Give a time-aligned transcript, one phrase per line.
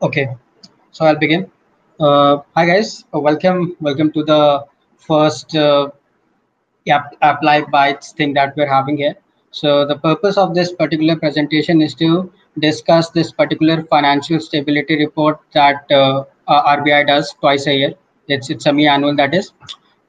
[0.00, 0.28] Okay,
[0.92, 1.50] so I'll begin.
[1.98, 4.64] Uh, hi guys, uh, welcome, welcome to the
[4.96, 5.90] first uh,
[6.88, 9.16] app, apply bytes thing that we're having here.
[9.50, 15.40] So the purpose of this particular presentation is to discuss this particular financial stability report
[15.54, 17.94] that uh, RBI does twice a year.
[18.28, 19.52] It's it's semi-annual that is,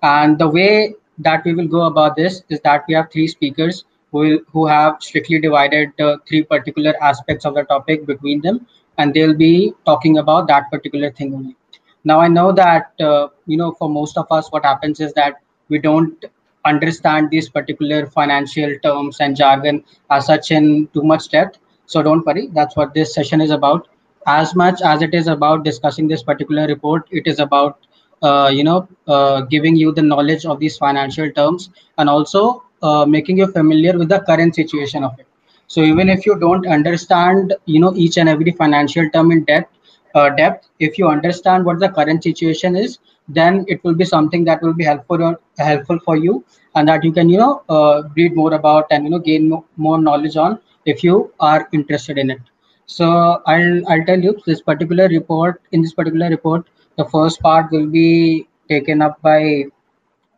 [0.04, 3.86] and the way that we will go about this is that we have three speakers
[4.12, 8.68] who will, who have strictly divided uh, three particular aspects of the topic between them,
[9.00, 11.56] and they'll be talking about that particular thing only.
[12.04, 15.42] Now I know that uh, you know for most of us, what happens is that
[15.70, 16.26] we don't
[16.66, 21.60] understand these particular financial terms and jargon as such in too much depth.
[21.88, 23.88] So don't worry, that's what this session is about.
[24.28, 27.80] As much as it is about discussing this particular report, it is about
[28.22, 33.06] uh, you know uh, giving you the knowledge of these financial terms and also uh,
[33.06, 35.29] making you familiar with the current situation of it.
[35.70, 39.74] So even if you don't understand you know each and every financial term in depth,
[40.16, 44.44] uh, depth, if you understand what the current situation is, then it will be something
[44.46, 46.44] that will be helpful or helpful for you
[46.76, 49.64] and that you can you know uh, read more about and you know gain more,
[49.78, 52.42] more knowledge on if you are interested in it.
[52.88, 53.08] So
[53.46, 56.66] i'll i'll tell you this particular report in this particular report
[56.98, 59.66] the first part will be taken up by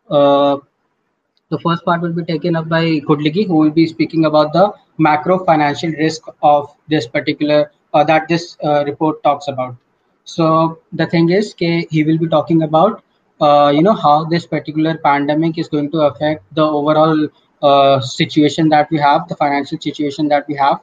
[0.10, 0.58] uh,
[1.52, 4.72] the first part will be taken up by Kudligi, who will be speaking about the
[4.98, 9.76] macro financial risk of this particular uh, that this uh, report talks about.
[10.24, 13.04] So the thing is, he will be talking about
[13.42, 17.28] uh, you know how this particular pandemic is going to affect the overall
[17.62, 20.80] uh, situation that we have, the financial situation that we have,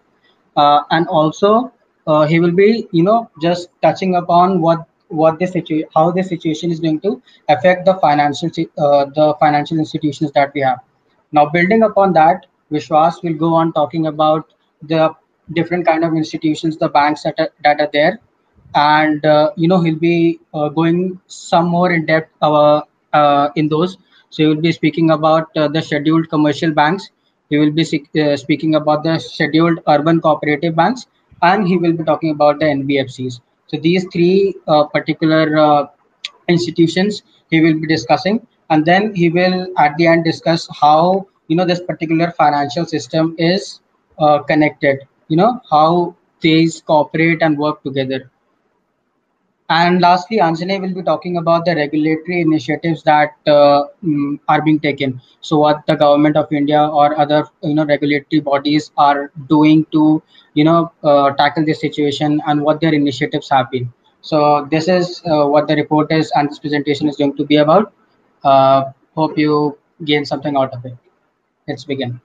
[0.56, 1.72] uh, and also
[2.06, 6.22] uh, he will be you know just touching upon what what the situation how the
[6.22, 10.78] situation is going to affect the financial uh, the financial institutions that we have.
[11.32, 15.14] Now building upon that vishwas will go on talking about the
[15.54, 18.20] different kind of institutions the banks that are, that are there.
[18.74, 22.82] And uh, you know he'll be uh, going some more in depth uh,
[23.12, 23.96] uh, in those.
[24.30, 27.10] So he will be speaking about uh, the scheduled commercial banks.
[27.48, 27.84] He will be
[28.20, 31.06] uh, speaking about the scheduled urban cooperative banks.
[31.40, 35.86] And he will be talking about the nbfcs so these three uh, particular uh,
[36.48, 38.46] institutions he will be discussing.
[38.70, 43.34] And then he will at the end discuss how you know this particular financial system
[43.38, 43.80] is
[44.18, 44.98] uh, connected
[45.28, 48.30] you know how these cooperate and work together
[49.70, 54.80] and lastly, Anjane will be talking about the regulatory initiatives that uh, mm, are being
[54.80, 55.20] taken.
[55.40, 60.22] So, what the government of India or other you know regulatory bodies are doing to
[60.54, 63.92] you know uh, tackle this situation and what their initiatives have been.
[64.22, 67.56] So, this is uh, what the report is, and this presentation is going to be
[67.56, 67.92] about.
[68.44, 70.94] Uh, hope you gain something out of it.
[71.68, 72.20] Let's begin.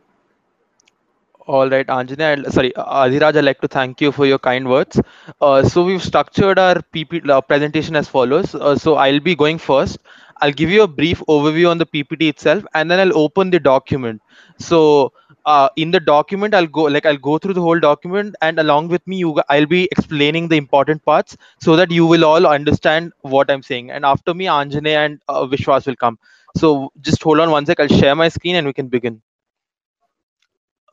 [1.45, 4.99] All right, Anjana, sorry, Adhiraj, I'd like to thank you for your kind words.
[5.41, 8.55] Uh, so we've structured our PP uh, presentation as follows.
[8.55, 9.97] Uh, so I'll be going first.
[10.41, 13.59] I'll give you a brief overview on the PPT itself, and then I'll open the
[13.59, 14.21] document.
[14.57, 15.11] So
[15.45, 18.87] uh, in the document, I'll go like I'll go through the whole document, and along
[18.89, 23.11] with me, you, I'll be explaining the important parts so that you will all understand
[23.21, 23.91] what I'm saying.
[23.91, 26.19] And after me, Anjane and uh, Vishwas will come.
[26.57, 27.79] So just hold on one sec.
[27.81, 29.21] I'll share my screen, and we can begin.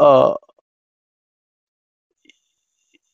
[0.00, 0.34] Uh,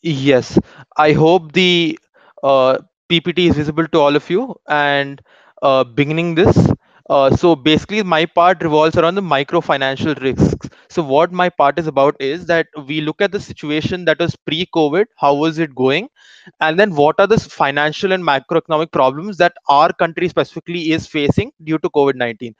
[0.02, 0.58] Yes,
[0.96, 1.98] I hope the
[2.42, 4.54] uh, PPT is visible to all of you.
[4.68, 5.20] And
[5.62, 6.56] uh, beginning this,
[7.10, 10.68] uh, so basically my part revolves around the micro financial risks.
[10.88, 14.36] So what my part is about is that we look at the situation that was
[14.36, 16.08] pre-COVID, how was it going,
[16.60, 21.52] and then what are the financial and macroeconomic problems that our country specifically is facing
[21.64, 22.54] due to COVID-19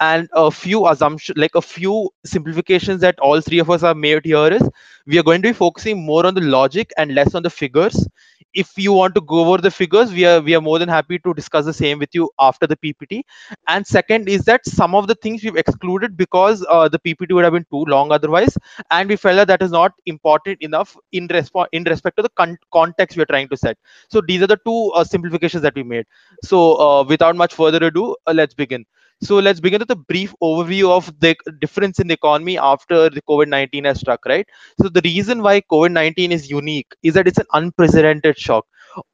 [0.00, 4.24] and a few assumptions like a few simplifications that all three of us have made
[4.24, 4.62] here is
[5.06, 8.06] we are going to be focusing more on the logic and less on the figures.
[8.54, 11.18] If you want to go over the figures we are we are more than happy
[11.20, 13.22] to discuss the same with you after the ppt
[13.68, 17.44] and second is that some of the things we've excluded because uh, the ppt would
[17.44, 18.56] have been too long otherwise.
[18.90, 22.30] And we felt that that is not important enough in resp- in respect to the
[22.30, 23.76] con- context we are trying to set
[24.08, 26.06] so these are the two uh, simplifications that we made
[26.42, 28.84] so uh, without much further ado uh, let's begin
[29.22, 33.20] so let's begin with a brief overview of the difference in the economy after the
[33.22, 34.46] COVID 19 has struck, right?
[34.80, 38.64] So the reason why COVID 19 is unique is that it's an unprecedented shock.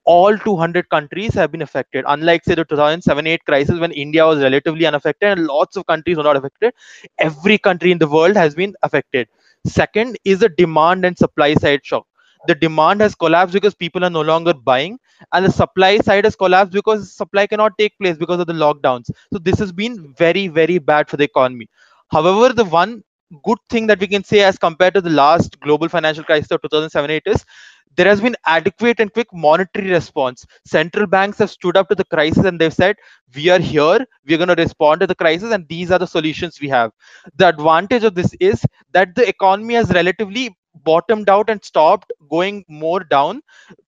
[0.05, 4.41] All 200 countries have been affected, unlike, say, the 2007 8 crisis when India was
[4.41, 6.75] relatively unaffected and lots of countries were not affected.
[7.19, 9.29] Every country in the world has been affected.
[9.67, 12.07] Second is the demand and supply side shock.
[12.47, 14.99] The demand has collapsed because people are no longer buying
[15.33, 19.11] and the supply side has collapsed because supply cannot take place because of the lockdowns.
[19.33, 21.69] So this has been very very bad for the economy.
[22.11, 23.03] However the one
[23.45, 26.61] good thing that we can say as compared to the last global financial crisis of
[26.63, 27.45] 2007 8 is
[27.97, 30.45] there has been adequate and quick monetary response.
[30.67, 32.97] Central banks have stood up to the crisis and they've said
[33.35, 36.61] we are here we're going to respond to the crisis and these are the solutions
[36.61, 36.91] we have.
[37.37, 42.65] The advantage of this is that the economy has relatively bottomed out and stopped going
[42.69, 43.41] more down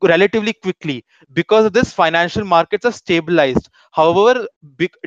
[0.03, 1.05] relatively quickly.
[1.33, 3.69] Because of this financial markets have stabilized.
[3.93, 4.47] However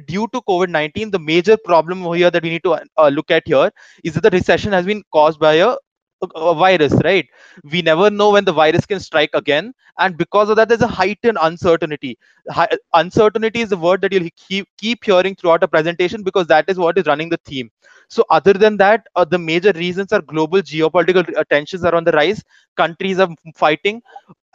[0.08, 3.72] due to covid-19 the major problem here that we need to uh, look at here
[4.04, 5.76] is that the recession has been caused by a
[6.36, 7.28] a virus, right?
[7.64, 10.88] We never know when the virus can strike again, and because of that, there's a
[10.88, 12.18] heightened uncertainty.
[12.50, 16.66] Hi- uncertainty is the word that you'll keep keep hearing throughout a presentation because that
[16.70, 17.70] is what is running the theme.
[18.10, 22.12] So, other than that, uh, the major reasons are global geopolitical tensions are on the
[22.12, 22.44] rise.
[22.82, 24.02] Countries are fighting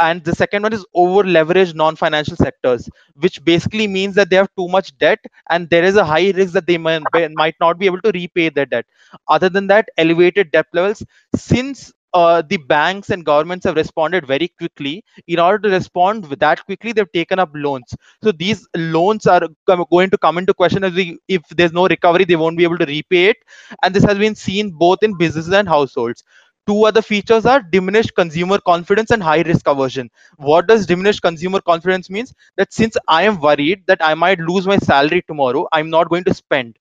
[0.00, 4.49] and the second one is over leveraged non-financial sectors which basically means that they have
[4.59, 7.03] too much debt and there is a high risk that they might,
[7.35, 8.87] might not be able to repay their debt
[9.29, 11.05] other than that elevated debt levels
[11.37, 15.03] since uh, the banks and governments have responded very quickly.
[15.26, 17.93] In order to respond that quickly, they've taken up loans.
[18.23, 19.43] So these loans are
[19.91, 22.79] going to come into question as we, if there's no recovery, they won't be able
[22.79, 23.38] to repay it.
[23.82, 26.23] And this has been seen both in businesses and households
[26.66, 30.11] two other features are diminished consumer confidence and high risk aversion.
[30.37, 32.34] What does diminished consumer confidence means?
[32.56, 36.25] That since i am worried that i might lose my salary tomorrow i'm not going
[36.25, 36.78] to spend.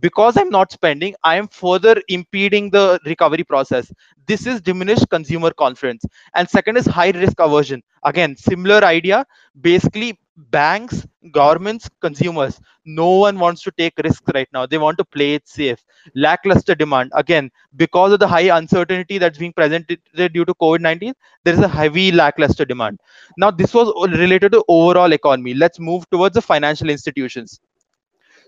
[0.00, 3.92] Because i'm not spending i am further impeding the recovery process.
[4.26, 6.04] This is diminished consumer confidence.
[6.34, 7.82] And second is high risk aversion.
[8.04, 9.24] Again similar idea.
[9.60, 12.60] Basically banks governments consumers.
[12.84, 14.66] No one wants to take risks right now.
[14.66, 15.84] They want to play it safe.
[16.14, 17.12] Lackluster demand.
[17.14, 20.00] Again because of the high uncertainty that's being presented
[20.32, 23.00] due to covid-19 there is a heavy lackluster demand.
[23.36, 25.54] Now this was related to overall economy.
[25.54, 27.60] Let's move towards the financial institutions.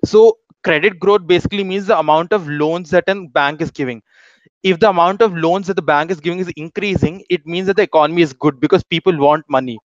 [0.05, 4.02] So credit growth basically means the amount of loans that a bank is giving.
[4.62, 7.76] If the amount of loans that the bank is giving is increasing it means that
[7.76, 9.79] the economy is good because people want money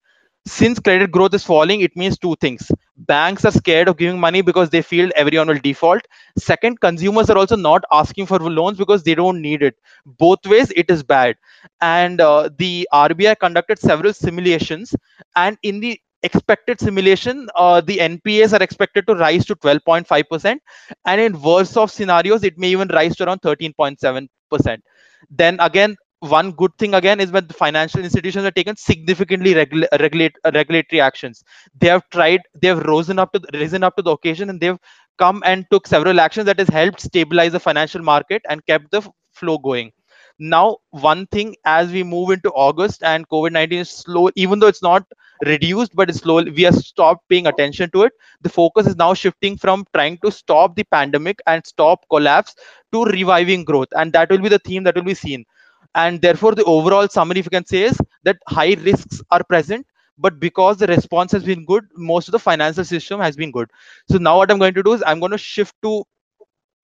[0.45, 2.71] since credit growth is falling it means two things.
[2.97, 6.01] Banks are scared of giving money because they feel everyone will default.
[6.37, 9.75] Second consumers are also not asking for loans because they don't need it.
[10.05, 11.35] Both ways it is bad.
[11.81, 14.93] And uh, the rbi conducted several simulations.
[15.35, 20.61] And in the expected simulation, uh, the NPAs are expected to rise to 12.5%.
[21.05, 24.83] And in worst of scenarios, it may even rise to around 13.7%.
[25.29, 25.95] Then again,
[26.29, 30.51] one good thing again is that the financial institutions have taken significantly regula- regulate uh,
[30.53, 31.43] regulatory actions.
[31.79, 34.59] They have tried, they have risen up to the, risen up to the occasion, and
[34.59, 34.77] they've
[35.17, 39.01] come and took several actions that has helped stabilize the financial market and kept the
[39.33, 39.91] flow going.
[40.39, 44.81] Now one thing as we move into august and covid-19 is slow even though it's
[44.81, 45.05] not
[45.45, 48.13] reduced but it's slow we have stopped paying attention to it.
[48.41, 52.55] The focus is now shifting from trying to stop the pandemic and stop collapse
[52.93, 53.89] to reviving growth.
[53.95, 55.45] And that will be the theme that will be seen
[55.95, 59.85] and therefore the overall summary if you can say is that high risks are present
[60.17, 63.69] but because the response has been good most of the financial system has been good
[64.09, 66.03] so now what i'm going to do is i'm going to shift to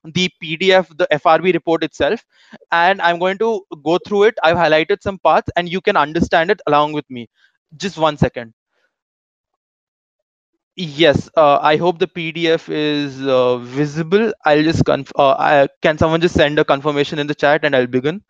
[0.06, 2.24] the PDF, the FRB report itself,
[2.72, 4.36] and I'm going to go through it.
[4.44, 7.28] I've highlighted some parts and you can understand it along with me.
[7.78, 8.54] Just one second.
[10.76, 14.32] Yes, uh, I hope the PDF is uh, visible.
[14.46, 17.76] I'll just conf uh, I, can someone just send a confirmation in the chat and
[17.76, 18.24] I'll begin.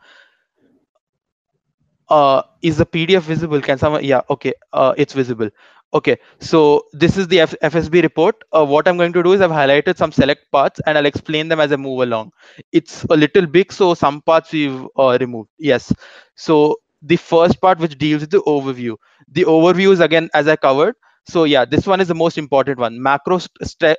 [2.10, 3.62] Uh, is the PDF visible?
[3.62, 4.04] Can someone?
[4.04, 5.50] Yeah, okay, uh, it's visible.
[5.94, 8.36] Okay, so this is the F FSB report.
[8.51, 11.48] Uh, what I'm going to do is I've highlighted some select parts and I'll explain
[11.50, 12.32] them as I move along.
[12.72, 15.50] It's a little big, so some parts we've uh, removed.
[15.58, 15.92] Yes.
[16.36, 18.96] So the first part which deals with the overview.
[19.32, 20.96] The overview is again, as I covered.
[21.28, 23.01] So yeah, this one is the most important one.
[23.01, 23.39] Macro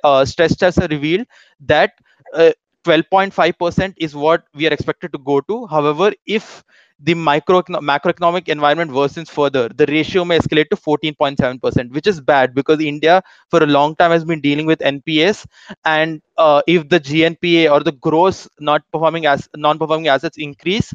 [0.03, 1.27] uh, stress tests are revealed
[1.61, 1.91] that
[2.83, 5.65] 12.5% uh, is what we are expected to go to.
[5.67, 6.63] However, if
[7.03, 12.53] the micro macroeconomic environment worsens further, the ratio may escalate to 14.7%, which is bad
[12.53, 15.45] because India for a long time has been dealing with NPS,
[15.85, 20.93] and uh, if the GNPA or the gross not performing as non-performing assets increase,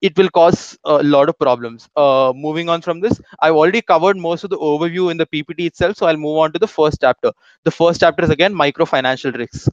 [0.00, 1.88] it will cause a lot of problems.
[1.96, 5.66] Uh, moving on from this, I've already covered most of the overview in the PPT
[5.66, 7.32] itself, so I'll move on to the first chapter.
[7.64, 9.68] The first chapter is again micro financial risks,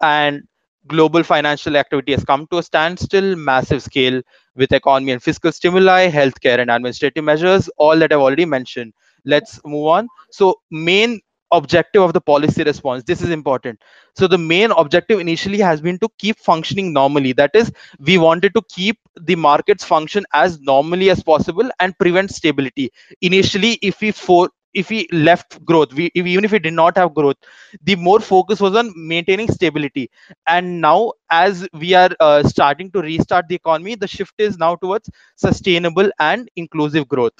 [0.00, 0.42] and
[0.88, 4.22] global financial activity has come to a standstill, massive scale
[4.56, 8.94] with economy and fiscal stimuli, healthcare and administrative measures, all that I've already mentioned.
[9.24, 10.08] Let's move on.
[10.30, 11.20] So, main
[11.52, 13.80] objective of the policy response this is important
[14.14, 18.54] so the main objective initially has been to keep functioning normally that is we wanted
[18.54, 22.90] to keep the markets function as normally as possible and prevent stability
[23.22, 26.96] initially if we for if we left growth we if, even if we did not
[26.96, 27.36] have growth
[27.82, 30.10] the more focus was on maintaining stability.
[30.46, 34.76] And now as we are uh, starting to restart the economy the shift is now
[34.76, 37.32] towards sustainable and inclusive growth.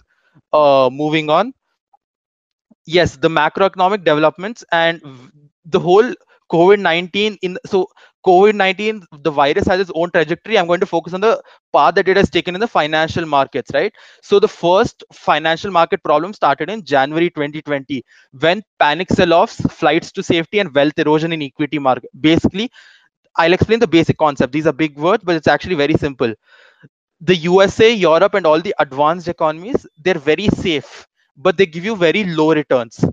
[0.52, 1.52] Uh, moving on.
[2.86, 5.00] Yes the macroeconomic developments and
[5.64, 6.12] the whole
[6.52, 7.86] covid-19 in so
[8.26, 10.58] covid-19 the virus has its own trajectory.
[10.58, 11.40] I'm going to focus on the
[11.72, 13.92] path that it has taken in the financial markets right?
[14.22, 18.04] So the first financial market problem started in january 2020
[18.40, 22.10] when panic sell-offs flights to safety and wealth erosion in equity market.
[22.20, 22.70] Basically
[23.36, 24.52] i'll explain the basic concept.
[24.52, 26.34] These are big words but it's actually very simple.
[27.20, 31.06] The usa europe and all the advanced economies they're very safe
[31.36, 33.04] but they give you very low returns.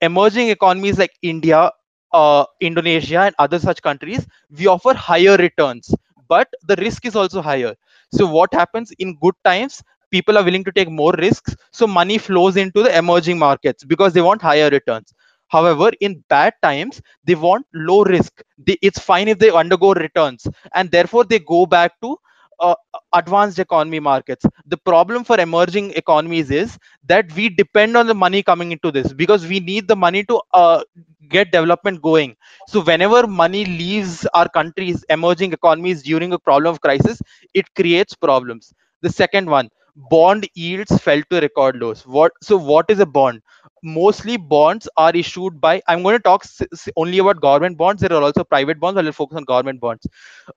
[0.00, 1.70] Emerging economies like India,
[2.12, 5.94] uh, Indonesia, and other such countries, we offer higher returns,
[6.28, 7.74] but the risk is also higher.
[8.12, 9.82] So, what happens in good times?
[10.10, 14.12] People are willing to take more risks, so money flows into the emerging markets because
[14.12, 15.12] they want higher returns.
[15.48, 18.42] However, in bad times, they want low risk.
[18.58, 22.16] They, it's fine if they undergo returns, and therefore they go back to
[22.60, 22.74] uh,
[23.12, 24.44] advanced economy markets.
[24.66, 29.12] The problem for emerging economies is that we depend on the money coming into this
[29.12, 30.82] because we need the money to uh,
[31.28, 32.36] get development going.
[32.68, 37.20] So whenever money leaves our countries emerging economies during a problem of crisis
[37.54, 38.72] it creates problems.
[39.02, 39.70] The second one
[40.10, 42.06] bond yields fell to record lows.
[42.06, 43.42] What so what is a bond?
[43.82, 46.44] Mostly bonds are issued by i'm going to talk
[46.96, 48.02] only about government bonds.
[48.02, 50.06] There are also private bonds i'll focus on government bonds.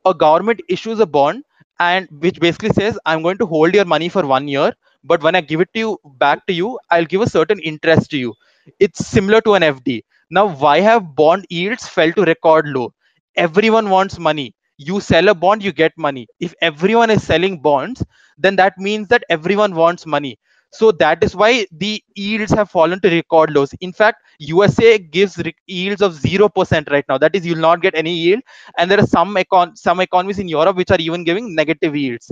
[0.05, 1.43] A government issues a bond
[1.79, 5.35] and which basically says i'm going to hold your money for one year but when
[5.35, 8.33] i give it to you back to you i'll give a certain interest to you.
[8.79, 12.93] It's similar to an fd now why have bond yields fell to record low?
[13.35, 14.53] Everyone wants money.
[14.77, 16.27] You sell a bond you get money.
[16.39, 18.03] If everyone is selling bonds
[18.37, 20.37] then that means that everyone wants money
[20.71, 23.73] so that is why the yields have fallen to record lows.
[23.81, 27.17] In fact usa gives yields of 0% right now.
[27.17, 28.41] That is you'll not get any yield.
[28.77, 32.31] And there are some econ some economies in europe which are even giving negative yields.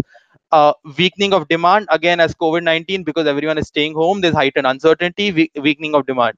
[0.52, 5.32] Uh, weakening of demand again as covid-19 because everyone is staying home there's heightened uncertainty
[5.32, 6.38] we weakening of demand.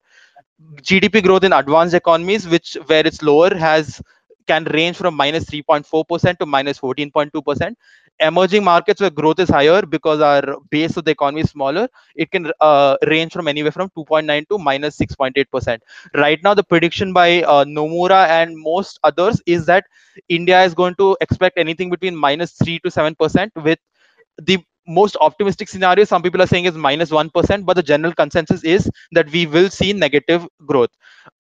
[0.82, 4.02] Gdp growth in advanced economies which where it's lower has
[4.48, 7.76] can range from minus 3.4% to minus 14.2%
[8.20, 12.32] emerging markets where growth is higher because our base of the economy is smaller, it
[12.32, 15.82] can uh, range from anywhere from 2.9 to minus 6.8%.
[16.16, 19.86] Right now, the prediction by uh, Nomura and most others is that
[20.30, 23.80] India is going to expect anything between minus 3 to 7% with
[24.38, 24.58] the
[24.90, 27.30] most optimistic scenario some people are saying is minus 1
[27.64, 30.90] but the general consensus is that we will see negative growth.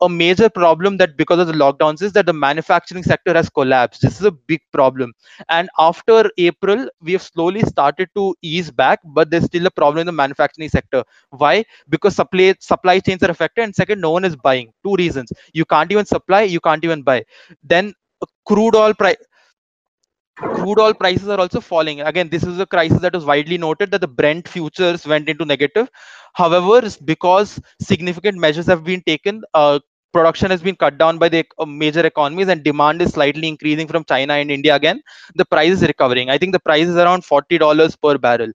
[0.01, 4.01] A major problem that because of the lockdowns is that the manufacturing sector has collapsed.
[4.01, 5.13] This is a big problem.
[5.49, 10.01] And after april we have slowly started to ease back but there's still a problem
[10.01, 11.03] in the manufacturing sector.
[11.31, 11.65] Why?
[11.89, 14.71] Because supply supply chains are affected and second no one is buying.
[14.85, 15.31] Two reasons.
[15.53, 17.23] You can't even supply you can't even buy.
[17.63, 17.93] Then
[18.45, 19.15] crude oil price
[20.53, 22.01] crude oil prices are also falling.
[22.01, 25.45] Again, this is a crisis that was widely noted that the Brent futures went into
[25.45, 25.89] negative.
[26.33, 29.79] However, because significant measures have been taken, uh,
[30.13, 33.87] production has been cut down by the uh, major economies and demand is slightly increasing
[33.87, 35.01] from China and India again,
[35.35, 36.29] the price is recovering.
[36.29, 38.51] I think the price is around $40 per barrel.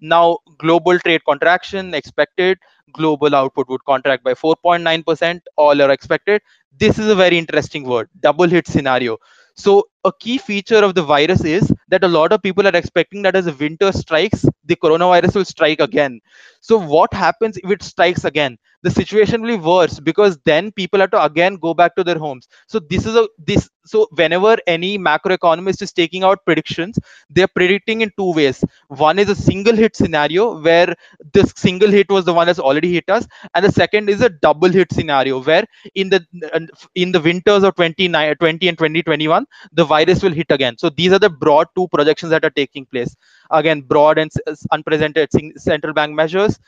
[0.00, 2.58] Now, global trade contraction expected,
[2.92, 6.42] global output would contract by 4.9%, all are expected.
[6.76, 9.18] This is a very interesting word, double hit scenario.
[9.56, 13.22] So a key feature of the virus is that a lot of people are expecting
[13.22, 16.20] that as winter strikes, the coronavirus will strike again.
[16.60, 18.58] So what happens if it strikes again?
[18.82, 22.18] The situation will be worse because then people have to again go back to their
[22.18, 22.48] homes.
[22.68, 26.98] So this is a this so whenever any macroeconomist is taking out predictions,
[27.30, 28.64] they're predicting in two ways.
[28.88, 30.94] One is a single hit scenario where
[31.32, 34.28] this single hit was the one that's already hit us, and the second is a
[34.30, 35.64] double hit scenario where
[35.94, 36.24] in the
[36.94, 40.76] in the winters of 2020 uh, and 2021 the virus will hit again.
[40.78, 43.14] So these are the broad two projections that are taking place.
[43.50, 44.30] Again broad and
[44.72, 46.58] unprecedented central bank measures.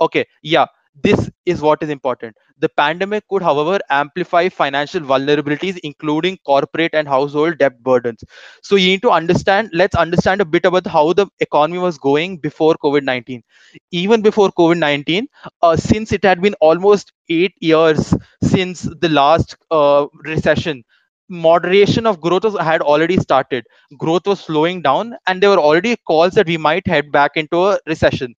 [0.00, 0.66] Okay yeah
[1.02, 2.36] this is what is important.
[2.58, 8.22] The pandemic could, however, amplify financial vulnerabilities, including corporate and household debt burdens.
[8.62, 12.38] So you need to understand, let's understand a bit about how the economy was going
[12.38, 13.42] before COVID 19.
[13.90, 15.28] Even before COVID 19,
[15.62, 20.82] uh, since it had been almost eight years since the last uh, recession,
[21.28, 23.64] moderation of growth was, had already started.
[23.98, 27.66] Growth was slowing down, and there were already calls that we might head back into
[27.68, 28.34] a recession.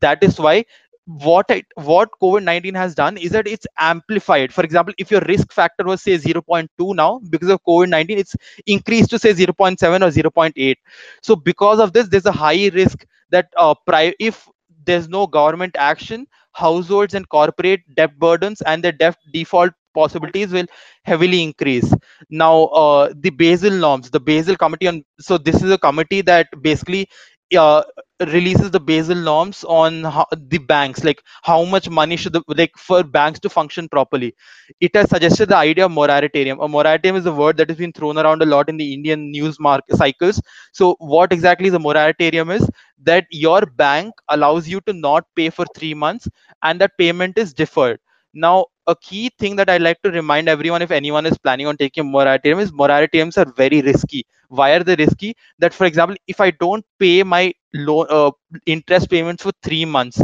[0.00, 0.64] That is why
[1.06, 4.52] what it, what covid-19 has done is that it's amplified.
[4.52, 8.36] For example if your risk factor was say 0.2 now because of covid-19 it's
[8.66, 10.78] increased to say 0.7 or 0.8
[11.22, 14.48] so because of this there's a high risk that uh, pri- if
[14.84, 20.66] there's no government action households and corporate debt burdens and their debt default possibilities will
[21.04, 21.92] heavily increase.
[22.30, 26.48] Now uh, the basel norms the basel committee on so this is a committee that
[26.62, 27.08] basically
[27.56, 27.82] uh,
[28.28, 32.72] releases the Basel norms on how, the banks, like how much money should the, like
[32.76, 34.34] for banks to function properly.
[34.80, 36.60] It has suggested the idea of moratorium.
[36.60, 39.30] A moratorium is a word that has been thrown around a lot in the Indian
[39.30, 40.40] news market cycles.
[40.72, 42.68] So what exactly the moratorium is
[43.02, 46.28] that your bank allows you to not pay for three months
[46.62, 48.00] and that payment is deferred.
[48.36, 51.76] Now, a key thing that I like to remind everyone, if anyone is planning on
[51.76, 54.26] taking moratorium, is moratoriums are very risky.
[54.48, 55.34] Why are they risky?
[55.58, 58.30] That, for example, if I don't pay my loan uh,
[58.66, 60.22] interest payments for three months,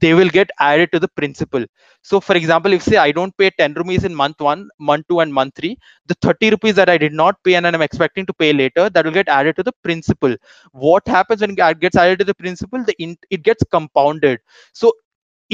[0.00, 1.64] they will get added to the principal.
[2.02, 5.20] So, for example, if say I don't pay 10 rupees in month one, month two,
[5.20, 8.34] and month three, the 30 rupees that I did not pay and I'm expecting to
[8.34, 10.36] pay later, that will get added to the principal.
[10.72, 12.84] What happens when it gets added to the principal?
[12.84, 14.40] The in, it gets compounded.
[14.72, 14.92] So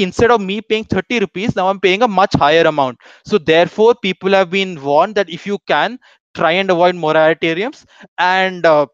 [0.05, 2.97] instead of me paying 30 rupees now i'm paying a much higher amount.
[3.25, 5.99] So therefore people have been warned that if you can
[6.35, 7.85] try and avoid moratoriums
[8.17, 8.87] and uh,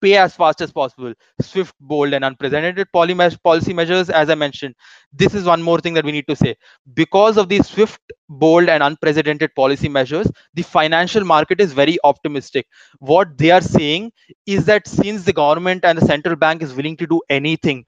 [0.00, 1.12] pay as fast as possible.
[1.40, 4.74] Swift bold and unprecedented policy measures as i mentioned.
[5.12, 6.56] This is one more thing that we need to say.
[6.94, 12.66] Because of these swift bold and unprecedented policy measures the financial market is very optimistic.
[13.00, 14.12] What they are saying
[14.46, 17.84] is that since the government and the central bank is willing to do anything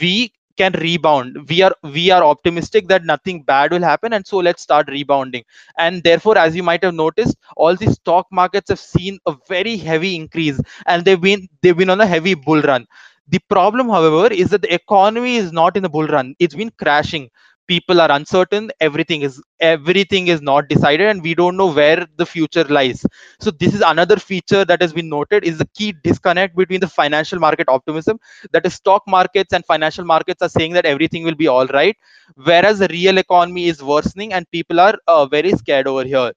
[0.00, 1.36] we can rebound.
[1.48, 5.44] We are we are optimistic that nothing bad will happen and so let's start rebounding.
[5.78, 9.76] And therefore as you might have noticed all the stock markets have seen a very
[9.78, 12.86] heavy increase and they've been they've been on a heavy bull run.
[13.28, 16.34] The problem however is that the economy is not in the bull run.
[16.38, 17.30] It's been crashing
[17.68, 22.26] people are uncertain everything is everything is not decided and we don't know where the
[22.26, 23.04] future lies.
[23.40, 26.88] So this is another feature that has been noted is the key disconnect between the
[26.88, 28.18] financial market optimism
[28.52, 31.96] that is stock markets and financial markets are saying that everything will be all right
[32.36, 36.32] whereas the real economy is worsening and people are uh, very scared over here.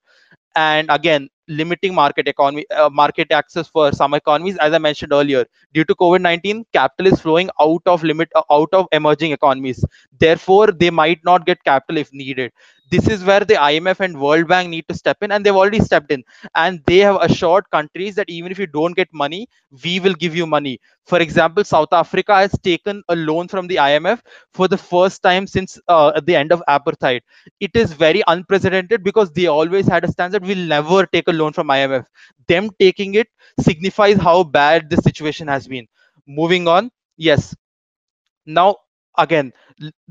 [0.55, 5.45] And again limiting market economy uh, market access for some economies as i mentioned earlier.
[5.74, 9.83] Due to covid-19 capital is flowing out of limit uh, out of emerging economies.
[10.20, 12.51] Therefore they might not get capital if needed
[12.91, 15.79] this is where the imf and world bank need to step in and they've already
[15.79, 16.23] stepped in.
[16.55, 19.47] And they have assured countries that even if you don't get money
[19.83, 20.79] we will give you money.
[21.05, 24.21] For example south africa has taken a loan from the imf
[24.53, 27.21] for the first time since uh, the end of apartheid.
[27.59, 31.31] It is very unprecedented because they always had a stance that we'll never take a
[31.33, 32.05] loan from imf
[32.47, 33.27] them taking it
[33.59, 35.87] signifies how bad the situation has been.
[36.27, 37.55] Moving on yes.
[38.45, 38.77] Now
[39.17, 39.51] again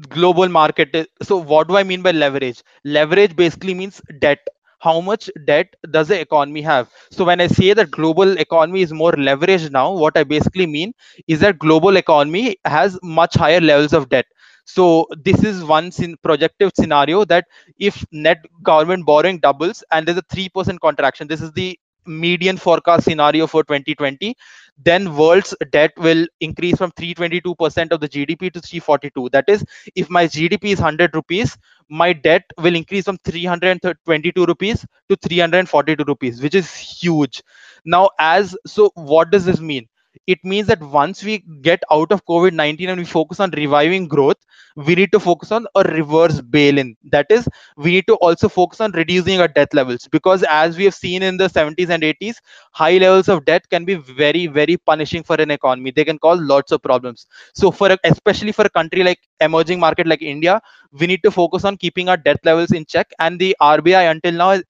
[0.08, 2.62] global market is, so what do i mean by leverage?
[2.84, 4.38] Leverage basically means debt.
[4.80, 6.88] How much debt does the economy have?
[7.10, 10.92] So when i say that global economy is more leveraged now what i basically mean
[11.28, 14.26] is that global economy has much higher levels of debt.
[14.64, 15.90] So this is one
[16.22, 17.46] projective scenario that
[17.78, 23.04] if net government borrowing doubles and there's a 3% contraction this is the median forecast
[23.04, 24.34] scenario for 2020
[24.82, 29.64] then world's debt will increase from 322% of the gdp to 342 that is
[29.94, 31.56] if my gdp is 100 rupees
[31.90, 37.42] my debt will increase from 322 rupees to 342 rupees which is huge.
[37.84, 39.88] Now as so what does this mean?
[40.26, 44.08] It means that once we get out of COVID 19 and we focus on reviving
[44.08, 44.36] growth,
[44.76, 46.96] we need to focus on a reverse bail in.
[47.10, 50.84] That is, we need to also focus on reducing our debt levels because, as we
[50.84, 52.40] have seen in the 70s and 80s,
[52.72, 55.90] high levels of debt can be very, very punishing for an economy.
[55.90, 57.26] They can cause lots of problems.
[57.54, 60.60] So, for a, especially for a country like emerging market like India,
[60.92, 63.10] we need to focus on keeping our debt levels in check.
[63.18, 64.60] And the RBI until now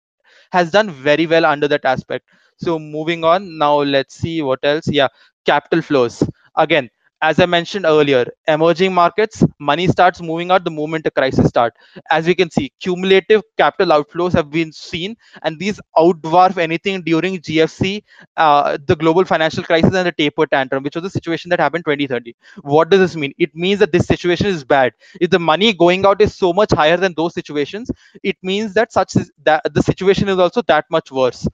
[0.53, 2.25] has done very well under that aspect
[2.57, 5.09] so moving on now let's see what else yeah
[5.47, 6.23] capital flows
[6.57, 6.89] again
[7.29, 11.75] as i mentioned earlier emerging markets money starts moving out the moment a crisis start.
[12.11, 17.39] As we can see cumulative capital outflows have been seen and these outdwarf anything during
[17.39, 18.03] gfc
[18.37, 21.85] uh, the global financial crisis and the taper tantrum which was the situation that happened
[21.85, 23.33] 2030 what does this mean?
[23.39, 24.93] It means that this situation is bad.
[25.21, 27.91] If the money going out is so much higher than those situations
[28.23, 31.47] it means that such that the situation is also that much worse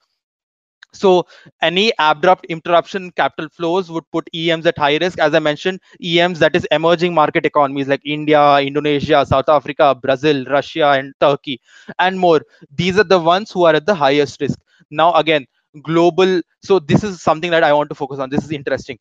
[0.96, 1.26] so
[1.62, 5.18] any abrupt interruption capital flows would put EMs at high risk.
[5.18, 10.44] As I mentioned, EMs that is emerging market economies like India, Indonesia, South Africa, Brazil,
[10.46, 11.60] Russia, and Turkey,
[11.98, 12.40] and more.
[12.74, 14.58] These are the ones who are at the highest risk.
[14.90, 15.46] Now again,
[15.82, 16.40] global.
[16.62, 18.30] So this is something that I want to focus on.
[18.30, 18.98] This is interesting.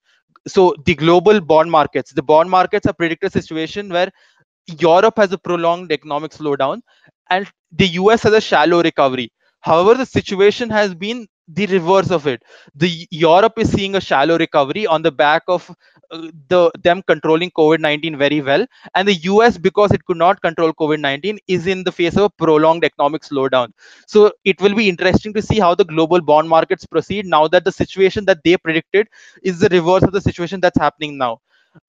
[0.47, 4.11] So the global bond markets, the bond markets are predicted situation where
[4.79, 6.81] Europe has a prolonged economic slowdown
[7.29, 9.31] and the US has a shallow recovery.
[9.61, 12.43] However, the situation has been the reverse of it.
[12.75, 15.69] The europe is seeing a shallow recovery on the back of
[16.11, 18.65] uh, the them controlling covid-19 very well.
[18.95, 22.29] And the us because it could not control covid-19 is in the face of a
[22.29, 23.71] prolonged economic slowdown.
[24.07, 27.63] So it will be interesting to see how the global bond markets proceed now that
[27.65, 29.07] the situation that they predicted
[29.43, 31.39] is the reverse of the situation that's happening now.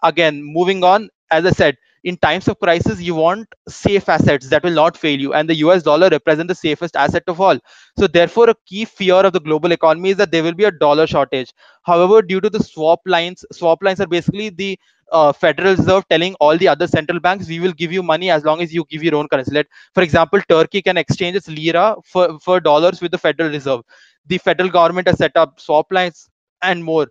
[0.03, 4.64] Again moving on as i said in times of crisis you want safe assets that
[4.64, 7.59] will not fail you and the us dollar represents the safest asset of all
[7.99, 10.77] so therefore a key fear of the global economy is that there will be a
[10.87, 14.79] dollar shortage however due to the swap lines swap lines are basically the
[15.12, 18.45] uh, Federal Reserve telling all the other central banks, we will give you money as
[18.45, 19.53] long as you give your own currency.
[19.53, 23.83] Let, for example, Turkey can exchange its lira for, for dollars with the Federal Reserve.
[24.27, 26.29] The federal government has set up swap lines
[26.62, 27.07] and more.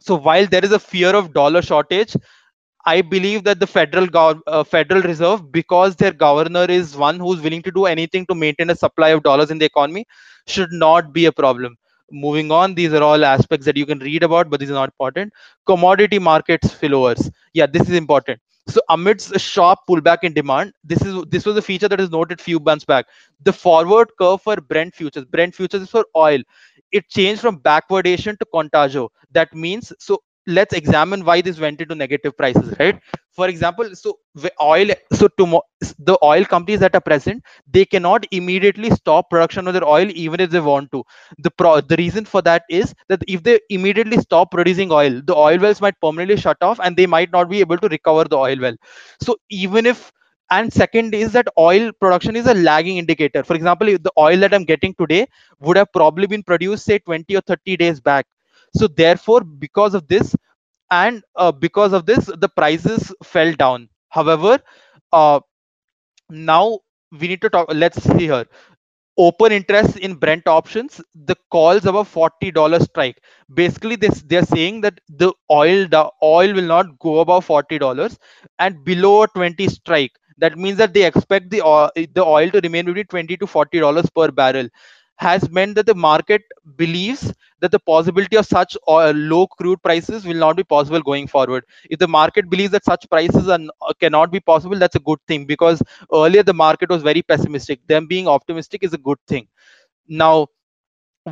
[0.00, 2.14] So while there is a fear of dollar shortage,
[2.88, 7.40] I believe that the federal gov- uh, Federal Reserve, because their governor is one who's
[7.40, 10.06] willing to do anything to maintain a supply of dollars in the economy,
[10.46, 11.76] should not be a problem.
[12.10, 14.88] Moving on, these are all aspects that you can read about, but these are not
[14.90, 15.32] important.
[15.66, 17.30] Commodity markets spillovers.
[17.54, 18.40] Yeah, this is important.
[18.68, 22.10] So amidst a sharp pullback in demand, this is this was a feature that is
[22.10, 23.06] noted few months back.
[23.42, 26.40] The forward curve for Brent futures, Brent futures is for oil.
[26.92, 29.08] It changed from backwardation to contango.
[29.32, 33.00] That means so let's examine why this went into negative prices right?
[33.32, 34.18] For example so
[34.62, 35.62] oil so tomorrow
[35.98, 40.40] the oil companies that are present they cannot immediately stop production of their oil even
[40.40, 41.04] if they want to.
[41.38, 45.36] The pro the reason for that is that if they immediately stop producing oil the
[45.36, 48.36] oil wells might permanently shut off and they might not be able to recover the
[48.38, 48.76] oil well.
[49.20, 50.12] So even if
[50.50, 53.44] and second is that oil production is a lagging indicator.
[53.44, 55.26] For example the oil that i'm getting today
[55.60, 58.26] would have probably been produced say 20 or 30 days back
[58.74, 60.34] so therefore because of this
[60.90, 63.88] and uh, because of this the prices fell down.
[64.10, 64.58] However
[65.12, 65.40] uh,
[66.30, 66.80] now
[67.18, 68.46] we need to talk let's see here.
[69.18, 73.20] Open interest in brent options the calls above $40 strike.
[73.52, 78.18] Basically this they're saying that the oil the oil will not go above $40
[78.58, 80.12] and below 20 strike.
[80.38, 83.80] That means that they expect the oil, the oil to remain between 20 to 40
[83.80, 84.68] dollars per barrel.
[85.16, 86.42] Has meant that the market
[86.76, 91.26] believes that the possibility of such uh, low crude prices will not be possible going
[91.26, 91.64] forward.
[91.90, 95.18] If the market believes that such prices are, uh, cannot be possible, that's a good
[95.26, 97.80] thing because earlier the market was very pessimistic.
[97.86, 99.48] Them being optimistic is a good thing.
[100.08, 100.48] Now,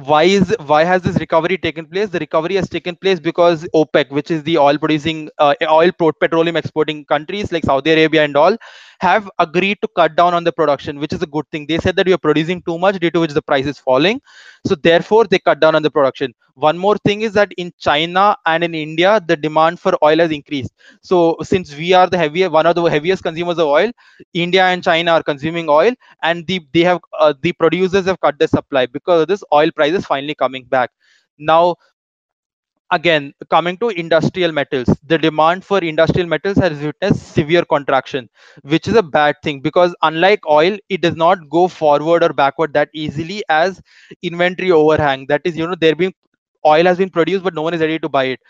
[0.04, 2.08] why is why has this recovery taken place?
[2.10, 6.56] The recovery has taken place because opec which is the oil producing uh, oil petroleum
[6.56, 8.56] exporting countries like saudi arabia and all
[9.00, 11.66] have agreed to cut down on the production which is a good thing.
[11.66, 14.20] They said that we are producing too much due to which the price is falling.
[14.66, 18.36] So therefore they cut down on the production one more thing is that in china
[18.46, 20.72] and in india the demand for oil has increased.
[21.02, 23.90] So since we are the heavier one of the heaviest consumers of oil
[24.34, 25.92] india and china are consuming oil
[26.22, 29.94] and the they have uh, the producers have cut their supply because this oil price
[29.94, 30.90] is finally coming back.
[31.38, 31.76] Now
[32.96, 38.28] again coming to industrial metals the demand for industrial metals has witnessed severe contraction
[38.62, 42.72] which is a bad thing because unlike oil it does not go forward or backward
[42.74, 43.80] that easily as
[44.22, 45.26] inventory overhang.
[45.28, 46.14] That is you know there being
[46.66, 48.40] oil has been produced but no one is ready to buy it.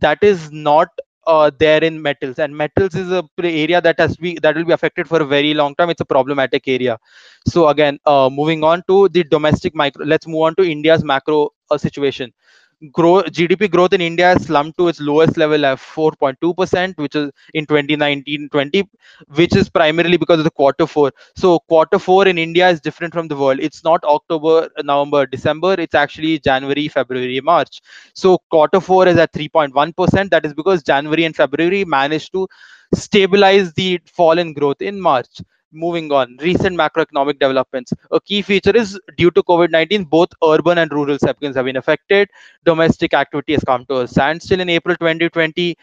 [0.00, 0.88] That is not
[1.26, 2.38] uh, there in metals.
[2.38, 5.54] And metals is a area that has be that will be affected for a very
[5.54, 5.90] long time.
[5.90, 6.98] It's a problematic area.
[7.46, 11.50] So again uh, moving on to the domestic micro let's move on to india's macro
[11.70, 12.32] uh, situation
[12.92, 17.30] grow GDP growth in India has slumped to its lowest level at 4.2%, which is
[17.54, 18.88] in 2019-20,
[19.34, 21.12] which is primarily because of the quarter four.
[21.36, 23.60] So quarter four in India is different from the world.
[23.60, 25.74] It's not October, November, December.
[25.78, 27.80] It's actually January, February, March.
[28.14, 30.30] So quarter four is at 3.1%.
[30.30, 32.48] That is because January and February managed to
[32.94, 35.40] stabilize the fall in growth in March
[35.76, 37.92] moving on recent macroeconomic developments.
[38.12, 42.28] A key feature is due to covid-19 both urban and rural segments have been affected.
[42.64, 45.76] Domestic activity has come to a standstill in april 2020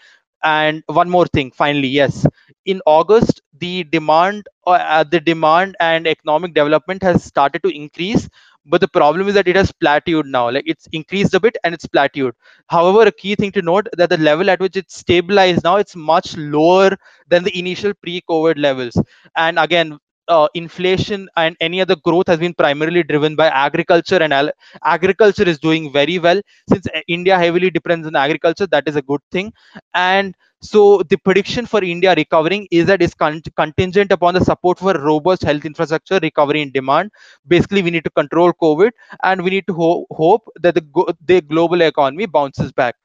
[0.44, 2.26] and one more thing finally yes
[2.66, 8.28] in august the demand uh, the demand and economic development has started to increase
[8.66, 10.50] but the problem is that it has plateaued now.
[10.50, 12.34] Like it's increased a bit and it's plateaued.
[12.68, 15.96] However a key thing to note that the level at which it's stabilized now it's
[15.96, 16.92] much lower
[17.28, 18.98] than the initial pre-covid levels.
[19.36, 24.34] And again uh, inflation and any other growth has been primarily driven by agriculture and
[24.34, 24.52] al-
[24.84, 26.42] agriculture is doing very well.
[26.70, 29.52] Since uh, india heavily depends on agriculture that is a good thing.
[29.94, 30.82] And so
[31.12, 35.44] the prediction for india recovering is that is con- contingent upon the support for robust
[35.44, 37.12] health infrastructure recovery in demand.
[37.48, 38.92] Basically we need to control covid
[39.24, 42.96] and we need to ho- hope that the, go- the global economy bounces back.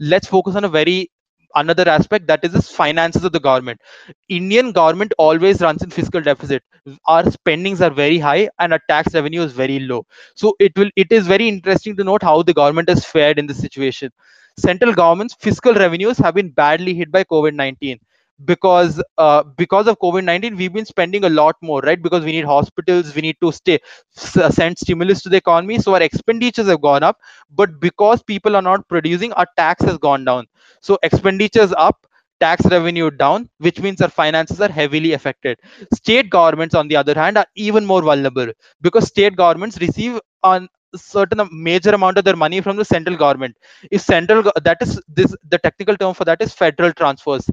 [0.00, 1.10] Let's focus on a very
[1.54, 3.80] another aspect that is the finances of the government.
[4.28, 6.62] Indian government always runs in fiscal deficit.
[7.06, 10.06] Our spendings are very high and our tax revenue is very low.
[10.34, 13.46] So it will it is very interesting to note how the government has fared in
[13.46, 14.10] this situation.
[14.58, 17.98] Central government's fiscal revenues have been badly hit by covid-19
[18.44, 22.02] because uh, because of covid-19 we've been spending a lot more right?
[22.02, 23.78] Because we need hospitals we need to stay
[24.10, 25.78] send stimulus to the economy.
[25.78, 27.18] So our expenditures have gone up
[27.50, 30.46] but because people are not producing our tax has gone down.
[30.80, 32.06] So expenditures up
[32.40, 35.58] tax revenue down which means our finances are heavily affected.
[35.94, 38.48] State governments on the other hand are even more vulnerable
[38.82, 40.68] because state governments receive on
[40.98, 43.56] certain major amount of their money from the central government.
[43.90, 47.48] If central that is this the technical term for that is federal transfers.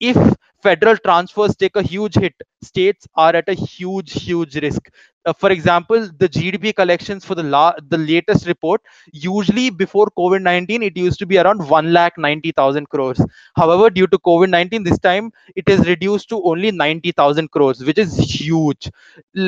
[0.00, 0.16] If
[0.62, 4.88] federal transfers take a huge hit states are at a huge huge risk.
[5.26, 8.80] Uh, for example the gdp collections for the la- the latest report
[9.12, 13.20] usually before covid-19 it used to be around 1 lakh 90000 crores.
[13.56, 18.16] However due to covid-19 this time it is reduced to only 90000 crores which is
[18.18, 18.90] huge.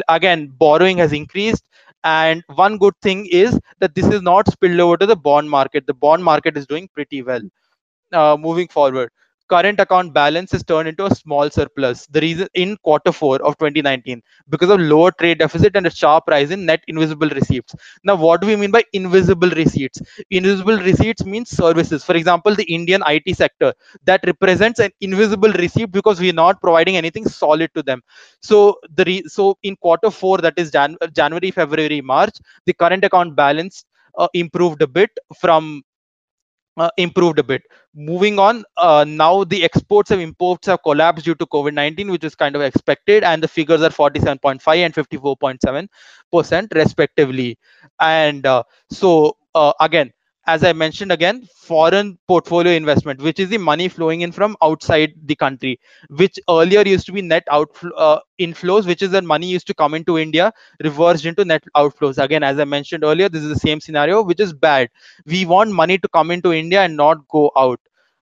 [0.09, 1.65] Again borrowing has increased
[2.05, 5.87] and one good thing is that this is not spilled over to the bond market.
[5.87, 7.43] The bond market is doing pretty well
[8.13, 9.11] uh, moving forward
[9.51, 12.07] current account balance is turned into a small surplus.
[12.07, 16.25] The reason in quarter four of 2019 because of lower trade deficit and a sharp
[16.29, 17.75] rise in net invisible receipts.
[18.05, 20.01] Now, what do we mean by invisible receipts?
[20.31, 22.05] Invisible receipts means services.
[22.05, 23.73] For example, the Indian IT sector
[24.05, 28.03] that represents an invisible receipt because we are not providing anything solid to them.
[28.43, 32.37] So the re- so in quarter four, that is Jan- January, February, March,
[32.67, 33.85] the current account balance
[34.19, 35.83] uh, improved a bit from
[36.81, 37.63] uh, improved a bit.
[37.95, 42.25] Moving on, uh, now the exports and imports have collapsed due to COVID 19, which
[42.25, 45.89] is kind of expected, and the figures are 47.5 and 54.7
[46.33, 47.59] percent respectively.
[48.01, 50.13] And uh, so, uh, again,
[50.47, 55.13] as I mentioned again, foreign portfolio investment, which is the money flowing in from outside
[55.25, 59.47] the country, which earlier used to be net outflow uh, inflows, which is that money
[59.47, 62.23] used to come into India, reversed into net outflows.
[62.23, 64.89] Again, as I mentioned earlier, this is the same scenario, which is bad.
[65.27, 67.81] We want money to come into India and not go out.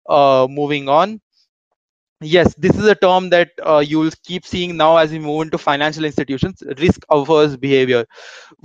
[0.09, 1.21] Uh, moving on
[2.21, 5.59] yes this is a term that uh, you'll keep seeing now as we move into
[5.59, 8.05] financial institutions risk averse behavior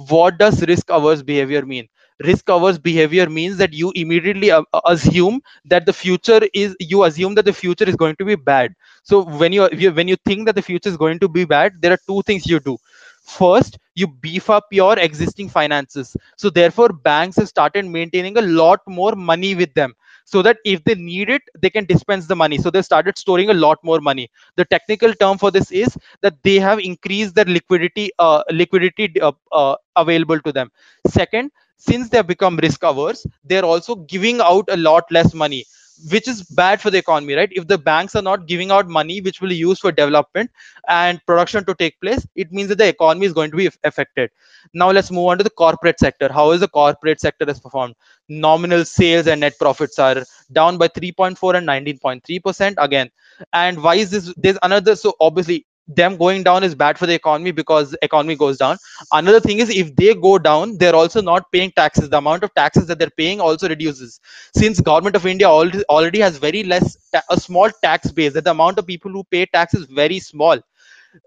[0.10, 1.88] what does risk averse behavior mean
[2.24, 7.36] risk averse behavior means that you immediately uh, assume that the future is you assume
[7.36, 8.74] that the future is going to be bad.
[9.04, 11.92] So when you when you think that the future is going to be bad there
[11.94, 12.78] are two things you do.
[13.24, 16.16] First you beef up your existing finances.
[16.38, 19.94] So therefore banks have started maintaining a lot more money with them
[20.26, 22.58] so that if they need it they can dispense the money.
[22.58, 24.30] So they started storing a lot more money.
[24.56, 29.32] The technical term for this is that they have increased their liquidity uh, liquidity uh,
[29.52, 30.72] uh, available to them.
[31.08, 31.52] Second
[31.88, 35.64] since they have become risk averse they're also giving out a lot less money
[36.12, 37.50] which is bad for the economy right?
[37.52, 40.52] If the banks are not giving out money which will be used for development
[40.88, 44.32] and production to take place it means that the economy is going to be affected.
[44.74, 46.32] Now let's move on to the corporate sector.
[46.32, 47.96] How is the corporate sector has performed?
[48.28, 53.10] Nominal sales and net profits are down by 3.4 and 19.3 percent again.
[53.54, 57.14] And why is this there's another so obviously them going down is bad for the
[57.14, 58.78] economy because economy goes down.
[59.12, 62.10] Another thing is if they go down they're also not paying taxes.
[62.10, 64.20] The amount of taxes that they're paying also reduces.
[64.56, 66.98] Since government of india already, has very less
[67.30, 70.60] a small tax base that the amount of people who pay tax is very small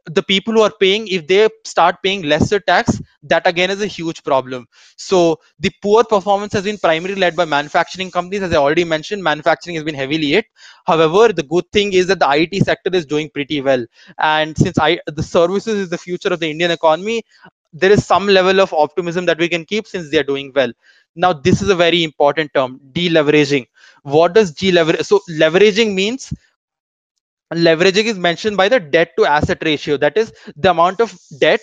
[0.07, 3.87] the people who are paying if they start paying lesser tax that again is a
[3.87, 4.67] huge problem.
[4.97, 9.23] So the poor performance has been primarily led by manufacturing companies as i already mentioned
[9.23, 10.47] manufacturing has been heavily hit.
[10.87, 13.85] However the good thing is that the it sector is doing pretty well.
[14.19, 17.23] And since i the services is the future of the indian economy
[17.73, 20.73] there is some level of optimism that we can keep since they are doing well.
[21.15, 23.67] Now this is a very important term deleveraging.
[24.03, 26.33] What does deleverage so leveraging means
[27.55, 29.97] leveraging is mentioned by the debt to asset ratio.
[29.97, 31.61] That is the amount of debt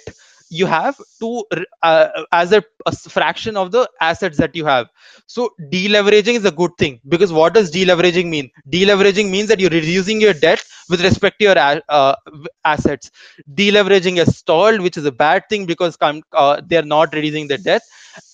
[0.50, 1.44] you have to
[1.82, 4.88] uh, as a, a, fraction of the assets that you have.
[5.26, 8.52] So deleveraging is a good thing because what does deleveraging mean?
[8.70, 12.16] Deleveraging means that you're reducing your debt with respect to your uh,
[12.64, 13.10] assets.
[13.54, 17.82] Deleveraging is stalled which is a bad thing because uh, they're not reducing their debt.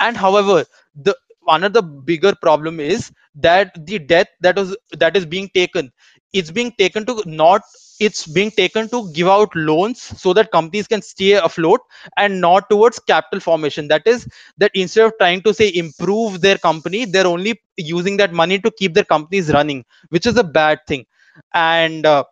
[0.02, 0.66] And however
[1.42, 5.50] one of the another bigger problem is that the debt that was that is being
[5.50, 5.92] taken
[6.34, 7.62] it's being taken to not
[8.00, 11.82] it's being taken to give out loans so that companies can stay afloat
[12.18, 13.90] and not towards capital formation.
[13.90, 18.34] That is that instead of trying to say improve their company they're only using that
[18.34, 21.06] money to keep their companies running which is a bad thing.
[21.54, 22.24] And uh,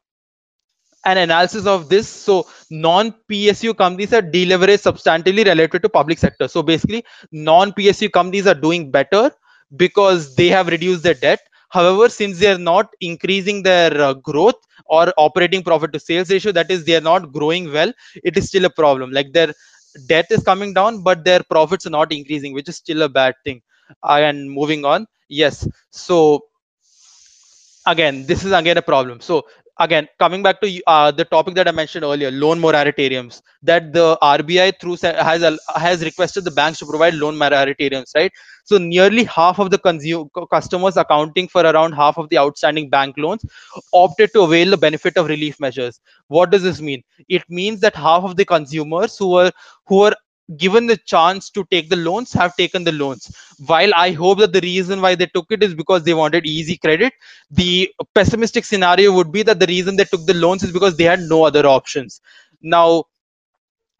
[1.05, 6.47] an analysis of this so non psu companies are deleveraged substantially related to public sector.
[6.47, 9.31] So basically non psu companies are doing better
[9.75, 14.59] because they have reduced their debt however since they are not increasing their uh, growth
[14.85, 17.91] or operating profit to sales ratio that is they are not growing well
[18.23, 19.11] it is still a problem.
[19.11, 19.53] Like their
[20.07, 23.35] debt is coming down but their profits are not increasing which is still a bad
[23.43, 23.61] thing.
[24.03, 25.67] Uh, and moving on yes.
[25.91, 26.41] So
[27.85, 29.19] again this is again a problem.
[29.21, 29.45] So
[29.79, 34.17] again coming back to uh, the topic that i mentioned earlier loan moratoriums that the
[34.21, 35.43] rbi through has
[35.75, 38.31] has requested the banks to provide loan moratoriums right?
[38.63, 43.15] So nearly half of the consumer customers accounting for around half of the outstanding bank
[43.17, 43.45] loans
[43.93, 46.01] opted to avail the benefit of relief measures.
[46.27, 47.03] What does this mean?
[47.29, 49.51] It means that half of the consumers who are
[49.85, 50.13] who are
[50.55, 53.29] given the chance to take the loans have taken the loans.
[53.65, 56.77] While i hope that the reason why they took it is because they wanted easy
[56.77, 57.13] credit
[57.51, 61.03] the pessimistic scenario would be that the reason they took the loans is because they
[61.03, 62.21] had no other options.
[62.61, 63.05] Now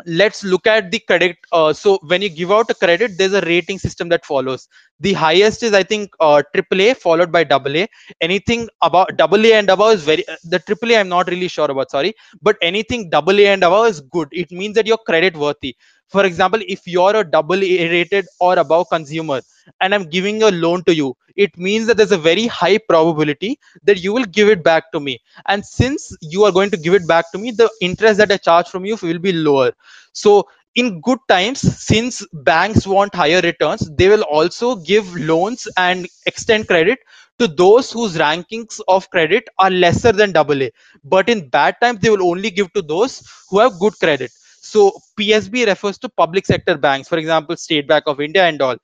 [0.05, 1.37] let's look at the credit.
[1.51, 4.67] Uh, so when you give out a credit there's a rating system that follows
[4.99, 7.85] the highest is i think uh, aaa followed by aa
[8.27, 11.91] anything about aa and above is very uh, the aaa i'm not really sure about
[11.91, 12.13] sorry.
[12.41, 14.27] But anything aa and above is good.
[14.31, 15.75] It means that you're credit worthy
[16.09, 19.39] for example if you're a double a rated or above consumer
[19.81, 23.57] and i'm giving a loan to you it means that there's a very high probability
[23.83, 25.19] that you will give it back to me.
[25.47, 28.37] And since you are going to give it back to me the interest that i
[28.37, 29.71] charge from you will be lower.
[30.13, 36.07] So in good times since banks want higher returns they will also give loans and
[36.25, 36.99] extend credit
[37.39, 40.69] to those whose rankings of credit are lesser than AA.
[41.03, 44.31] But in bad times, they will only give to those who have good credit.
[44.61, 48.77] So PSB refers to public sector banks, for example, State Bank of India and all.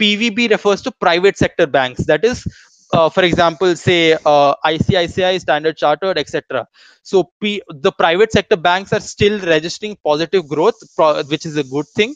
[0.00, 2.04] PVB refers to private sector banks.
[2.04, 2.46] That is,
[2.94, 6.66] uh, for example, say uh, ICICI, Standard Chartered, etc.
[7.02, 10.76] So P- the private sector banks are still registering positive growth,
[11.28, 12.14] which is a good thing.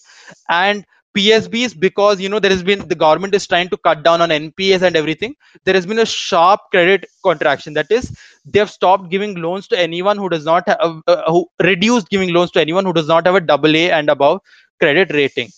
[0.48, 4.20] And PSBs because you know there has been the government is trying to cut down
[4.22, 5.34] on NPAs and everything.
[5.64, 7.74] There has been a sharp credit contraction.
[7.74, 8.12] That is,
[8.44, 12.32] they have stopped giving loans to anyone who does not have uh, who reduced giving
[12.32, 14.40] loans to anyone who does not have a double A and above
[14.80, 15.50] credit rating.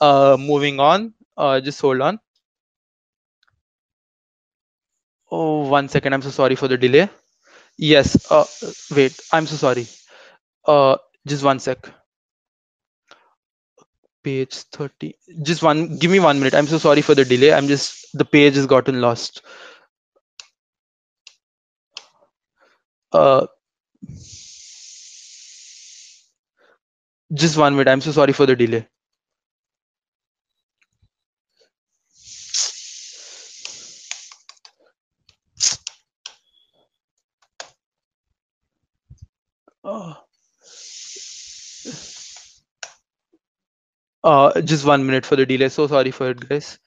[0.00, 2.18] Uh, moving on, uh, just hold on.
[5.30, 6.12] Oh, one second.
[6.12, 7.08] I'm so sorry for the delay.
[7.78, 8.30] Yes.
[8.30, 8.46] Uh,
[8.94, 9.18] wait.
[9.32, 9.86] I'm so sorry.
[10.66, 11.78] Uh, just one sec
[14.22, 17.66] page 30 just one give me one minute i'm so sorry for the delay i'm
[17.68, 19.42] just the page has gotten lost
[23.12, 23.46] uh
[27.42, 28.86] just one minute i'm so sorry for the delay
[39.88, 40.16] oh.
[44.22, 45.68] Uh, just one minute for the delay.
[45.68, 46.78] So sorry for it, guys.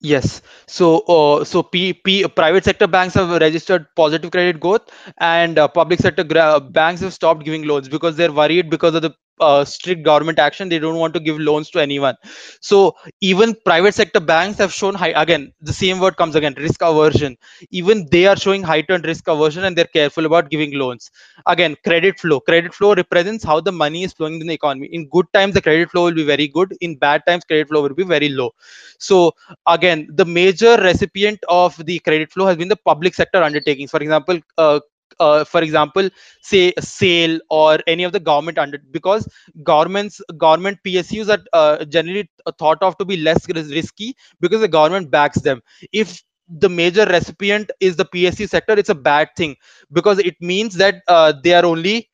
[0.00, 0.42] Yes.
[0.68, 5.66] So, uh, so P, P, private sector banks have registered positive credit growth, and uh,
[5.66, 6.22] public sector
[6.60, 10.68] banks have stopped giving loans because they're worried because of the uh, strict government action
[10.68, 12.14] they don't want to give loans to anyone.
[12.60, 16.80] So even private sector banks have shown high again the same word comes again risk
[16.82, 17.36] aversion.
[17.70, 21.10] Even they are showing heightened risk aversion and they're careful about giving loans.
[21.46, 22.40] Again credit flow.
[22.40, 24.88] Credit flow represents how the money is flowing in the economy.
[24.92, 26.74] In good times the credit flow will be very good.
[26.80, 28.50] In bad times credit flow will be very low.
[28.98, 29.32] So
[29.66, 34.00] again the major recipient of the credit flow has been the public sector undertakings for
[34.00, 34.80] example uh,
[35.20, 36.08] uh, for example
[36.42, 39.28] say SAIL or any of the government under because
[39.62, 42.28] governments government psus are uh, generally
[42.58, 45.60] thought of to be less risky because the government backs them.
[45.92, 49.54] If the major recipient is the psu sector it's a bad thing
[49.92, 52.08] because it means that uh, they are only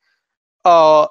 [0.65, 1.07] uh,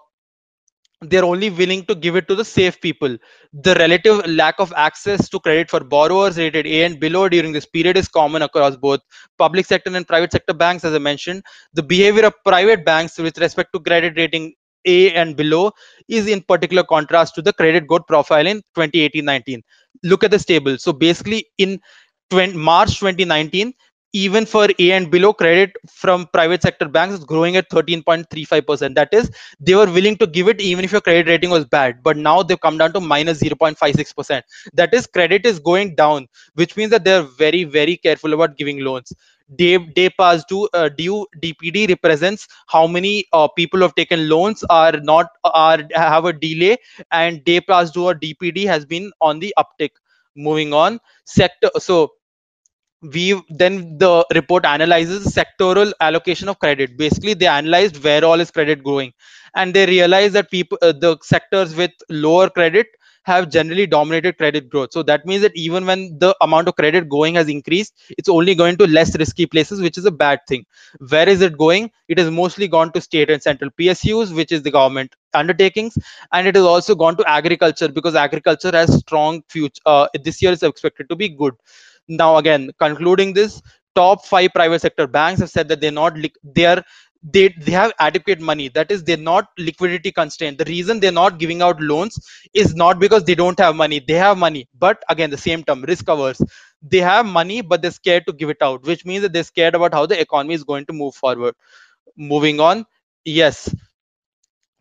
[1.03, 3.17] they're only willing to give it to the safe people.
[3.53, 7.67] The relative lack of access to credit for borrowers rated A and below during this
[7.67, 9.01] period is common across both
[9.39, 11.43] public sector and private sector banks, as I mentioned.
[11.75, 14.55] The behavior of private banks with respect to credit rating
[14.87, 15.73] A and below
[16.09, 19.63] is in particular contrast to the credit growth profile in 2018-19.
[20.03, 20.79] Look at this table.
[20.79, 21.81] So basically in
[22.31, 23.75] 20, March 2019,
[24.15, 28.95] even for A and below credit from private sector banks is growing at 13.35%.
[28.97, 32.03] That is, they were willing to give it even if your credit rating was bad.
[32.03, 34.43] But now they've come down to minus 0.56%.
[34.75, 38.81] That is, credit is going down, which means that they're very, very careful about giving
[38.81, 39.13] loans.
[39.61, 44.65] day day past due uh, due dpd represents how many uh, people have taken loans
[44.71, 45.27] are not
[45.63, 46.77] are have a delay
[47.11, 49.91] and day past due or dpd has been on the uptick
[50.49, 51.99] moving on sector so
[53.13, 56.97] we then the report analyzes sectoral allocation of credit.
[56.97, 59.13] Basically they analyzed where all is credit going
[59.55, 62.87] and they realized that people uh, the sectors with lower credit
[63.25, 64.91] have generally dominated credit growth.
[64.93, 68.55] So that means that even when the amount of credit going has increased it's only
[68.55, 70.65] going to less risky places which is a bad thing.
[71.09, 71.91] Where is it going?
[72.09, 75.97] It has mostly gone to state and central psus which is the government undertakings.
[76.33, 80.53] And it has also gone to agriculture because agriculture has strong future uh, this year
[80.53, 81.55] is expected to be good
[82.09, 83.61] now again concluding this
[83.95, 86.83] top five private sector banks have said that they're not they are
[87.23, 88.69] they they have adequate money.
[88.69, 90.59] That is they're not liquidity constrained.
[90.59, 92.19] The reason they're not giving out loans
[92.53, 93.99] is not because they don't have money.
[94.07, 96.41] They have money but again the same term risk averse.
[96.83, 99.75] They have money but they're scared to give it out which means that they're scared
[99.75, 101.55] about how the economy is going to move forward.
[102.17, 102.85] Moving on.
[103.25, 103.75] Yes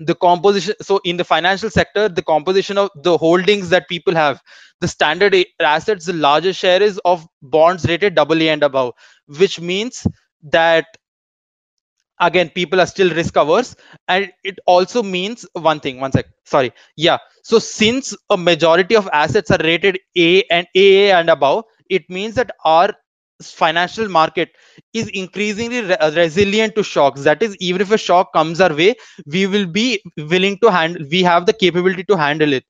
[0.05, 4.41] the composition so in the financial sector the composition of the holdings that people have
[4.81, 8.93] the standard assets the largest share is of bonds rated double a and above
[9.27, 10.05] which means
[10.43, 10.85] that
[12.19, 13.75] again people are still risk averse.
[14.07, 17.17] And it also means one thing one sec sorry yeah.
[17.43, 22.35] So since a majority of assets are rated a and aa and above it means
[22.35, 22.93] that our
[23.41, 24.51] financial market
[24.93, 27.23] is increasingly re- uh, resilient to shocks.
[27.23, 31.05] That is even if a shock comes our way we will be willing to handle
[31.11, 32.63] we have the capability to handle it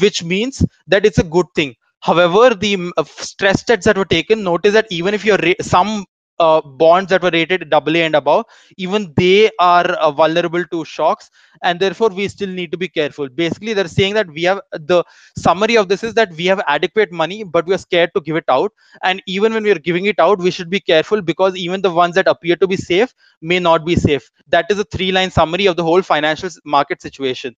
[0.00, 1.74] which means that it's a good thing.
[2.00, 6.04] However the uh, stress tests that were taken notice that even if you're ra- some
[6.38, 11.30] uh, bonds that were rated AA and above, even they are uh, vulnerable to shocks,
[11.62, 13.28] and therefore we still need to be careful.
[13.28, 15.04] Basically, they're saying that we have the
[15.36, 18.36] summary of this is that we have adequate money, but we are scared to give
[18.36, 18.72] it out.
[19.02, 21.90] And even when we are giving it out, we should be careful because even the
[21.90, 24.30] ones that appear to be safe may not be safe.
[24.48, 27.56] That is a three-line summary of the whole financial market situation.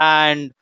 [0.00, 0.52] And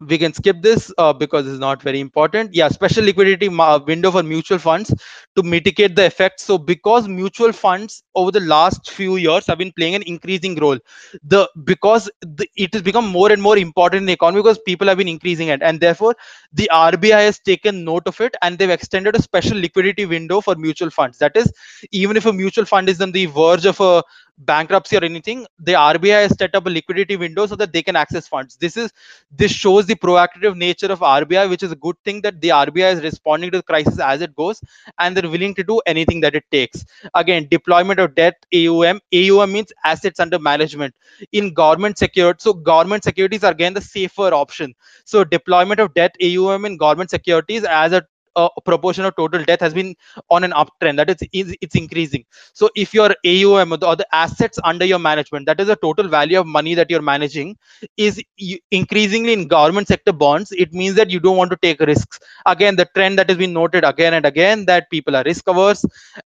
[0.00, 2.54] we can skip this uh, because it's not very important.
[2.54, 4.92] Yeah special liquidity window for mutual funds
[5.36, 9.72] to mitigate the effects so because mutual funds over the last few years have been
[9.72, 10.78] playing an increasing role
[11.22, 14.86] the because the, it has become more and more important in the economy because people
[14.88, 15.62] have been increasing it.
[15.62, 16.14] And therefore
[16.52, 20.54] the rbi has taken note of it and they've extended a special liquidity window for
[20.56, 21.18] mutual funds.
[21.18, 21.52] That is
[21.92, 24.02] even if a mutual fund is on the verge of a
[24.38, 27.94] bankruptcy or anything the rbi has set up a liquidity window so that they can
[27.96, 28.56] access funds.
[28.56, 28.92] This is
[29.30, 32.92] this shows the proactive nature of rbi which is a good thing that the rbi
[32.92, 34.60] is responding to the crisis as it goes
[34.98, 36.84] and they're willing to do anything that it takes.
[37.14, 40.94] Again deployment of debt aum aum means assets under management.
[41.32, 44.74] In government secured so government securities are again the safer option.
[45.04, 48.04] So deployment of debt aum in government securities as a
[48.36, 49.94] uh, proportion of total debt has been
[50.30, 50.96] on an uptrend.
[50.96, 52.24] That is it's increasing.
[52.52, 56.38] So if your the, or the, assets under your management that is the total value
[56.38, 57.56] of money that you're managing
[57.96, 58.22] is
[58.70, 62.18] increasingly in government sector bonds it means that you don't want to take risks.
[62.46, 65.84] Again the trend that has been noted again and again that people are risk averse.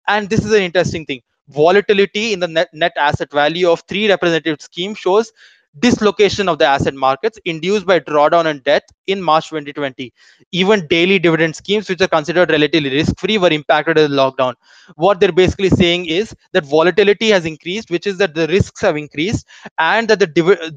[0.09, 1.23] And this is an interesting thing.
[1.49, 5.33] Volatility in the net, net asset value of three representative schemes shows
[5.81, 10.13] dislocation of the asset markets induced by drawdown and debt in March 2020.
[10.53, 14.55] Even daily dividend schemes, which are considered relatively risk free, were impacted the lockdown.
[14.97, 18.97] What they're basically saying is that volatility has increased, which is that the risks have
[18.97, 19.47] increased,
[19.79, 20.27] and that the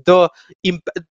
[0.05, 0.29] the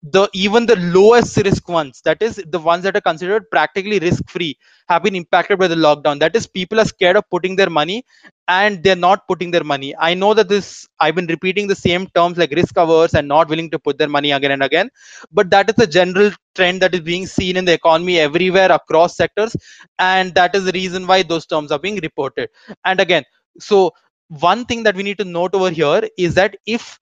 [0.02, 4.28] the even the lowest risk ones, that is the ones that are considered practically risk
[4.28, 4.56] free,
[4.88, 6.18] have been impacted by the lockdown.
[6.20, 8.04] That is, people are scared of putting their money
[8.48, 9.94] and they're not putting their money.
[9.98, 13.48] I know that this, I've been repeating the same terms like risk averse and not
[13.48, 14.90] willing to put their money again and again.
[15.32, 19.16] But that is a general trend that is being seen in the economy everywhere across
[19.16, 19.56] sectors.
[19.98, 22.50] And that is the reason why those terms are being reported.
[22.84, 23.24] And again,
[23.58, 23.92] so
[24.28, 26.98] one thing that we need to note over here is that if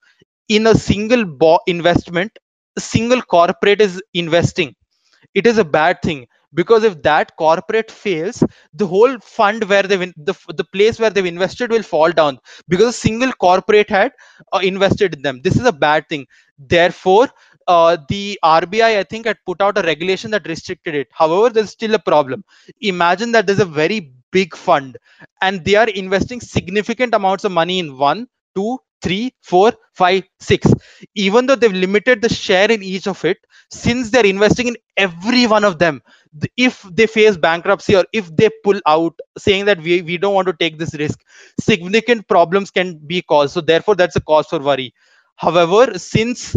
[0.49, 2.37] in a single bo- investment,
[2.77, 4.75] a single corporate is investing,
[5.33, 8.43] it is a bad thing because if that corporate fails
[8.73, 12.37] the whole fund where they the, the place where they've invested will fall down
[12.67, 14.11] because a single corporate had
[14.53, 16.25] uh, invested in them this is a bad thing
[16.57, 17.27] therefore
[17.67, 21.07] uh, the RBI, I think, had put out a regulation that restricted it.
[21.13, 22.43] However, there's still a problem.
[22.81, 24.97] Imagine that there's a very big fund
[25.41, 30.67] and they are investing significant amounts of money in one, two, three, four, five, six.
[31.15, 33.37] Even though they've limited the share in each of it,
[33.71, 36.01] since they're investing in every one of them,
[36.57, 40.47] if they face bankruptcy or if they pull out, saying that we, we don't want
[40.47, 41.21] to take this risk,
[41.59, 43.53] significant problems can be caused.
[43.53, 44.93] So therefore, that's a cause for worry.
[45.35, 46.55] However, since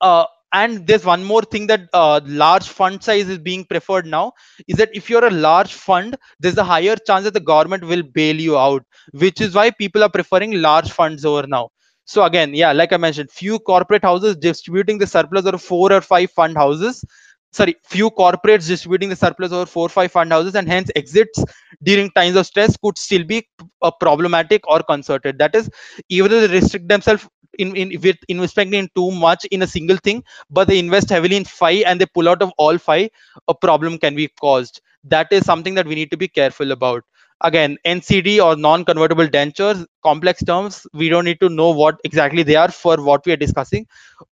[0.00, 4.32] uh, and there's one more thing that uh, large fund size is being preferred now
[4.68, 8.02] is that if you're a large fund there's a higher chance that the government will
[8.02, 11.70] bail you out which is why people are preferring large funds over now
[12.04, 16.00] so again yeah like i mentioned few corporate houses distributing the surplus or four or
[16.00, 17.04] five fund houses
[17.52, 21.44] sorry few corporates distributing the surplus over four or five fund houses and hence exits
[21.82, 23.46] during times of stress could still be
[23.82, 25.38] uh, problematic or concerted.
[25.38, 25.70] That is
[26.08, 27.28] even though they restrict themselves
[27.58, 31.36] in, in with investing in too much in a single thing but they invest heavily
[31.36, 33.10] in five and they pull out of all five
[33.48, 34.80] a problem can be caused.
[35.04, 37.04] That is something that we need to be careful about
[37.42, 42.56] again ncd or non-convertible debentures complex terms we don't need to know what exactly they
[42.56, 43.86] are for what we are discussing.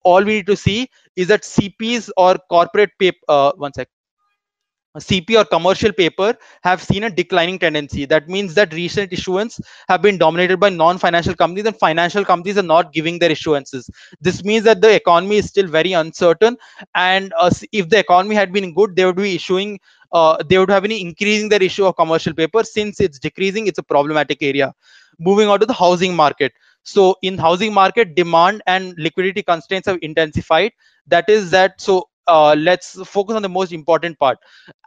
[0.03, 3.89] All we need to see is that cps or corporate paper uh, one sec
[4.97, 8.05] CP or commercial paper have seen a declining tendency.
[8.05, 12.63] That means that recent issuance have been dominated by non-financial companies and financial companies are
[12.63, 13.89] not giving their issuances.
[14.19, 16.57] This means that the economy is still very uncertain.
[16.95, 19.79] And uh, if the economy had been good, they would be issuing,
[20.11, 22.63] uh, they would have been increasing their issue of commercial paper.
[22.63, 24.73] Since it's decreasing, it's a problematic area.
[25.19, 26.53] Moving on to the housing market.
[26.81, 30.71] So in housing market, demand and liquidity constraints have intensified.
[31.07, 34.37] That is that so uh, let's focus on the most important part.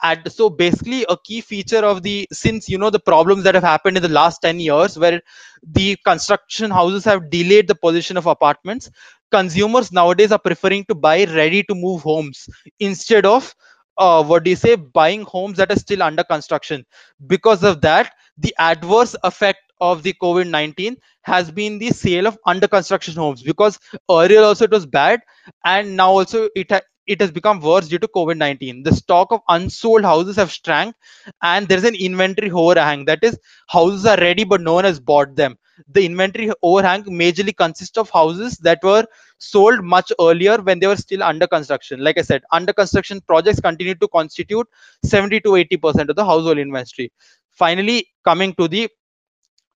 [0.03, 3.65] And so basically a key feature of the since you know the problems that have
[3.65, 5.21] happened in the last 10 years where
[5.63, 8.91] the construction houses have delayed the position of apartments
[9.31, 12.49] consumers nowadays are preferring to buy ready to move homes
[12.81, 13.55] instead of
[13.99, 16.85] uh, what do you say buying homes that are still under construction.
[17.27, 22.69] Because of that the adverse effect of the covid-19 has been the sale of under
[22.69, 23.43] construction homes.
[23.43, 23.79] Because
[24.11, 25.21] earlier also it was bad
[25.65, 29.41] and now also it ha- it has become worse due to covid-19 the stock of
[29.49, 30.95] unsold houses have shrank
[31.43, 33.05] and there's an inventory overhang.
[33.07, 33.39] That is
[33.69, 35.57] houses are ready but no one has bought them.
[35.89, 39.07] The inventory overhang majorly consists of houses that were
[39.39, 42.01] sold much earlier when they were still under construction.
[42.03, 44.67] Like i said under construction projects continue to constitute
[45.05, 47.13] 70 to 80 percent of the household inventory.
[47.51, 48.89] Finally coming to the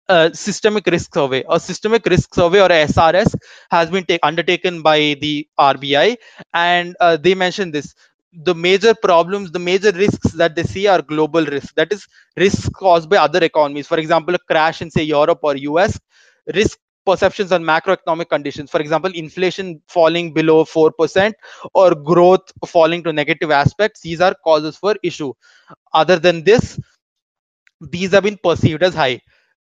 [0.08, 1.44] uh, systemic risk survey.
[1.48, 3.34] A systemic risk survey or a SRS
[3.70, 6.16] has been undertaken by the RBI,
[6.52, 7.94] and uh, they mentioned this.
[8.32, 11.72] The major problems, the major risks that they see are global risks.
[11.76, 13.86] That is, risks caused by other economies.
[13.86, 15.98] For example, a crash in say Europe or US.
[16.52, 18.70] Risk perceptions on macroeconomic conditions.
[18.70, 21.36] For example, inflation falling below four percent
[21.74, 24.00] or growth falling to negative aspects.
[24.00, 25.32] These are causes for issue.
[25.92, 26.78] Other than this,
[27.80, 29.20] these have been perceived as high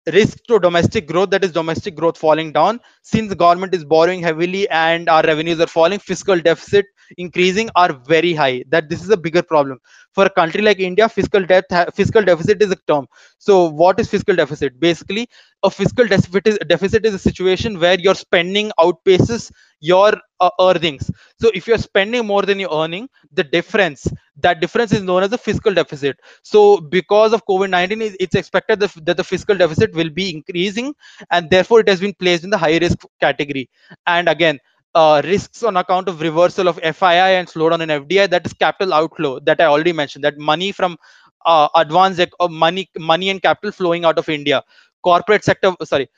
[0.07, 2.79] risk to domestic growth that is domestic growth falling down.
[3.03, 6.85] Since government is borrowing heavily and our revenues are falling fiscal deficit
[7.17, 8.63] increasing are very high.
[8.69, 9.79] That this is a bigger problem
[10.19, 11.65] for a country like india fiscal debt
[11.99, 13.07] fiscal deficit is a term.
[13.37, 14.79] So what is fiscal deficit?
[14.79, 15.29] Basically
[15.63, 19.51] a fiscal deficit is, a deficit is a situation where your spending outpaces
[19.81, 21.09] your uh, earnings.
[21.41, 24.07] So if you're spending more than you're earning the difference
[24.37, 26.17] that difference is known as the fiscal deficit.
[26.43, 30.93] So because of covid-19 it's expected that the fiscal deficit will be increasing
[31.31, 33.69] and therefore it has been placed in the high risk category.
[34.07, 34.59] And again
[34.95, 38.27] uh, risks on account of reversal of FII and slowdown in FDI.
[38.27, 40.23] That is capital outflow that I already mentioned.
[40.23, 40.97] That money from
[41.45, 44.63] uh, advanced uh, money, money and capital flowing out of India.
[45.03, 46.09] Corporate sector, sorry,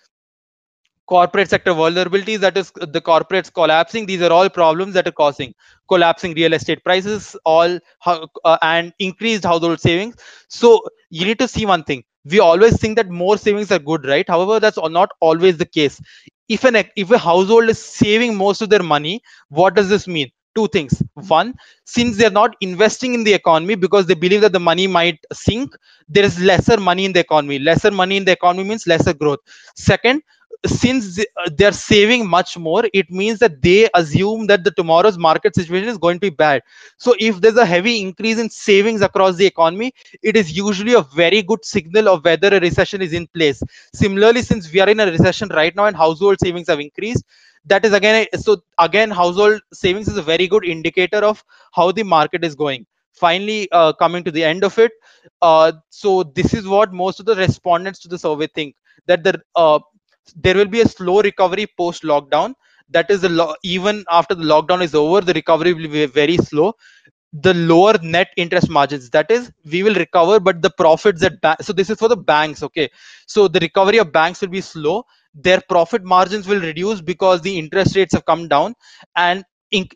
[1.08, 5.54] corporate sector vulnerabilities that is the corporates collapsing these are all problems that are causing
[5.90, 10.16] collapsing real estate prices all uh, and increased household savings
[10.48, 14.06] so you need to see one thing we always think that more savings are good
[14.06, 16.00] right however that's not always the case
[16.56, 20.30] if an if a household is saving most of their money what does this mean?
[20.56, 21.02] Two things.
[21.30, 21.54] One
[21.86, 25.76] since they're not investing in the economy because they believe that the money might sink
[26.10, 27.60] there is lesser money in the economy.
[27.60, 29.40] Lesser money in the economy means lesser growth.
[29.76, 30.22] Second
[30.66, 31.24] since uh,
[31.58, 35.98] they're saving much more it means that they assume that the tomorrow's market situation is
[35.98, 36.62] going to be bad.
[36.98, 41.02] So if there's a heavy increase in savings across the economy it is usually a
[41.02, 43.62] very good signal of whether a recession is in place.
[43.94, 47.24] Similarly since we are in a recession right now and household savings have increased
[47.66, 51.44] that is again so again household savings is a very good indicator of
[51.74, 52.86] how the market is going.
[53.14, 54.92] Finally uh, coming to the end of it
[55.42, 58.76] uh, so this is what most of the respondents to the survey think
[59.08, 59.80] that the uh,
[60.36, 62.54] there will be a slow recovery post lockdown
[62.90, 66.38] that is the lo- even after the lockdown is over the recovery will be very
[66.38, 66.74] slow.
[67.34, 71.56] The lower net interest margins that is we will recover but the profits that ba-
[71.62, 72.90] so this is for the banks okay?
[73.28, 75.06] So the recovery of banks will be slow.
[75.34, 78.76] Their profit margins will reduce because the interest rates have come down.
[79.16, 79.46] And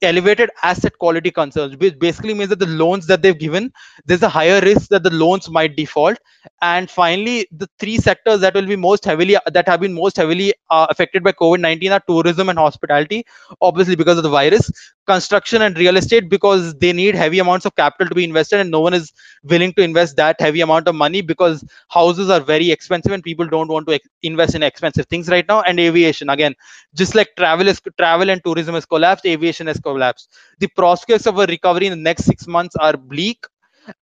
[0.01, 3.71] elevated asset quality concerns which basically means that the loans that they've given
[4.05, 6.17] there's a higher risk that the loans might default.
[6.61, 10.53] And finally the three sectors that will be most heavily that have been most heavily
[10.69, 13.25] uh, affected by covid-19 are tourism and hospitality
[13.61, 14.71] obviously because of the virus
[15.05, 18.71] construction and real estate because they need heavy amounts of capital to be invested and
[18.71, 22.71] no one is willing to invest that heavy amount of money because houses are very
[22.71, 26.29] expensive and people don't want to invest in expensive things right now and aviation.
[26.29, 26.55] Again
[26.95, 30.31] just like travel is travel and tourism has collapsed aviation has collapsed.
[30.59, 33.45] The prospects of a recovery in the next 6 months are bleak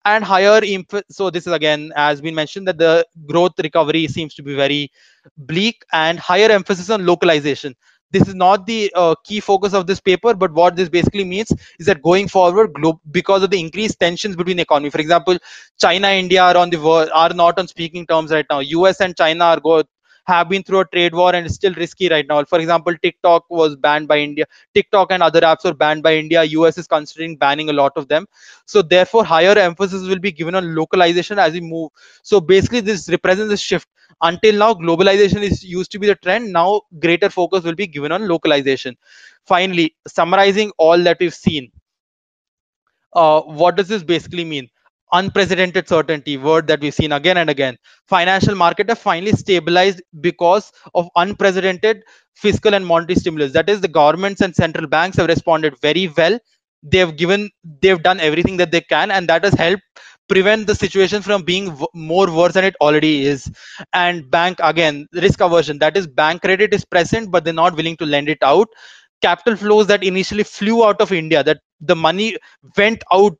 [0.05, 0.61] and higher
[1.09, 4.91] so this is again as been mentioned that the growth recovery seems to be very
[5.37, 7.75] bleak and higher emphasis on localization
[8.13, 11.51] this is not the uh, key focus of this paper but what this basically means
[11.79, 15.37] is that going forward glo- because of the increased tensions between economy for example
[15.85, 16.79] china india are on the
[17.23, 19.83] are not on speaking terms right now us and china are
[20.25, 22.43] have been through a trade war and it's still risky right now.
[22.45, 24.45] For example, TikTok was banned by India.
[24.73, 26.43] TikTok and other apps were banned by India.
[26.43, 28.25] US is considering banning a lot of them.
[28.65, 31.91] So therefore, higher emphasis will be given on localization as we move.
[32.21, 33.87] So basically, this represents a shift.
[34.21, 36.51] Until now, globalization is used to be the trend.
[36.51, 38.95] Now, greater focus will be given on localization.
[39.45, 41.71] Finally, summarizing all that we've seen.
[43.13, 44.69] Uh, what does this basically mean?
[45.15, 50.71] unprecedented certainty word that we've seen again and again financial market have finally stabilized because
[50.95, 52.01] of unprecedented
[52.33, 56.39] fiscal and monetary stimulus that is the governments and central banks have responded very well
[56.81, 57.47] they've given
[57.79, 59.83] they've done everything that they can and that has helped
[60.33, 63.51] prevent the situation from being more worse than it already is.
[63.93, 67.97] And bank again risk aversion that is bank credit is present but they're not willing
[67.97, 68.67] to lend it out.
[69.21, 72.37] Capital flows that initially flew out of india that the money
[72.77, 73.37] went out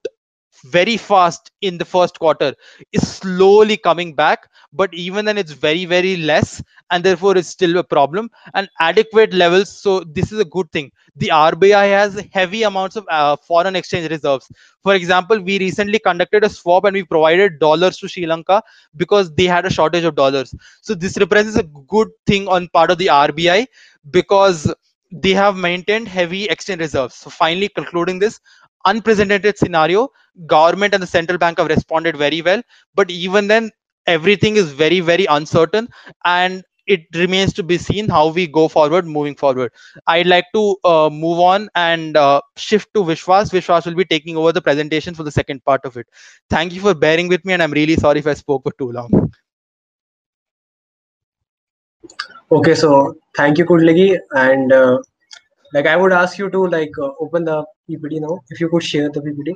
[0.66, 2.54] very fast in the first quarter
[2.92, 7.78] is slowly coming back but even then it's very very less and therefore it's still
[7.78, 8.30] a problem.
[8.54, 10.92] And adequate levels so this is a good thing.
[11.16, 14.52] The rbi has heavy amounts of uh, foreign exchange reserves.
[14.82, 18.62] For example we recently conducted a swap and we provided dollars to sri lanka
[18.96, 20.54] because they had a shortage of dollars.
[20.82, 23.68] So this represents a good thing on part of the rbi
[24.12, 24.74] because
[25.14, 27.16] they have maintained heavy exchange reserves.
[27.16, 28.40] So finally concluding this
[28.86, 30.10] unprecedented scenario.
[30.48, 32.62] Government and the central bank have responded very well
[32.96, 33.70] but even then
[34.08, 35.88] everything is very very uncertain
[36.26, 39.72] and it remains to be seen how we go forward moving forward.
[40.08, 43.52] I'd like to uh, move on and uh, shift to vishwas.
[43.52, 46.08] Vishwas will be taking over the presentation for the second part of it.
[46.50, 48.92] Thank you for bearing with me and i'm really sorry if i spoke for too
[48.92, 49.32] long.
[52.52, 54.98] Okay so thank you kudlegi and uh,
[55.74, 58.84] like i would ask you to like uh, open the ppt now if you could
[58.84, 59.56] share the ppt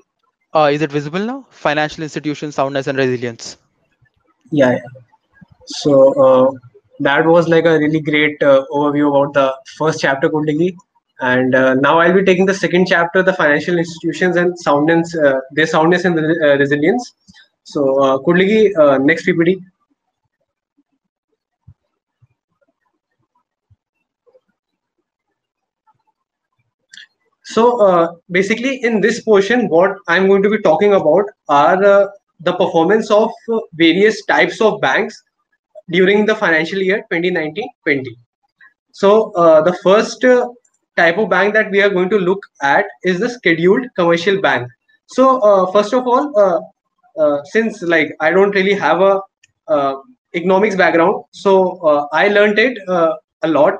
[0.53, 1.45] uh, is it visible now?
[1.49, 3.57] Financial institution soundness and resilience.
[4.51, 4.71] Yeah.
[4.71, 4.79] yeah.
[5.65, 6.51] So uh,
[6.99, 10.75] that was like a really great uh, overview about the first chapter, Kundalini.
[11.19, 15.39] And uh, now I'll be taking the second chapter, the financial institutions and soundness, uh,
[15.51, 17.13] their soundness and uh, resilience.
[17.63, 19.61] So uh, Kundalini, uh, next PPT.
[27.49, 32.07] So uh, basically, in this portion, what I'm going to be talking about are uh,
[32.41, 35.15] the performance of uh, various types of banks
[35.89, 38.07] during the financial year 2019-20.
[38.91, 40.49] So uh, the first uh,
[40.97, 44.67] type of bank that we are going to look at is the scheduled commercial bank.
[45.05, 46.65] So uh, first of all,
[47.45, 49.95] since like I don't really have a
[50.35, 53.75] economics background, so I learned it a lot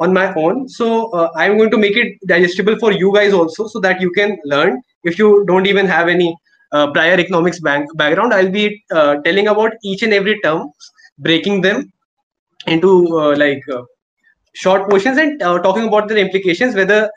[0.00, 0.68] on my own.
[0.68, 4.10] So uh, I'm going to make it digestible for you guys also, so that you
[4.10, 4.82] can learn.
[5.04, 6.36] If you don't even have any
[6.72, 10.70] uh, prior economics bank background, I'll be uh, telling about each and every term,
[11.18, 11.92] breaking them
[12.66, 13.82] into uh, like uh,
[14.54, 17.10] short portions and uh, talking about their implications, whether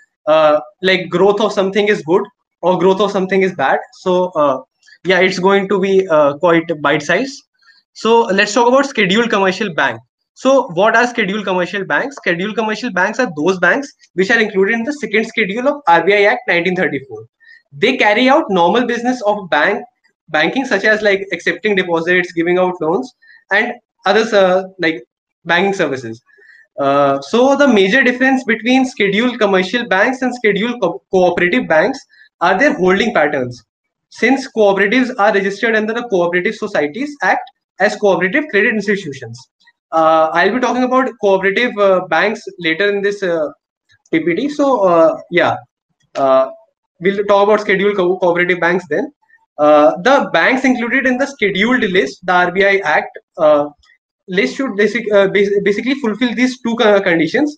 [0.82, 2.24] like growth of something is good
[2.62, 3.80] or growth of something is bad.
[4.02, 4.66] So
[5.06, 6.08] yeah, it's going to be
[6.40, 7.38] quite bite size.
[7.94, 10.00] So let's talk about scheduled commercial bank.
[10.36, 12.16] So, what are scheduled commercial banks?
[12.16, 16.28] Scheduled commercial banks are those banks which are included in the second schedule of RBI
[16.28, 17.26] Act 1934.
[17.72, 19.84] They carry out normal business of bank
[20.30, 23.14] banking, such as like accepting deposits, giving out loans,
[23.52, 23.74] and
[24.08, 25.04] others uh, like
[25.46, 26.20] banking services.
[26.80, 32.00] Uh, so, the major difference between scheduled commercial banks and scheduled co- cooperative banks
[32.42, 33.64] are their holding patterns.
[34.10, 39.40] Since cooperatives are registered under the Cooperative Societies Act as cooperative credit institutions
[39.94, 43.48] I'll be talking about cooperative uh, banks later in this uh,
[44.14, 44.50] PPT.
[44.50, 45.58] So uh, yeah,
[46.16, 46.50] uh,
[47.00, 49.12] we'll talk about scheduled co cooperative banks then.
[49.60, 53.18] Uh, the banks included in the scheduled list, the RBI Act
[54.28, 57.56] list should basic, basically fulfill these two conditions.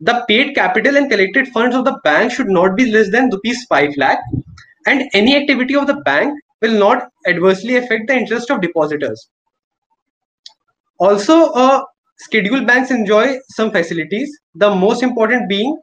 [0.00, 3.64] The paid capital and collected funds of the bank should not be less than rupees
[3.68, 4.18] 5 lakh
[4.86, 9.28] and any activity of the bank will not adversely affect the interest of depositors
[10.98, 11.84] also, uh,
[12.18, 15.76] scheduled banks enjoy some facilities, the most important being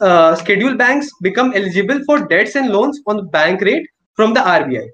[0.00, 4.86] uh, scheduled banks become eligible for debts and loans on bank rate from the RBI.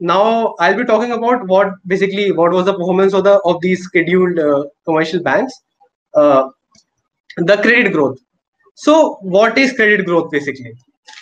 [0.00, 3.82] Now I'll be talking about what basically what was the performance of the of these
[3.84, 5.54] scheduled uh, commercial banks.
[6.14, 6.48] Uh,
[7.36, 8.18] the credit growth.
[8.74, 10.72] So what is credit growth basically?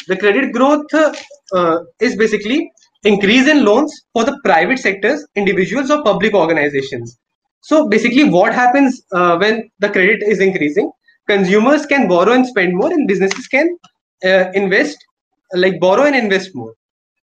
[0.09, 2.73] The credit growth uh, is basically
[3.05, 7.18] increase in loans for the private sectors, individuals or public organizations.
[7.62, 10.90] So basically what happens uh, when the credit is increasing?
[11.28, 13.76] Consumers can borrow and spend more and businesses can
[14.24, 14.98] uh, invest,
[15.55, 16.74] like borrow and invest more.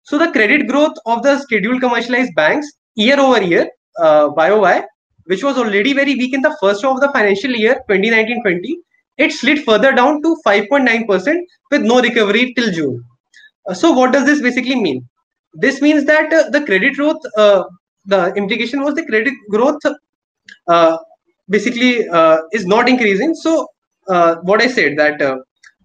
[0.02, 3.68] So the credit growth of the scheduled commercialized banks year over year,
[3.98, 4.82] uh, YOY,
[5.24, 8.74] which was already very weak in the first half of the financial year 2019-20,
[9.16, 11.36] it slid further down to 5.9%
[11.70, 13.02] with no recovery till June.
[13.66, 15.08] Uh, so what does this basically mean?
[15.54, 17.64] This means that uh, the credit growth, uh,
[18.06, 19.80] the implication was the credit growth
[20.68, 20.98] uh,
[21.48, 23.34] basically uh, is not increasing.
[23.34, 23.66] So
[24.08, 25.20] uh, what I said that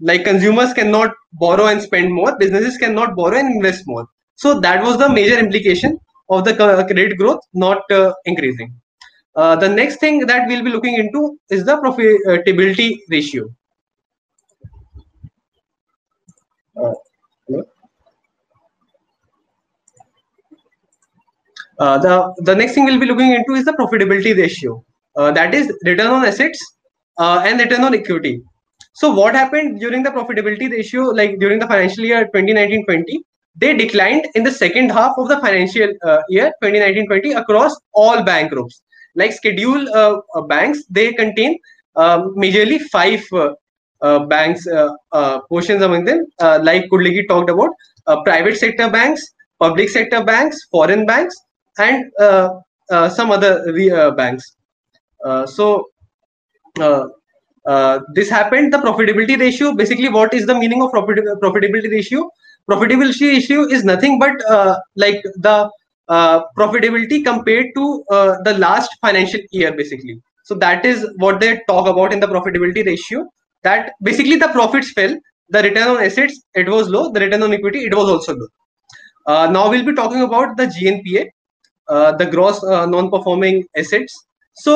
[0.01, 4.07] like consumers cannot borrow and spend more, businesses cannot borrow and invest more.
[4.35, 5.99] So that was the major implication
[6.29, 7.83] of the credit growth not
[8.25, 8.73] increasing.
[9.35, 13.47] Uh, the next thing that we'll be looking into is the profitability ratio.
[21.79, 24.83] Uh, the, the next thing we'll be looking into is the profitability ratio.
[25.15, 26.59] Uh, that is return on assets
[27.17, 28.41] uh, and return on equity.
[28.93, 33.19] So what happened during the profitability ratio, like during the financial year 2019-20,
[33.55, 38.51] they declined in the second half of the financial uh, year 2019-20 across all bank
[38.51, 38.81] groups
[39.15, 41.57] like schedule uh, banks they contain
[41.95, 43.25] um, majorly five
[44.29, 44.67] banks
[45.49, 46.25] portions among them
[46.61, 47.71] like Kudlegi talked about
[48.23, 49.25] private sector banks
[49.59, 51.35] public sector banks foreign banks
[51.79, 52.11] and
[53.11, 54.55] some other banks.
[55.45, 55.85] So
[57.69, 62.29] uh, this happened the profitability ratio basically what is the meaning of profit, profitability ratio?
[62.69, 65.69] Profitability ratio is nothing but uh, like the
[66.07, 70.21] uh, profitability compared to uh, the last financial year basically.
[70.43, 73.27] So that is what they talk about in the profitability ratio
[73.63, 75.15] that basically the profits fell
[75.49, 78.47] the return on assets it was low the return on equity it was also low.
[79.27, 81.29] Uh, now we'll be talking about the gnpa uh,
[81.89, 84.25] the gross uh, non-performing assets
[84.55, 84.73] so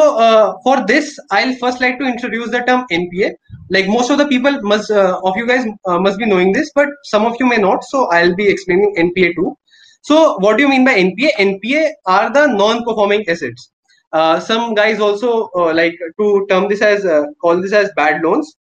[0.64, 3.32] for this i'll first like to introduce the term npa
[3.70, 5.66] like most of the people must of you guys
[6.06, 9.36] must be knowing this but some of you may not so i'll be explaining npa
[9.36, 9.56] too
[10.04, 11.30] so what do you mean by NPA?
[11.40, 13.72] NPA are the non-performing assets.
[14.12, 18.22] Uh, some guys also uh, like to term this as uh, call this as bad
[18.22, 18.54] loans.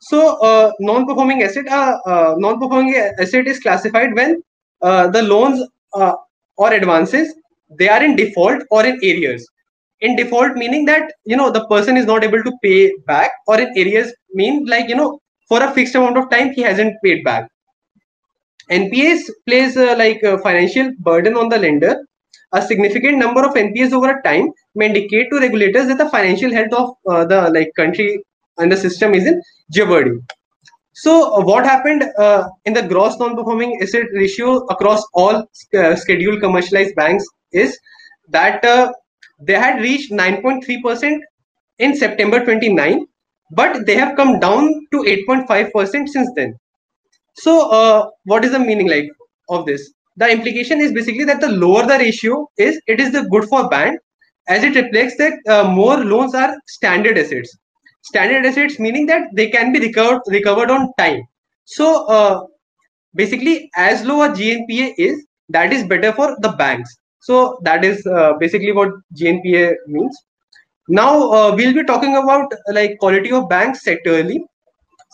[0.00, 4.42] So uh, non-performing asset, uh, uh, non-performing asset is classified when
[4.82, 5.66] the loans
[6.56, 7.34] or advances
[7.70, 9.46] they are in default or in arrears.
[10.00, 13.60] In default meaning that you know the person is not able to pay back, or
[13.60, 17.24] in arrears mean like you know for a fixed amount of time he hasn't paid
[17.24, 17.48] back.
[18.70, 21.96] NPAs plays uh, like a financial burden on the lender.
[22.52, 26.52] A significant number of NPAs over a time may indicate to regulators that the financial
[26.52, 28.22] health of uh, the like country
[28.58, 29.42] and the system is in
[29.72, 30.12] jeopardy.
[30.94, 35.46] So uh, what happened uh, in the gross non-performing asset ratio across all
[35.76, 37.78] uh, scheduled commercialized banks is
[38.30, 38.92] that uh,
[39.40, 41.18] they had reached 9.3%
[41.78, 43.06] in September 29,
[43.52, 46.54] but they have come down to 8.5% since then.
[47.36, 49.08] So, uh, what is the meaning like
[49.48, 49.92] of this?
[50.16, 53.68] The implication is basically that the lower the ratio is, it is the good for
[53.68, 53.98] bank
[54.48, 57.56] as it reflects that uh, more loans are standard assets.
[58.02, 61.22] Standard assets meaning that they can be recovered recovered on time.
[61.64, 62.46] So, uh,
[63.14, 66.94] basically, as low a GNPA is, that is better for the banks.
[67.24, 70.16] So that is uh, basically what GNPA means.
[70.88, 74.40] Now uh, we'll be talking about like quality of banks sectorally.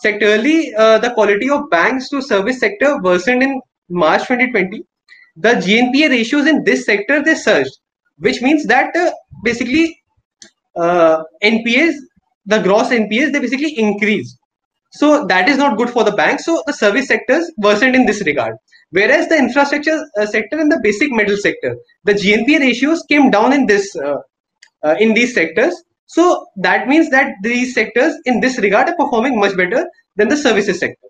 [0.05, 4.83] Sectorally, uh, the quality of banks to service sector worsened in March 2020.
[5.37, 7.77] The GNPA ratios in this sector they surged,
[8.17, 9.11] which means that uh,
[9.45, 9.97] basically
[10.75, 11.93] uh, NPAs,
[12.45, 14.37] the gross NPAs, they basically increased.
[14.91, 16.41] So that is not good for the bank.
[16.41, 18.57] So the service sectors worsened in this regard.
[18.91, 23.53] Whereas the infrastructure uh, sector and the basic metal sector, the GNPA ratios came down
[23.53, 24.17] in this uh,
[24.83, 25.81] uh, in these sectors
[26.11, 30.35] so that means that these sectors in this regard are performing much better than the
[30.35, 31.07] services sector.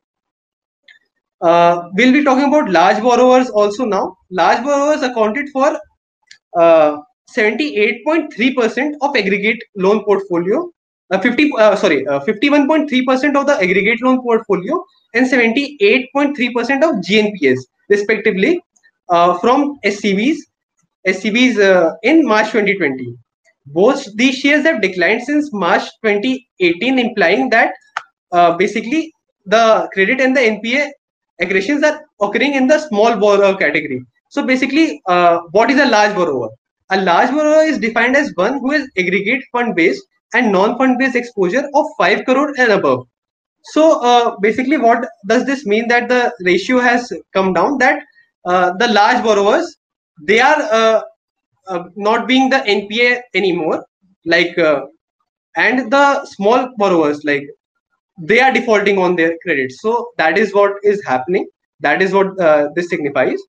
[1.42, 4.16] Uh, we'll be talking about large borrowers also now.
[4.30, 5.76] Large borrowers accounted for
[6.56, 10.70] 78.3% uh, of aggregate loan portfolio,
[11.10, 17.58] uh, 50 uh, sorry, 51.3% uh, of the aggregate loan portfolio, and 78.3% of GNPAs
[17.92, 18.60] respectively
[19.10, 20.38] uh, from SCBs,
[21.08, 23.16] SCBs in March 2020.
[23.68, 27.74] Both these shares have declined since March 2018, implying that
[28.32, 29.14] uh, basically
[29.46, 30.90] the credit and the NPA
[31.40, 34.02] aggressions are occurring in the small borrower category.
[34.30, 36.50] So basically, uh, what is a large borrower?
[36.92, 40.98] A large borrower is defined as one who has aggregate fund based and non fund
[40.98, 43.08] based exposure of 5 crore and above.
[43.64, 47.78] So uh, basically, what does this mean that the ratio has come down?
[47.78, 48.04] That
[48.46, 49.78] uh, the large borrowers
[50.24, 51.02] they are uh,
[51.68, 53.86] uh, not being the NPA anymore,
[54.26, 54.82] like uh,
[55.56, 57.44] and the small borrowers like
[58.20, 59.72] they are defaulting on their credit.
[59.74, 61.48] So that is what is happening.
[61.82, 63.40] That is what uh, this signifies.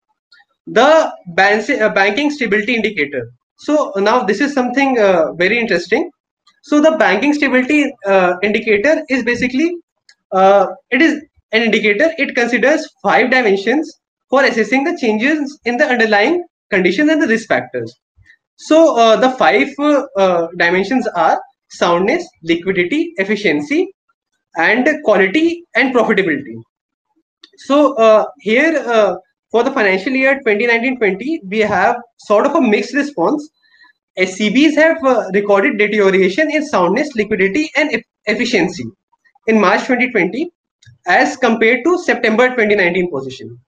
[0.67, 3.31] The ban- banking stability indicator.
[3.59, 4.97] So now this is something
[5.37, 6.11] very interesting.
[6.65, 7.93] So the banking stability
[8.43, 9.77] indicator is basically
[10.33, 11.23] uh, it is
[11.53, 12.11] an indicator.
[12.19, 17.49] It considers five dimensions for assessing the changes in the underlying conditions and the risk
[17.49, 17.95] factors.
[18.57, 23.95] So uh, the five uh, dimensions are soundness, liquidity, efficiency,
[24.57, 26.55] and quality and profitability.
[27.57, 29.17] So uh, here uh,
[29.51, 33.49] for the financial year 2019-20, we have sort of a mixed response.
[34.19, 38.85] SCBs have uh, recorded deterioration in soundness, liquidity, and e efficiency
[39.47, 40.51] in March 2020
[41.07, 43.59] as compared to September 2019 position,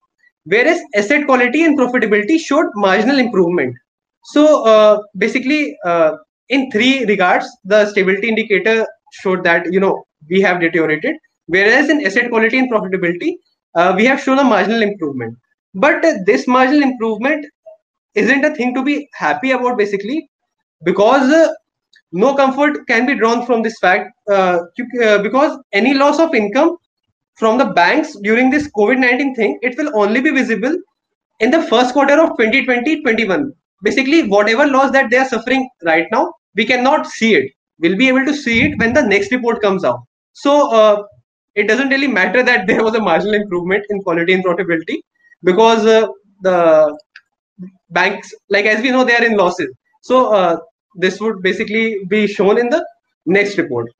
[0.44, 3.74] whereas asset quality and profitability showed marginal improvement.
[4.24, 6.12] So uh, basically, uh,
[6.48, 11.16] in three regards, the stability indicator showed that you know we have deteriorated,
[11.46, 13.36] whereas in asset quality and profitability,
[13.74, 15.36] uh, we have shown a marginal improvement.
[15.74, 17.44] But this marginal improvement
[18.14, 20.30] isn't a thing to be happy about, basically,
[20.84, 21.50] because
[22.22, 24.58] no comfort can be drawn from this fact uh,
[25.02, 26.76] uh, because any loss of income
[27.42, 30.76] from the banks during this covid-19 thing it will only be visible
[31.40, 33.50] in the first quarter of 2020-21
[33.82, 37.52] basically whatever loss that they are suffering right now we cannot see it.
[37.78, 40.00] We'll be able to see it when the next report comes out.
[40.32, 41.02] So uh,
[41.54, 44.98] it doesn't really matter that there was a marginal improvement in quality and profitability
[45.42, 46.06] because uh,
[46.42, 46.98] the
[47.90, 49.70] banks like as we know they are in losses.
[50.02, 50.56] So uh,
[50.94, 52.86] this would basically be shown in the
[53.26, 53.90] next report.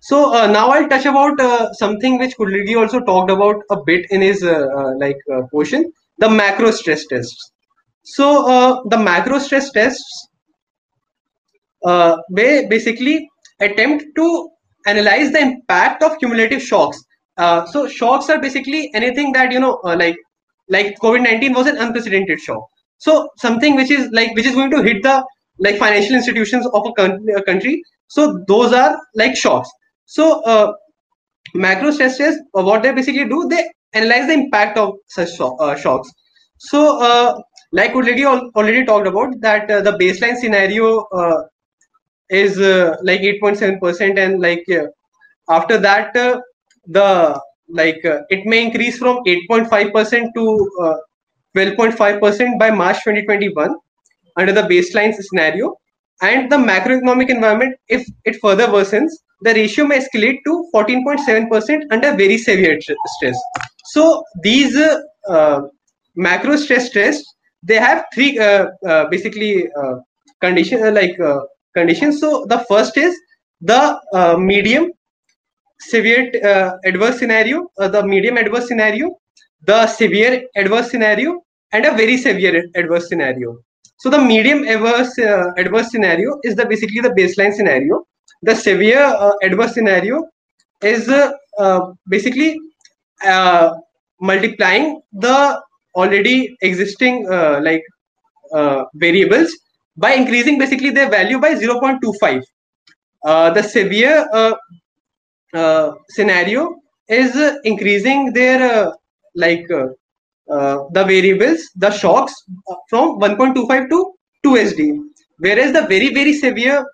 [0.00, 4.04] So uh, now I'll touch about uh, something which Kudligi also talked about a bit
[4.10, 7.52] in his uh, uh like uh, portion, the macro stress tests.
[8.02, 10.28] So the macro stress tests,
[12.30, 13.30] they basically
[13.60, 14.50] attempt to
[14.86, 17.02] analyze the impact of cumulative shocks.
[17.72, 20.18] so shocks are basically anything that you know, like
[20.68, 22.68] like COVID-19 was an unprecedented shock.
[22.98, 25.24] So something which is like which is going to hit the
[25.58, 27.82] like financial institutions of a, country.
[28.08, 29.68] So those are like shocks.
[30.06, 30.72] So uh,
[31.54, 35.76] macro stress tests, uh, what they basically do, they analyze the impact of such uh,
[35.76, 36.10] shocks.
[36.58, 37.40] So uh,
[37.72, 41.42] like already already talked about that uh, the baseline scenario uh,
[42.30, 42.58] is
[43.02, 44.64] like 8.7% and like
[45.50, 46.14] after that
[46.86, 50.98] the like it may increase from 8.5% to
[51.56, 53.74] 12.5% by March 2021
[54.36, 55.76] under the baseline scenario
[56.22, 59.10] and the macroeconomic environment, if it further worsens,
[59.42, 63.38] the ratio may escalate to 14.7% under very severe stress.
[63.86, 64.76] So these
[65.28, 65.60] uh,
[66.16, 69.94] macro stress tests, they have three uh, uh, basically uh,
[70.40, 71.40] conditions uh, like uh,
[71.74, 72.20] conditions.
[72.20, 73.18] So the first is
[73.60, 74.90] the medium
[75.80, 76.30] severe
[76.84, 79.16] adverse scenario, the medium adverse scenario,
[79.66, 83.58] the severe adverse scenario, and a very severe adverse scenario.
[83.98, 88.04] So the medium adverse uh, adverse scenario is the basically the baseline scenario.
[88.42, 90.28] The severe uh, adverse scenario
[90.82, 92.58] is uh, basically
[93.24, 93.74] uh,
[94.20, 95.60] multiplying the
[95.94, 97.82] already existing uh, like
[98.52, 99.56] uh, variables
[99.96, 102.42] by increasing basically their value by 0.25.
[103.54, 104.26] the severe
[106.08, 106.76] scenario
[107.08, 108.92] is increasing their
[109.34, 109.86] like uh,
[110.46, 112.34] the variables, the shocks
[112.88, 114.12] from 1.25 to
[114.44, 114.98] 2 SD.
[115.38, 116.86] Whereas the very, very severe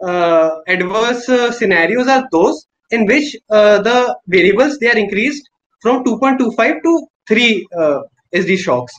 [0.00, 5.48] uh, adverse uh, scenarios are those in which uh, the variables, they are increased
[5.82, 8.00] from 2.25 to 3 uh,
[8.34, 8.94] SD shocks.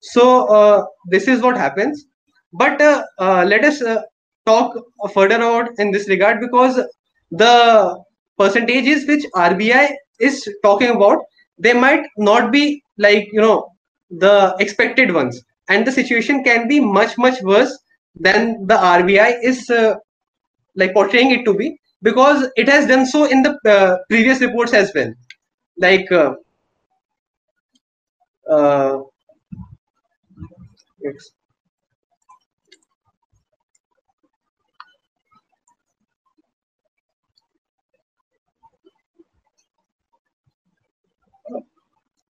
[0.00, 2.04] So this is what happens.
[2.52, 2.80] But
[3.18, 3.82] let us
[4.44, 4.76] talk
[5.14, 6.80] further out in this regard because
[7.30, 8.02] the
[8.38, 11.18] percentages which RBI is talking about,
[11.58, 13.68] they might not be like you know
[14.10, 15.42] the expected ones.
[15.68, 17.76] And the situation can be much much worse
[18.16, 19.94] than the RBI is uh,
[20.76, 24.74] like portraying it to be because it has done so in the uh, previous reports
[24.74, 25.12] as well.
[25.78, 26.34] Like uh,
[28.48, 28.98] uh,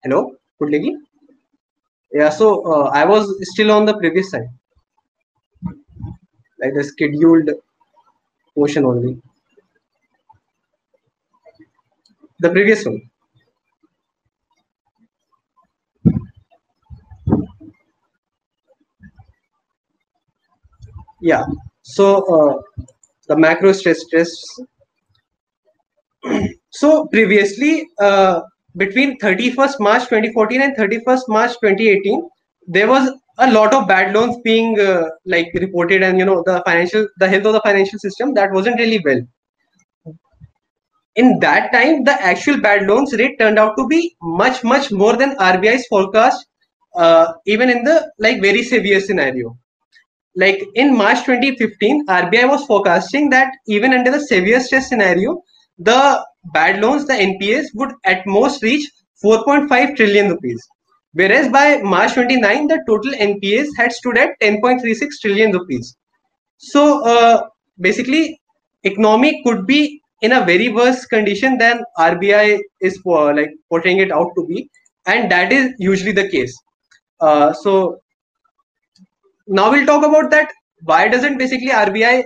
[0.03, 0.37] hello?
[2.13, 4.49] Yeah, so uh, I was still on the previous side,
[6.61, 7.51] like the scheduled
[8.55, 9.21] portion only.
[12.41, 13.01] The previous one.
[21.21, 21.45] Yeah,
[21.83, 22.63] so uh,
[23.29, 24.61] the macro stress tests.
[26.71, 28.41] so previously, uh,
[28.77, 32.29] between 31st March 2014 and 31st March 2018,
[32.66, 36.62] there was a lot of bad loans being uh, like reported, and you know the
[36.66, 39.20] financial, the health of the financial system that wasn't really well.
[41.16, 45.16] In that time, the actual bad loans rate turned out to be much much more
[45.16, 46.47] than RBI's forecast,
[46.97, 49.57] uh, even in the like very severe scenario
[50.35, 55.43] like in March 2015, RBI was forecasting that even under the severe stress scenario,
[55.85, 58.91] the bad loans, the NPAs, would at most reach
[59.24, 60.62] 4.5 trillion rupees.
[61.12, 65.97] Whereas by March 29, the total NPAs had stood at 10.36 trillion rupees.
[66.57, 68.41] So uh, basically,
[68.83, 74.12] economy could be in a very worse condition than RBI is uh, like portraying it
[74.12, 74.70] out to be,
[75.07, 76.57] and that is usually the case.
[77.20, 77.99] Uh, so
[79.47, 80.51] now we'll talk about that.
[80.85, 82.24] Why doesn't basically RBI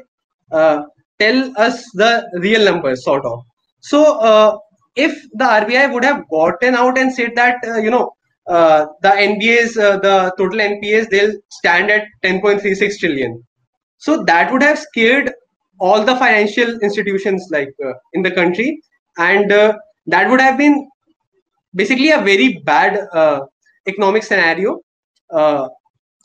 [0.52, 0.82] uh,
[1.18, 3.42] tell us the real numbers, sort of?
[3.80, 4.58] So uh,
[4.96, 8.12] if the RBI would have gotten out and said that uh, you know
[8.46, 13.42] uh, the NPAs, uh, the total NPAs, they'll stand at 10.36 trillion.
[13.98, 15.32] So that would have scared
[15.78, 18.80] all the financial institutions like uh, in the country,
[19.18, 20.88] and that would have been
[21.74, 23.06] basically a very bad
[23.86, 24.80] economic scenario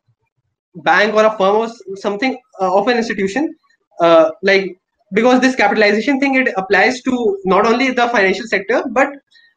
[0.83, 3.53] bank or a firm or something uh, of an institution
[4.01, 4.77] uh, like
[5.13, 9.09] because this capitalization thing it applies to not only the financial sector but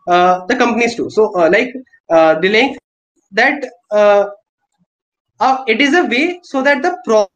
[0.06, 1.10] the companies too.
[1.10, 1.72] So like
[2.40, 2.76] delaying
[3.32, 3.64] that
[5.66, 7.26] it is a way so that the pro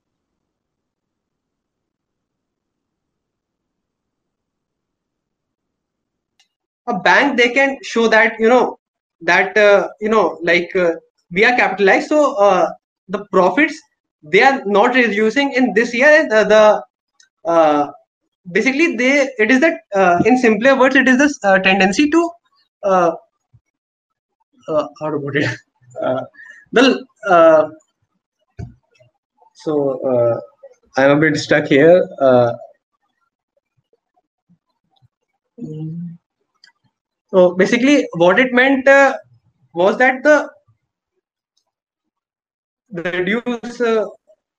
[6.90, 8.78] a bank they can show that you know
[9.20, 10.92] that uh, you know like uh,
[11.30, 12.08] we are capitalized.
[12.08, 12.70] So uh,
[13.08, 13.80] the profits
[14.22, 16.28] they are not reducing in this year.
[16.30, 16.82] Uh, the
[17.44, 17.90] uh,
[18.52, 22.30] basically they it is that uh, in simpler words it is this tendency to
[25.00, 25.48] how to put it?
[26.72, 27.04] The
[29.54, 29.74] so
[30.96, 32.08] i'm a bit stuck here
[37.32, 39.16] so basically, what it meant uh,
[39.72, 40.50] was that the
[42.92, 44.04] reduce uh,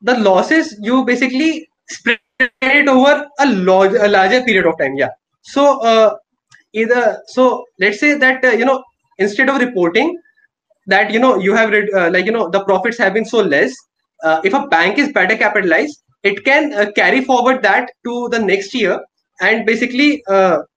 [0.02, 2.20] the losses you basically spread
[2.62, 4.96] it over a large a larger period of time.
[4.96, 5.10] Yeah.
[5.42, 6.16] So uh,
[6.74, 8.82] either so let's say that uh, you know
[9.18, 10.18] instead of reporting
[10.88, 13.40] that you know you have read uh, like you know the profits have been so
[13.42, 13.76] less.
[14.24, 18.74] Uh, if a bank is better capitalized, it can carry forward that to the next
[18.74, 19.04] year
[19.42, 20.24] and basically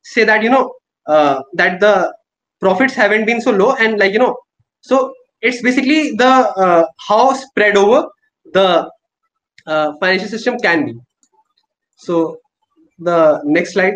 [0.02, 0.72] say that you know
[1.06, 2.14] uh, that the
[2.60, 4.36] profits haven't been so low and like you know
[4.80, 6.32] so it's basically the
[6.64, 8.08] uh, how spread over
[8.52, 8.90] the
[9.66, 10.94] uh, financial system can be
[11.96, 12.38] so
[12.98, 13.94] the next slide.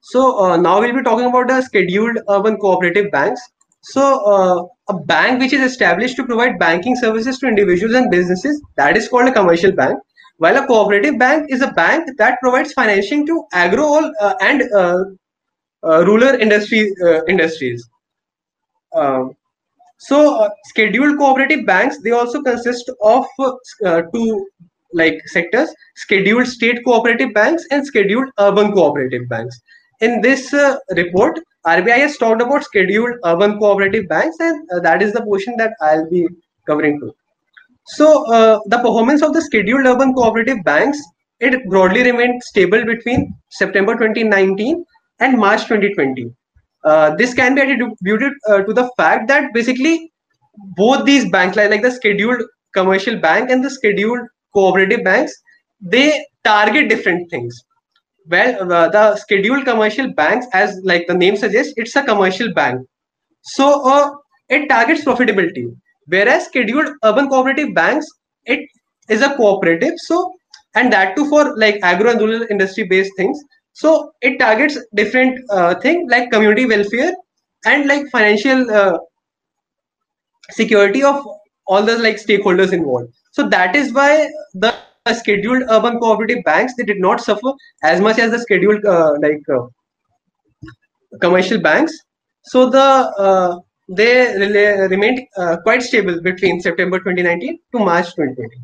[0.00, 3.40] So uh, now we'll be talking about the scheduled urban cooperative banks.
[3.82, 8.62] So uh, a bank which is established to provide banking services to individuals and businesses
[8.76, 9.98] that is called a commercial bank.
[10.38, 13.88] While a cooperative bank is a bank that provides financing to agro
[14.20, 15.04] uh, and uh,
[15.82, 17.86] uh, rural industry uh, industries.
[18.94, 19.32] Um,
[19.98, 23.26] so scheduled cooperative banks they also consist of
[24.14, 24.46] two
[24.94, 29.60] like sectors: scheduled state cooperative banks and scheduled urban cooperative banks
[30.00, 35.02] in this uh, report, RBI has talked about scheduled urban cooperative banks, and uh, that
[35.02, 36.26] is the portion that I'll be
[36.66, 37.14] covering too.
[37.86, 40.98] So, uh, the performance of the scheduled urban cooperative banks
[41.40, 44.84] it broadly remained stable between September 2019
[45.20, 46.32] and March 2020.
[46.84, 50.12] Uh, this can be attributed uh, to the fact that basically
[50.76, 52.42] both these banks, like, like the scheduled
[52.74, 54.20] commercial bank and the scheduled
[54.54, 55.32] cooperative banks,
[55.80, 57.64] they target different things
[58.26, 62.80] well uh, the scheduled commercial banks as like the name suggests it's a commercial bank.
[63.42, 64.10] So uh,
[64.48, 65.74] it targets profitability
[66.06, 68.06] whereas scheduled urban cooperative banks
[68.44, 68.68] it
[69.08, 70.32] is a cooperative so
[70.74, 73.38] and that too for like agro and rural industry based things.
[73.72, 77.12] So it targets different uh, thing like community welfare
[77.64, 78.98] and like financial uh,
[80.50, 81.24] security of
[81.66, 83.12] all the like stakeholders involved.
[83.32, 84.74] So that is why the
[85.08, 89.42] scheduled urban cooperative banks they did not suffer as much as the scheduled uh, like
[89.48, 89.66] uh,
[91.20, 91.96] commercial banks.
[92.44, 94.36] So the uh, they
[94.88, 98.56] remained uh, quite stable between september 2019 to march 2020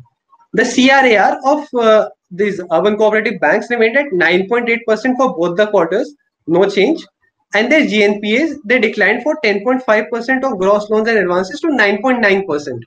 [0.53, 6.13] the crar of uh, these urban cooperative banks remained at 9.8% for both the quarters
[6.47, 7.05] no change.
[7.53, 12.79] And their gnpas they declined for 10.5% of gross loans and advances to 9.9%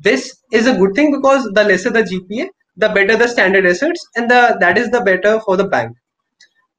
[0.00, 2.48] this is a good thing because the lesser the gpa
[2.78, 5.96] the better the standard assets and the that is the better for the bank.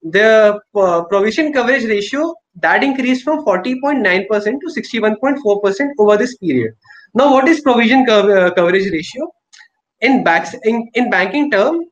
[0.02, 6.72] The uh, provision coverage ratio that increased from 40.9% to 61.4% over this period.
[7.14, 9.30] Now what is provision co uh, coverage ratio?
[10.00, 11.84] In backs in, in banking term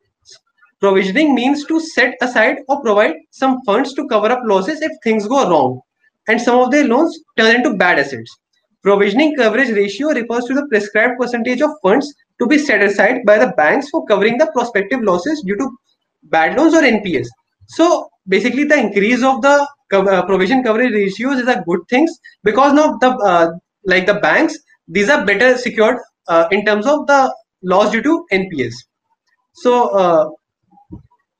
[0.79, 5.27] provisioning means to set aside or provide some funds to cover up losses if things
[5.27, 5.81] go wrong
[6.27, 8.39] and some of their loans turn into bad assets.
[8.81, 13.37] Provisioning coverage ratio refers to the prescribed percentage of funds to be set aside by
[13.37, 15.77] the banks for covering the prospective losses due to
[16.23, 17.27] bad loans or NPAs.
[17.67, 22.07] So basically, the increase of the uh, provision coverage ratios is a good thing
[22.43, 23.51] because now the uh,
[23.85, 27.33] like the banks these are better secured uh, in terms of the
[27.63, 28.73] loss due to NPAs.
[29.53, 30.29] So uh,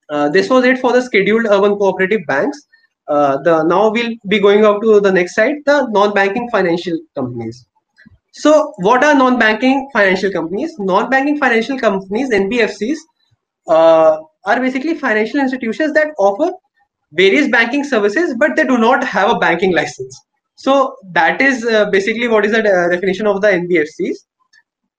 [0.10, 2.62] uh, this was it for the scheduled urban cooperative banks.
[3.08, 7.66] Uh, the now we'll be going out to the next side, the non-banking financial companies.
[8.32, 10.74] So, what are non-banking financial companies?
[10.78, 12.98] Non-banking financial companies (NBFCs)
[13.68, 16.52] uh, are basically financial institutions that offer
[17.14, 20.20] various banking services, but they do not have a banking license.
[20.56, 24.18] So that is uh, basically what is the uh, definition of the NBFCs.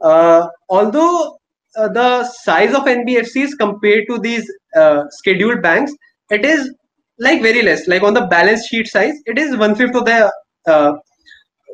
[0.01, 1.39] Uh, although
[1.77, 5.93] uh, the size of NBFCs compared to these uh, scheduled banks,
[6.31, 6.75] it is
[7.19, 7.87] like very less.
[7.87, 10.33] Like on the balance sheet size, it is one fifth of the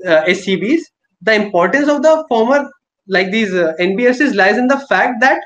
[0.04, 0.82] SCBs
[1.22, 2.70] the importance of the former
[3.08, 5.40] like these uh, lies in the fact that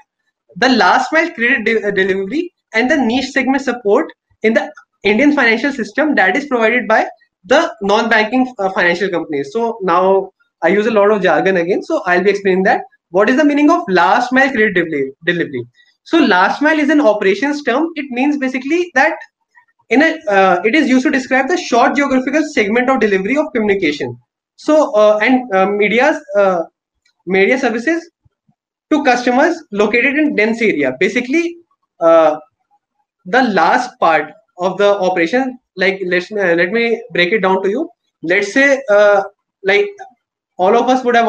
[0.56, 4.10] the last mile credit de uh, delivery and the niche segment support
[4.42, 7.06] in the Indian financial system that is provided by
[7.44, 9.50] the non-banking uh, financial companies.
[9.52, 10.30] So now
[10.62, 11.82] I use a lot of jargon again.
[11.82, 12.82] So I'll be explaining that.
[13.10, 14.74] What is the meaning of last mile credit
[15.24, 15.66] delivery?
[16.04, 17.88] So last mile is an operations term.
[17.94, 19.14] It means basically that
[19.88, 23.46] in a uh, it is used to describe the short geographical segment of delivery of
[23.54, 24.16] communication
[24.64, 26.62] so uh, and uh, media's uh,
[27.26, 28.10] media services
[28.92, 30.92] to customers located in dense area.
[31.00, 31.56] Basically,
[32.00, 32.38] uh,
[33.24, 37.70] the last part of the operation, like let's uh, let me break it down to
[37.70, 37.88] you.
[38.22, 39.22] Let's say uh,
[39.64, 39.86] like
[40.58, 41.28] all of us would have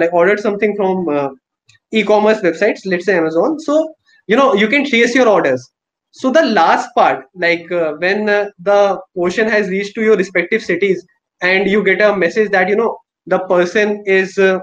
[0.00, 1.38] like ordered something from
[1.92, 2.80] e-commerce websites.
[2.84, 3.60] Let's say Amazon.
[3.60, 3.94] So
[4.26, 5.70] you know you can trace your orders.
[6.10, 11.06] So the last part, like when the portion has reached to your respective cities,
[11.42, 12.96] and you get a message that you know
[13.26, 14.58] the person is uh,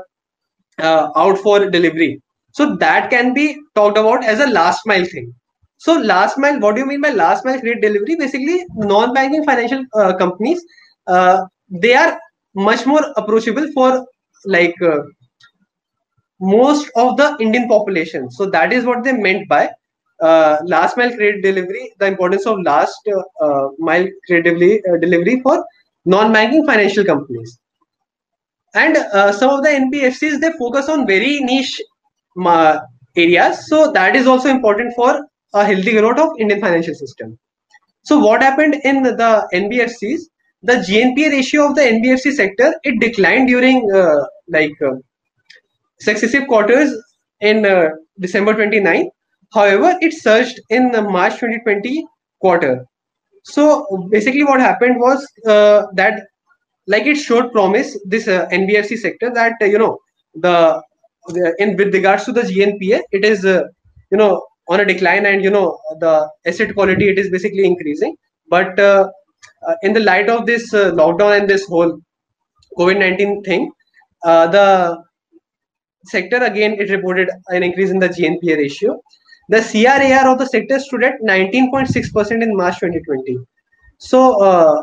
[0.80, 2.22] uh, out for delivery.
[2.52, 5.34] So that can be talked about as a last mile thing.
[5.78, 8.16] So last mile what do you mean by last mile credit delivery?
[8.16, 10.64] Basically non-banking financial uh, companies
[11.08, 12.20] uh, they are
[12.56, 14.06] much more approachable for
[14.46, 15.00] like uh,
[16.40, 18.30] most of the indian population.
[18.32, 19.70] So that is what they meant by
[20.22, 22.96] uh, last mile credit delivery the importance of last
[23.80, 25.64] mile credit delivery, delivery for
[26.08, 27.60] non-banking financial companies.
[28.74, 31.82] And uh, some of the nbfcs they focus on very niche
[33.16, 33.68] areas.
[33.68, 37.38] So that is also important for a healthy growth of indian financial system.
[38.04, 40.22] So what happened in the nbfcs
[40.64, 44.96] the gnpa ratio of the nbfc sector it declined during uh, like uh,
[46.00, 46.96] successive quarters
[47.42, 47.90] in uh,
[48.20, 49.10] december 29
[49.54, 52.06] however it surged in the march 2020
[52.42, 52.86] quarter
[53.56, 56.28] so basically what happened was uh, that
[56.88, 59.98] like it showed promise this uh, nbfc sector that uh, you know
[60.36, 60.82] the,
[61.28, 63.64] the, in with regards to the gnpa it is uh,
[64.12, 68.16] you know on a decline and you know the asset quality it is basically increasing.
[68.50, 69.10] But uh,
[69.68, 72.00] uh, in the light of this lockdown and this whole
[72.78, 73.72] covid-19 thing
[74.24, 75.02] the
[76.06, 79.02] sector again it reported an increase in the gnpa ratio
[79.50, 83.38] the CRAR of the sector stood at 19.6% in March 2020.
[83.98, 84.82] So, uh,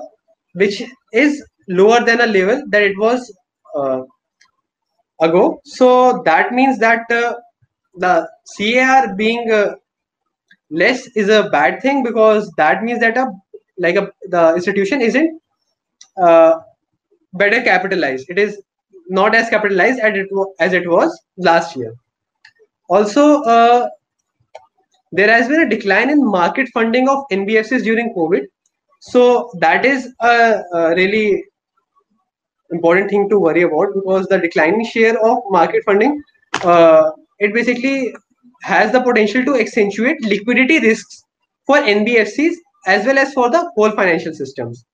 [0.54, 0.82] which
[1.12, 3.32] is lower than a level that it was
[3.76, 4.02] uh,
[5.20, 5.60] ago.
[5.64, 7.34] So that means that uh,
[7.96, 9.74] the CAR being uh,
[10.70, 13.30] less is a bad thing because that means that a
[13.78, 15.40] like a the institution isn't
[16.20, 16.60] uh,
[17.32, 18.26] better capitalized.
[18.28, 18.60] It is
[19.08, 20.28] not as capitalized as it
[20.60, 21.94] as it was last year.
[22.88, 23.88] Also, uh,
[25.16, 28.46] there has been a decline in market funding of NBFCs during COVID.
[29.00, 31.44] So that is a, a really
[32.72, 36.20] important thing to worry about because the declining share of market funding,
[36.62, 38.12] uh, it basically
[38.62, 41.22] has the potential to accentuate liquidity risks
[41.64, 42.54] for NBFCs
[42.88, 44.84] as well as for the whole financial systems.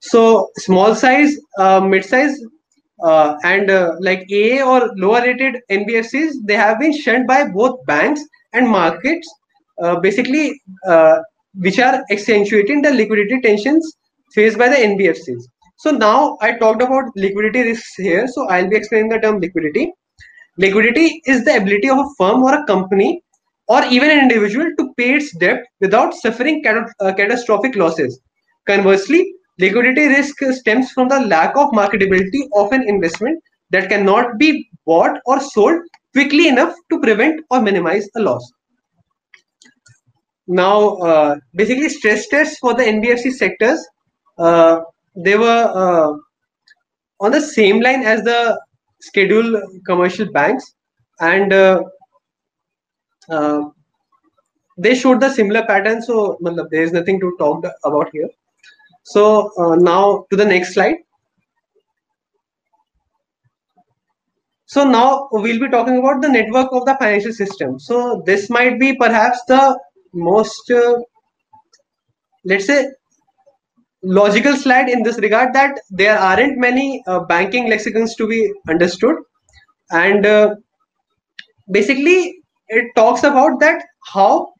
[0.00, 2.36] So small size, uh, mid size,
[3.04, 7.84] uh, and uh, like A or lower rated NBFCs, they have been shunned by both
[7.86, 8.22] banks
[8.56, 9.28] and markets,
[9.82, 11.18] uh, basically, uh,
[11.54, 13.96] which are accentuating the liquidity tensions
[14.34, 15.42] faced by the NBFCs.
[15.78, 18.26] So now I talked about liquidity risks here.
[18.28, 19.92] So I'll be explaining the term liquidity.
[20.58, 23.22] Liquidity is the ability of a firm or a company
[23.68, 28.20] or even an individual to pay its debt without suffering cat uh, catastrophic losses.
[28.66, 34.68] Conversely, liquidity risk stems from the lack of marketability of an investment that cannot be
[34.86, 35.80] bought or sold
[36.16, 38.52] quickly enough to prevent or minimize a loss.
[40.48, 43.86] Now, uh, basically, stress tests for the NBFC sectors,
[44.38, 44.80] uh,
[45.14, 46.12] they were uh,
[47.20, 48.58] on the same line as the
[49.00, 50.74] scheduled commercial banks,
[51.20, 51.82] and uh,
[53.28, 53.62] uh,
[54.78, 56.00] they showed the similar pattern.
[56.00, 56.38] So,
[56.70, 58.30] there is nothing to talk about here.
[59.02, 60.96] So, uh, now to the next slide.
[64.66, 67.78] So now we'll be talking about the network of the financial system.
[67.78, 69.78] So this might be perhaps the
[70.12, 70.96] most, uh,
[72.44, 72.88] let's say,
[74.02, 79.16] logical slide in this regard that there aren't many uh, banking lexicons to be understood.
[79.90, 80.56] And uh,
[81.70, 84.52] basically, it talks about that how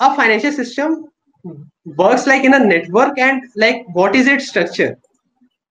[0.00, 1.06] a financial system
[1.96, 4.98] works like in a network and like what is its structure.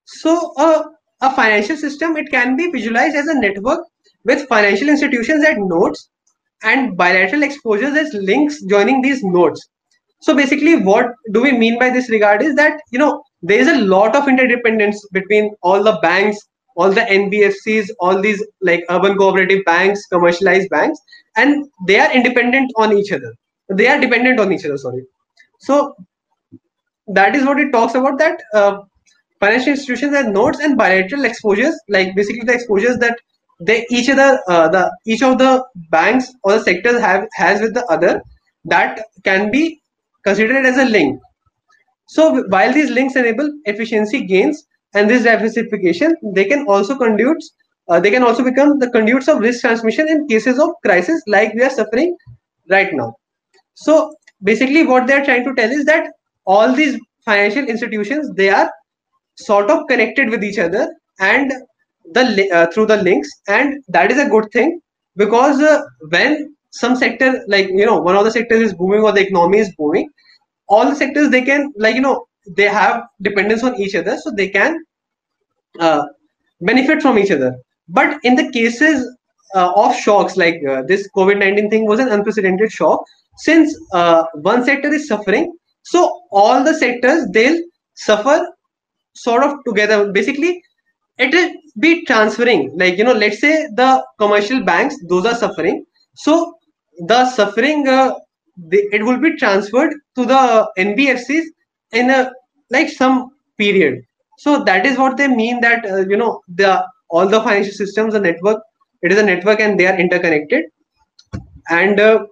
[0.04, 0.82] So uh,
[1.20, 3.80] a financial system, it can be visualized as a network
[4.24, 6.10] with financial institutions at nodes
[6.62, 9.68] and bilateral exposures as links joining these nodes.
[10.20, 13.68] So basically, what do we mean by this regard is that, you know, there is
[13.68, 16.38] a lot of interdependence between all the banks,
[16.76, 20.98] all the NBFCs, all these like urban cooperative banks, commercialized banks,
[21.36, 23.32] and they are independent on each other.
[23.68, 25.04] They are dependent on each other, sorry.
[25.60, 25.94] So
[27.06, 28.78] that is what it talks about that uh,
[29.40, 33.18] financial institutions have nodes and bilateral exposures, like basically the exposures that
[33.60, 37.74] they each other uh, the each of the banks or the sectors have has with
[37.74, 38.22] the other
[38.64, 39.80] that can be
[40.24, 41.20] considered as a link.
[42.06, 47.42] So while these links enable efficiency gains and this diversification, they can also conduit
[47.88, 51.54] uh, they can also become the conduits of risk transmission in cases of crisis like
[51.54, 52.16] we are suffering
[52.70, 53.14] right now.
[53.74, 56.10] So basically what they are trying to tell is that
[56.44, 58.70] all these financial institutions they are
[59.38, 61.52] sort of connected with each other and
[62.12, 63.28] the uh, through the links.
[63.48, 64.80] And that is a good thing
[65.16, 69.12] because uh, when some sector like you know one of the sectors is booming or
[69.12, 70.08] the economy is booming
[70.68, 74.30] all the sectors they can like you know they have dependence on each other so
[74.30, 74.78] they can
[75.80, 76.02] uh,
[76.60, 77.54] benefit from each other.
[77.88, 79.06] But in the cases
[79.54, 83.02] uh, of shocks like uh, this covid-19 thing was an unprecedented shock.
[83.38, 85.52] Since uh, one sector is suffering
[85.84, 87.60] so all the sectors they'll
[87.94, 88.46] suffer
[89.22, 90.62] sort of together basically
[91.18, 95.84] it will be transferring like you know let's say the commercial banks those are suffering
[96.14, 96.54] so
[97.12, 98.14] the suffering uh,
[98.72, 100.42] it will be transferred to the
[100.78, 101.44] nbfcs
[101.92, 102.30] in a
[102.70, 104.02] like some period
[104.38, 108.14] so that is what they mean that uh, you know the all the financial systems,
[108.14, 108.62] a network.
[109.02, 110.64] It is a network, and they are interconnected.
[111.70, 112.26] And uh,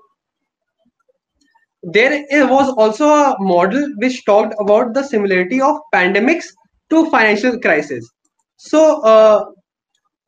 [1.82, 6.46] there was also a model which talked about the similarity of pandemics
[6.90, 8.08] to financial crisis.
[8.56, 9.44] So, uh,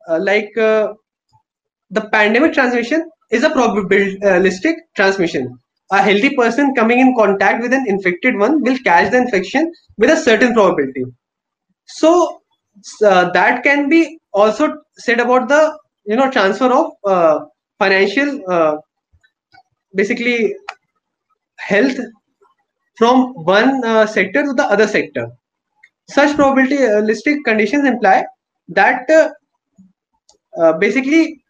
[0.07, 0.93] uh, like uh,
[1.89, 5.57] the pandemic transmission is a probabilistic transmission.
[5.91, 10.11] A healthy person coming in contact with an infected one will catch the infection with
[10.11, 11.03] a certain probability.
[11.87, 12.41] So
[13.03, 17.39] uh, that can be also said about the you know transfer of uh,
[17.79, 18.81] financial
[19.95, 20.55] basically
[21.57, 21.97] health
[22.97, 25.27] from one sector to the other sector.
[26.09, 28.25] Such probabilistic conditions imply
[28.69, 29.29] that uh,
[30.59, 31.41] uh, basically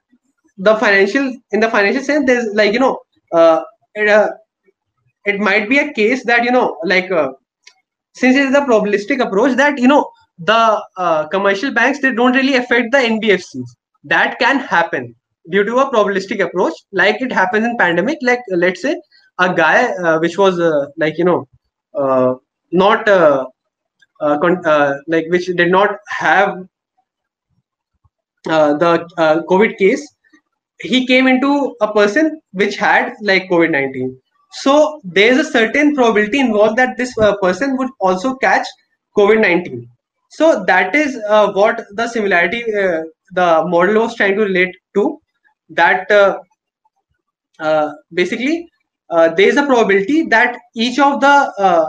[0.58, 3.00] the financial in the financial sense there's like you know
[3.34, 3.62] uh,
[3.96, 4.30] it, uh,
[5.26, 7.30] it might be a case that you know like uh,
[8.14, 10.10] since it is a probabilistic approach that you know
[10.40, 13.70] the uh, commercial banks they don't really affect the nbfcs
[14.04, 15.16] that can happen
[15.52, 18.96] due to a probabilistic approach like it happens in pandemic like let's say
[19.40, 21.48] a guy uh, which was uh, like you know
[21.96, 22.34] uh,
[22.72, 23.08] not
[24.22, 26.68] uh, uh, uh, like which did not have
[28.46, 30.08] the covid case
[30.82, 34.16] he came into a person which had like covid-19
[34.52, 38.66] so there's a certain probability involved that this person would also catch
[39.18, 39.88] covid-19
[40.32, 41.20] so that is
[41.60, 42.64] what the similarity
[43.40, 45.20] the model was trying to relate to
[45.70, 46.08] that
[48.14, 48.68] basically
[49.10, 51.86] uh, there is a probability that each of the uh,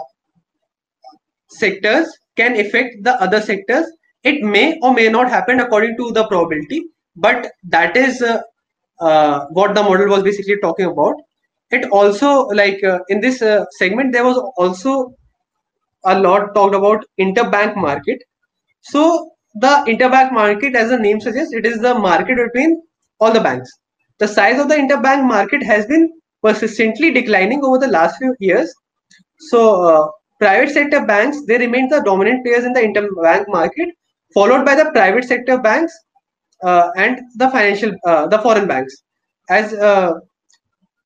[1.61, 3.87] sectors can affect the other sectors.
[4.25, 6.83] It may or may not happen according to the probability,
[7.17, 8.41] but that is uh,
[9.01, 11.15] uh what the model was basically talking about.
[11.71, 13.43] It also like uh, in this
[13.79, 15.15] segment there was also
[16.05, 18.23] a lot talked about interbank market.
[18.81, 22.83] So the interbank market, as the name suggests, it is the market between
[23.21, 23.71] all the banks.
[24.19, 26.11] The size of the interbank market has been
[26.43, 28.73] persistently declining over the last few years.
[29.39, 30.09] So uh,
[30.41, 33.89] private sector banks, they remain the dominant players in the interbank market,
[34.35, 35.93] followed by the private sector banks
[36.63, 38.95] uh, and the financial, uh, the foreign banks.
[39.49, 40.13] As uh,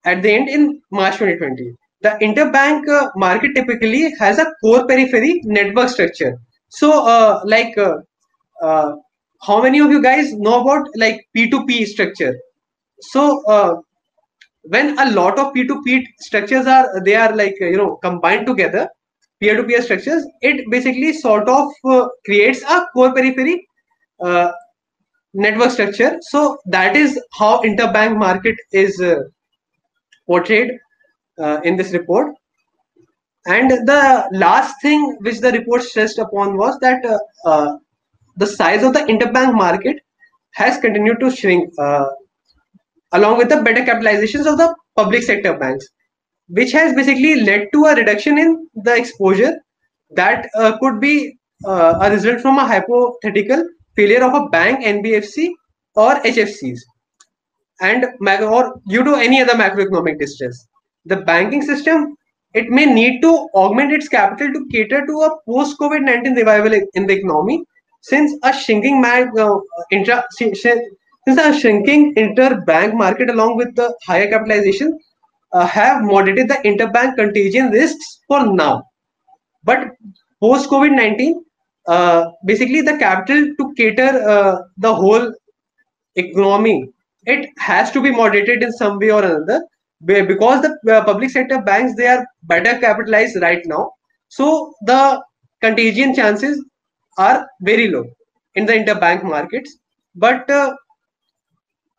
[0.05, 5.41] at the end in March 2020, the interbank uh, market typically has a core periphery
[5.45, 6.39] network structure.
[6.69, 7.75] So, uh, like,
[8.61, 12.39] how many of you guys know about like P2P structure?
[13.01, 13.83] So,
[14.65, 18.89] when a lot of p2p structures are they are like you know combined together
[19.45, 23.57] peer-to-peer structures it basically sort of uh, creates a core periphery
[24.21, 24.53] uh,
[25.35, 26.17] network structure.
[26.31, 29.17] So that is how interbank market is uh,
[30.27, 30.71] portrayed
[31.39, 32.35] uh, in this report.
[33.47, 37.77] And the last thing which the report stressed upon was that uh, uh,
[38.37, 39.99] the size of the interbank market
[40.55, 41.69] has continued to shrink
[43.13, 45.87] along with the better capitalizations of the public sector banks,
[46.49, 49.57] which has basically led to a reduction in the exposure
[50.11, 53.65] that uh, could be uh, a result from a hypothetical
[53.97, 55.51] failure of a bank, NBFC,
[55.95, 56.81] or HFCs,
[57.81, 60.67] and or due to any other macroeconomic distress.
[61.07, 62.17] The banking system
[62.55, 67.15] it may need to augment its capital to cater to a post-COVID-19 revival in the
[67.15, 67.65] economy,
[68.03, 69.59] since a shrinking mag, uh,
[69.91, 74.97] intra, since the shrinking interbank market along with the higher capitalization
[75.55, 78.83] uh, have moderated the interbank contagion risks for now.
[79.63, 79.89] But
[80.41, 81.45] post COVID 19,
[81.87, 85.33] uh, basically the capital to cater uh, the whole
[86.17, 86.91] economy,
[87.25, 89.63] it has to be moderated in some way or another
[90.05, 93.91] because the uh, public sector banks they are better capitalized right now.
[94.29, 95.23] So the
[95.63, 96.63] contagion chances
[97.17, 98.05] are very low
[98.55, 99.79] in the interbank markets.
[100.15, 100.75] But uh,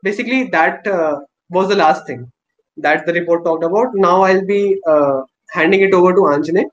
[0.03, 1.19] basically that uh,
[1.49, 2.32] was the last thing
[2.77, 3.89] that the report talked about.
[3.93, 5.22] Now I'll be uh,
[5.52, 6.65] handing it over to Anjane.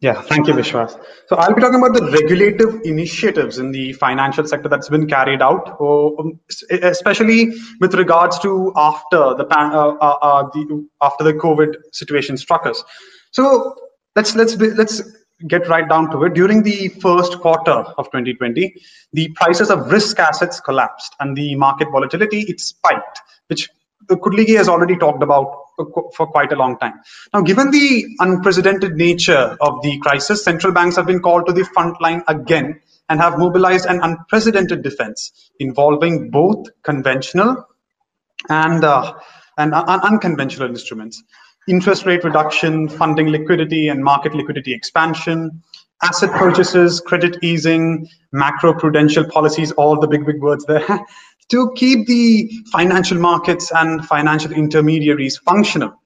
[0.00, 0.98] Yeah, thank you, Vishwas.
[1.28, 5.40] So I'll be talking about the regulative initiatives in the financial sector that's been carried
[5.40, 6.40] out, um,
[6.70, 12.66] especially with regards to after the, uh, uh, uh, the after the COVID situation struck
[12.66, 12.82] us.
[13.30, 13.76] So
[14.16, 15.02] let's let's let's
[15.46, 18.74] get right down to it, during the first quarter of 2020,
[19.12, 23.68] the prices of risk assets collapsed and the market volatility it spiked, which
[24.10, 25.62] Kudligi has already talked about
[26.14, 26.94] for quite a long time.
[27.32, 31.64] Now, given the unprecedented nature of the crisis, central banks have been called to the
[31.64, 37.66] front line again and have mobilized an unprecedented defense involving both conventional
[38.48, 39.14] and, uh,
[39.56, 41.22] and uh, unconventional instruments.
[41.68, 45.62] Interest rate reduction, funding liquidity and market liquidity expansion,
[46.02, 50.86] asset purchases, credit easing, macro prudential policies, all the big, big words there,
[51.48, 56.01] to keep the financial markets and financial intermediaries functional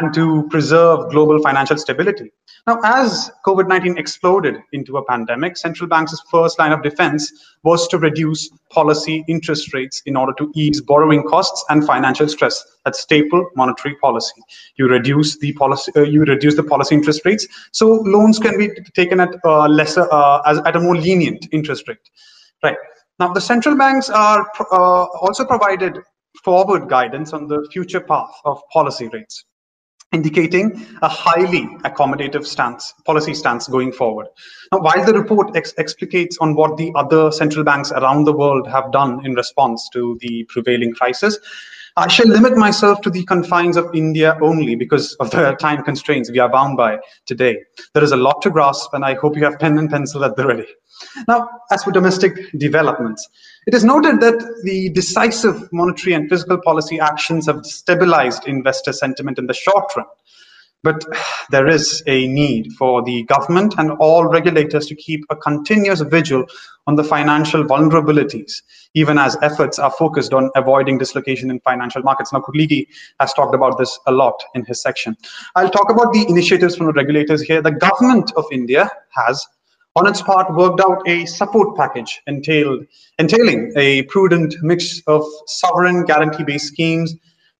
[0.00, 2.30] and to preserve global financial stability.
[2.66, 7.32] Now, as COVID 19 exploded into a pandemic, central banks' first line of defense
[7.62, 12.64] was to reduce policy interest rates in order to ease borrowing costs and financial stress.
[12.84, 14.42] That's staple monetary policy.
[14.76, 18.70] You reduce the policy, uh, you reduce the policy interest rates, so loans can be
[18.94, 21.98] taken at uh, lesser, uh, as, at a more lenient interest rate.
[22.64, 22.76] Right
[23.20, 26.00] now, the central banks are uh, also provided
[26.42, 29.44] forward guidance on the future path of policy rates
[30.12, 34.26] indicating a highly accommodative stance, policy stance going forward.
[34.72, 38.68] Now, while the report ex explicates on what the other central banks around the world
[38.68, 41.38] have done in response to the prevailing crisis,
[41.98, 46.30] I shall limit myself to the confines of India only because of the time constraints
[46.30, 47.56] we are bound by today.
[47.94, 50.36] There is a lot to grasp, and I hope you have pen and pencil at
[50.36, 50.66] the ready.
[51.26, 53.26] Now, as for domestic developments,
[53.66, 59.38] it is noted that the decisive monetary and fiscal policy actions have stabilized investor sentiment
[59.38, 60.06] in the short run.
[60.84, 61.04] But
[61.50, 66.46] there is a need for the government and all regulators to keep a continuous vigil
[66.86, 68.62] on the financial vulnerabilities,
[68.94, 72.32] even as efforts are focused on avoiding dislocation in financial markets.
[72.32, 72.86] Now, Kutligi
[73.18, 75.16] has talked about this a lot in his section.
[75.56, 77.60] I'll talk about the initiatives from the regulators here.
[77.60, 79.44] The government of India has
[79.96, 82.86] on its part worked out a support package entailed,
[83.18, 87.14] entailing a prudent mix of sovereign guarantee-based schemes,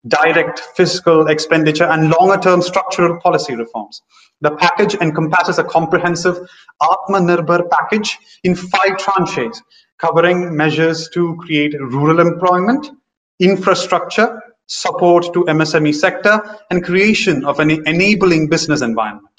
[0.07, 4.03] direct fiscal expenditure, and longer-term structural policy reforms.
[4.41, 6.37] The package encompasses a comprehensive
[6.79, 9.59] Atmanirbhar package in five tranches,
[9.97, 12.91] covering measures to create rural employment,
[13.39, 16.39] infrastructure, support to MSME sector,
[16.69, 19.36] and creation of an enabling business environment.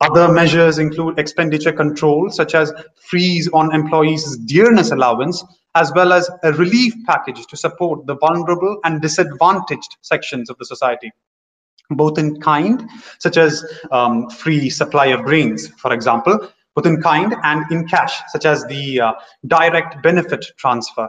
[0.00, 5.44] Other measures include expenditure control, such as freeze on employees' dearness allowance,
[5.74, 10.64] as well as a relief package to support the vulnerable and disadvantaged sections of the
[10.64, 11.10] society,
[11.90, 12.88] both in kind,
[13.18, 18.20] such as um, free supply of grains, for example, both in kind and in cash,
[18.28, 19.12] such as the uh,
[19.48, 21.08] direct benefit transfer,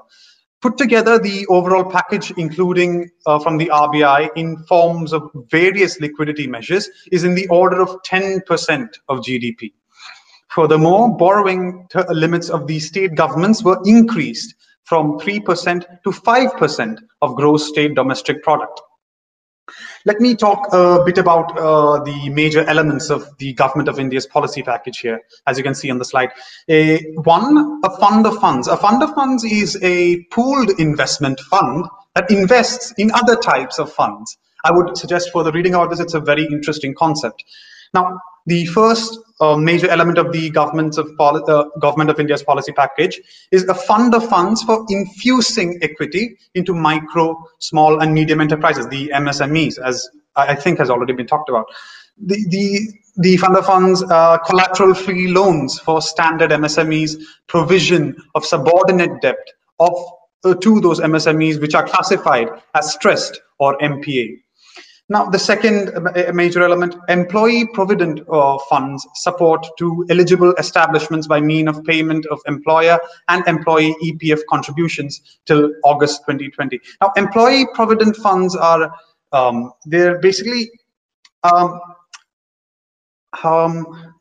[0.62, 6.48] put together the overall package, including uh, from the RBI in forms of various liquidity
[6.48, 9.74] measures, is in the order of 10% of GDP.
[10.50, 17.70] Furthermore, borrowing limits of the state governments were increased from 3% to 5% of gross
[17.70, 18.82] state domestic product.
[20.06, 24.26] Let me talk a bit about uh, the major elements of the government of India's
[24.26, 26.32] policy package here, as you can see on the slide.
[26.68, 28.68] A, one, a fund of funds.
[28.68, 31.86] A fund of funds is a pooled investment fund
[32.16, 34.38] that invests in other types of funds.
[34.64, 37.44] I would suggest for the reading of this, it's a very interesting concept.
[37.94, 38.20] Now,
[38.50, 43.22] the first uh, major element of the government of, uh, government of India's policy package
[43.52, 49.12] is a fund of funds for infusing equity into micro, small, and medium enterprises, the
[49.14, 51.68] MSMEs, as I think has already been talked about.
[52.18, 52.80] The, the,
[53.18, 59.38] the fund of funds uh, collateral-free loans for standard MSMEs, provision of subordinate debt
[59.80, 59.94] of
[60.44, 64.38] uh, to those MSMEs which are classified as stressed or NPA
[65.12, 65.92] now, the second
[66.34, 72.40] major element, employee provident uh, funds support to eligible establishments by mean of payment of
[72.46, 76.80] employer and employee EPF contributions till August 2020.
[77.02, 78.94] Now, employee provident funds are,
[79.32, 80.70] um, they're basically,
[81.42, 81.82] um,
[83.44, 84.14] um,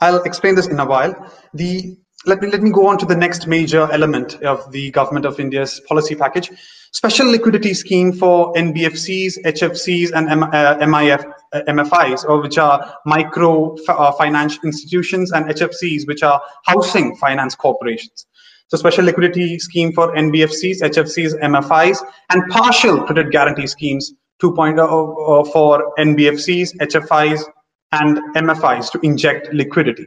[0.00, 1.14] I'll explain this in a while.
[1.54, 1.96] The
[2.28, 5.40] let me let me go on to the next major element of the government of
[5.40, 6.50] India's policy package,
[6.92, 11.24] special liquidity scheme for NBFCs, HFCs, and M, uh, MIF,
[11.54, 17.54] uh, MFIs, or which are micro uh, finance institutions, and HFCs, which are housing finance
[17.54, 18.26] corporations.
[18.68, 25.50] So special liquidity scheme for NBFCs, HFCs, MFIs, and partial credit guarantee schemes 2.0 uh,
[25.50, 27.44] for NBFCs, HFIs,
[27.92, 30.06] and MFIs to inject liquidity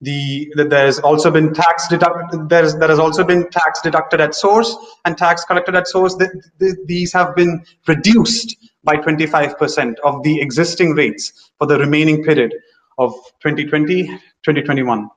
[0.00, 4.34] the, the, there's also been tax deduct there's there has also been tax deducted at
[4.34, 4.74] source
[5.04, 6.14] and tax collected at source.
[6.14, 6.28] The,
[6.58, 12.54] the, these have been reduced by 25% of the existing rates for the remaining period
[12.98, 13.12] of
[13.42, 15.08] 2020 2021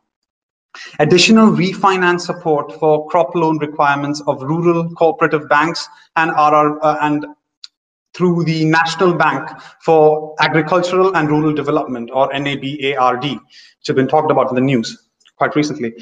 [0.99, 7.25] additional refinance support for crop loan requirements of rural cooperative banks and RR, uh, and
[8.13, 9.49] through the National Bank
[9.81, 14.97] for Agricultural and Rural Development, or NABARD, which have been talked about in the news
[15.37, 15.93] quite recently.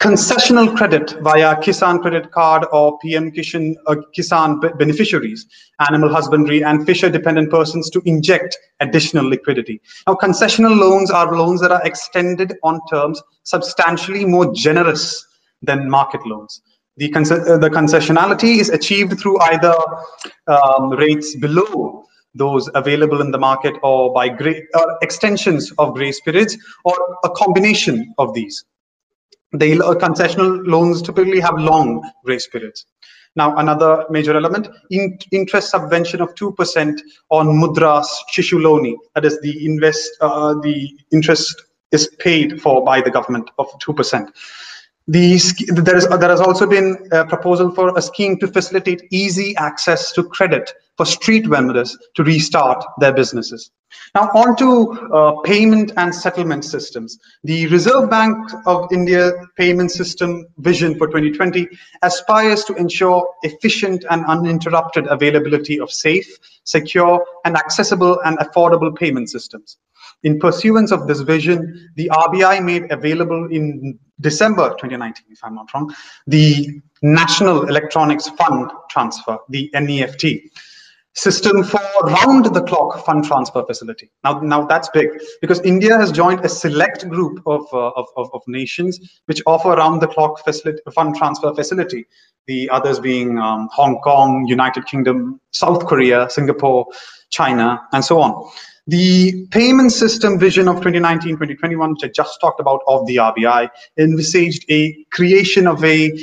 [0.00, 5.46] Concessional credit via Kisan Credit Card or PM Kisan, uh, Kisan beneficiaries,
[5.88, 9.80] animal husbandry and fisher dependent persons to inject additional liquidity.
[10.08, 15.24] Now, concessional loans are loans that are extended on terms substantially more generous
[15.62, 16.60] than market loans.
[16.98, 19.74] The, con uh, the concessionality is achieved through either
[20.46, 22.04] um, rates below
[22.34, 26.94] those available in the market or by uh, extensions of grace periods or
[27.24, 28.64] a combination of these.
[29.52, 32.86] The uh, concessional loans typically have long grace periods.
[33.34, 37.00] Now, another major element, in, interest subvention of 2%
[37.30, 38.04] on Mudra
[38.34, 41.62] Shishu loans, that is the invest, uh, the interest
[41.92, 44.28] is paid for by the government of 2%.
[45.08, 45.36] The,
[45.74, 50.12] there, is, there has also been a proposal for a scheme to facilitate easy access
[50.12, 53.70] to credit for street vendors to restart their businesses.
[54.14, 57.18] Now, on to uh, payment and settlement systems.
[57.44, 61.68] The Reserve Bank of India payment system vision for 2020
[62.02, 69.30] aspires to ensure efficient and uninterrupted availability of safe, secure, and accessible and affordable payment
[69.30, 69.78] systems.
[70.24, 75.72] In pursuance of this vision, the RBI made available in December 2019, if I'm not
[75.74, 75.92] wrong,
[76.26, 80.42] the National Electronics Fund Transfer, the NEFT
[81.14, 84.10] system for round the clock fund transfer facility.
[84.24, 85.08] Now, now that's big
[85.40, 89.70] because India has joined a select group of, uh, of, of, of, nations which offer
[89.70, 92.06] round the clock facility, fund transfer facility.
[92.46, 96.86] The others being um, Hong Kong, United Kingdom, South Korea, Singapore,
[97.30, 98.50] China, and so on.
[98.88, 104.64] The payment system vision of 2019-2021, which I just talked about of the RBI, envisaged
[104.70, 106.18] a creation of a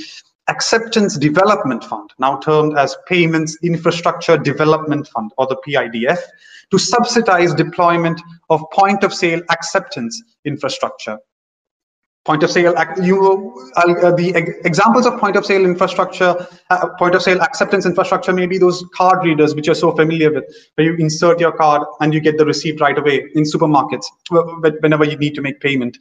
[0.50, 6.20] acceptance development fund, now termed as Payments Infrastructure Development Fund, or the PIDF,
[6.72, 11.18] to subsidize deployment of point of sale acceptance infrastructure
[12.30, 13.20] point of sale you
[13.76, 14.28] uh, the
[14.64, 16.32] examples of point of sale infrastructure
[16.70, 20.32] uh, point of sale acceptance infrastructure may be those card readers which you're so familiar
[20.32, 20.44] with
[20.76, 24.06] where you insert your card and you get the receipt right away in supermarkets
[24.82, 25.98] whenever you need to make payment.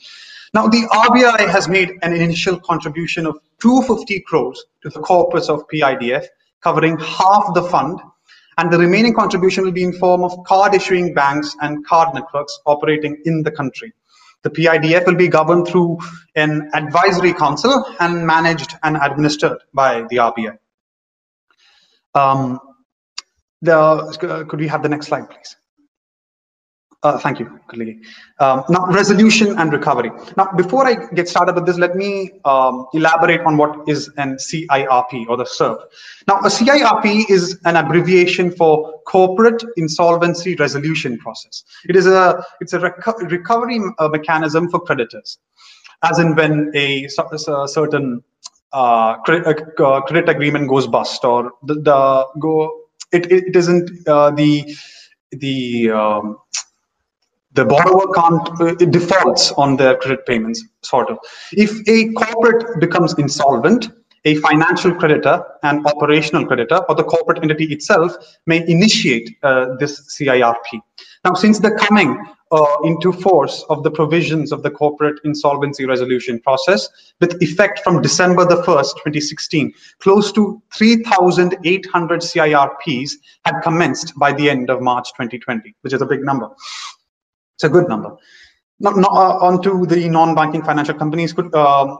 [0.52, 5.66] Now the rbi has made an initial contribution of 250 crores to the corpus of
[5.68, 6.26] pidf
[6.60, 8.00] covering half the fund
[8.58, 12.60] and the remaining contribution will be in form of card issuing banks and card networks
[12.66, 13.94] operating in the country
[14.42, 15.98] the PIDF will be governed through
[16.36, 20.58] an advisory council and managed and administered by the RBI.
[22.14, 22.60] Um,
[23.62, 25.56] the, could we have the next slide, please?
[27.04, 28.04] Uh, thank you, colleague.
[28.40, 30.10] Um, now, resolution and recovery.
[30.36, 34.34] Now, before I get started with this, let me um, elaborate on what is an
[34.34, 35.78] CIRP or the CIRP.
[36.26, 41.62] Now, a CIRP is an abbreviation for Corporate Insolvency Resolution Process.
[41.88, 45.38] It is a it's a reco recovery uh, mechanism for creditors,
[46.02, 48.24] as in when a, a certain
[48.72, 54.30] uh, credit, uh, credit agreement goes bust or the, the go it, it isn't uh,
[54.32, 54.76] the
[55.30, 56.38] the um,
[57.52, 61.18] the borrower can't uh, defaults on their credit payments sort of
[61.52, 63.88] if a corporate becomes insolvent
[64.24, 68.12] a financial creditor an operational creditor or the corporate entity itself
[68.46, 70.80] may initiate uh, this CIRP.
[71.24, 76.40] Now, since the coming uh, into force of the provisions of the corporate insolvency resolution
[76.40, 76.88] process
[77.20, 83.10] with effect from December the 1st, 2016, close to 3,800 CIRPs
[83.44, 86.48] had commenced by the end of March 2020, which is a big number.
[87.58, 88.16] It's a good number.
[88.78, 91.32] Now, now uh, on to the non-banking financial companies.
[91.32, 91.96] Could, uh,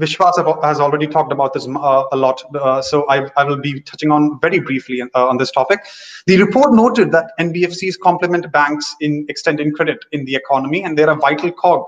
[0.00, 3.80] Vishwas has already talked about this uh, a lot, uh, so I, I, will be
[3.82, 5.78] touching on very briefly uh, on this topic.
[6.26, 11.10] The report noted that NBFCs complement banks in extending credit in the economy, and they're
[11.10, 11.84] a vital cog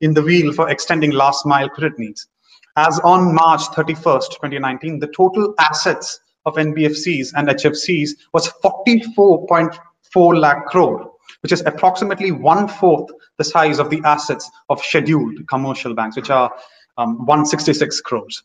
[0.00, 2.26] in the wheel for extending last mile credit needs.
[2.74, 10.66] As on March 31st, 2019, the total assets of NBFCs and HFCs was 44.4 lakh
[10.66, 16.16] crore which is approximately one fourth the size of the assets of scheduled commercial banks,
[16.16, 16.52] which are
[16.98, 18.42] um, 166 crores.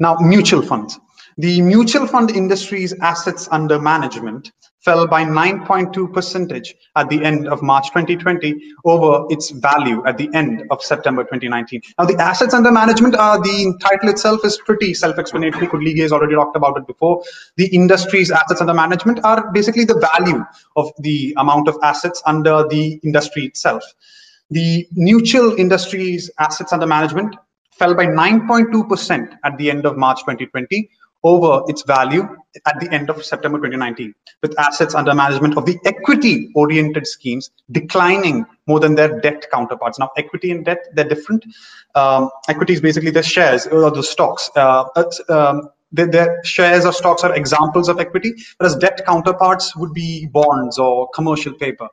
[0.00, 0.98] Now, mutual funds.
[1.36, 4.52] The mutual fund industry's assets under management
[4.84, 8.54] fell by 9.2 percentage at the end of March 2020
[8.84, 11.80] over its value at the end of September 2019.
[11.98, 15.68] Now, the assets under management are the title itself is pretty self-explanatory.
[15.68, 17.22] Kudlige has already talked about it before.
[17.56, 20.44] The industry's assets under management are basically the value
[20.76, 23.82] of the amount of assets under the industry itself.
[24.50, 27.36] The mutual industry's assets under management
[27.70, 30.90] fell by 9.2% at the end of March 2020
[31.24, 32.22] over its value
[32.66, 37.50] at the end of September 2019, with assets under management of the equity oriented schemes
[37.72, 39.98] declining more than their debt counterparts.
[39.98, 41.44] Now, equity and debt, they're different.
[41.94, 44.50] Um, equity is basically the shares or the stocks.
[44.54, 44.84] Uh,
[45.28, 50.78] um, their, shares or stocks are examples of equity, whereas debt counterparts would be bonds
[50.78, 51.88] or commercial paper.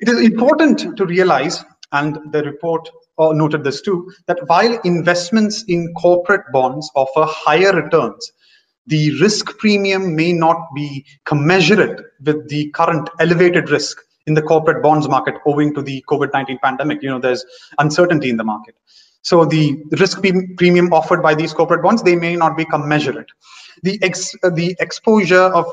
[0.00, 2.88] It is important to realize, and the report
[3.18, 8.32] uh, noted this too, that while investments in corporate bonds offer higher returns,
[8.86, 14.82] the risk premium may not be commensurate with the current elevated risk in the corporate
[14.82, 17.02] bonds market owing to the COVID-19 pandemic.
[17.02, 17.44] You know, there's
[17.78, 18.74] uncertainty in the market.
[19.22, 23.28] So the risk premium offered by these corporate bonds, they may not be commensurate.
[23.82, 25.66] The, ex, the exposure of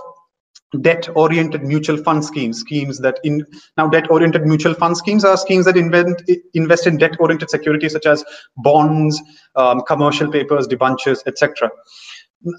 [0.82, 3.46] debt-oriented mutual fund schemes, schemes that in
[3.78, 6.22] now debt-oriented mutual fund schemes are schemes that invent,
[6.54, 8.24] invest in debt-oriented securities such as
[8.58, 9.22] bonds,
[9.56, 11.70] um, commercial papers, debentures, etc.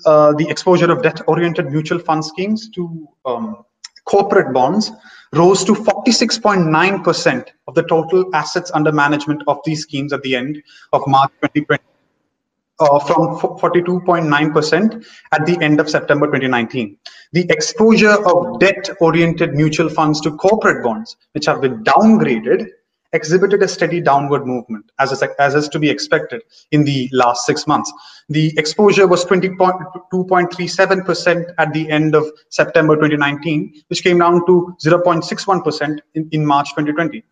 [0.04, 3.64] Uh, the exposure of debt-oriented mutual fund schemes to um,
[4.04, 4.92] corporate bonds
[5.32, 10.62] rose to 46.9% of the total assets under management of these schemes at the end
[10.92, 11.82] of March 2020
[12.78, 16.96] uh, from 42.9% at the end of September 2019.
[17.32, 22.66] The exposure of debt-oriented mutual funds to corporate bonds, which have been downgraded,
[23.12, 27.46] exhibited a steady downward movement, as is, as is to be expected in the last
[27.46, 27.90] six months.
[28.28, 35.98] The exposure was 22.37% at the end of September 2019, which came down to 0.61%
[36.14, 37.24] in, in March 2020.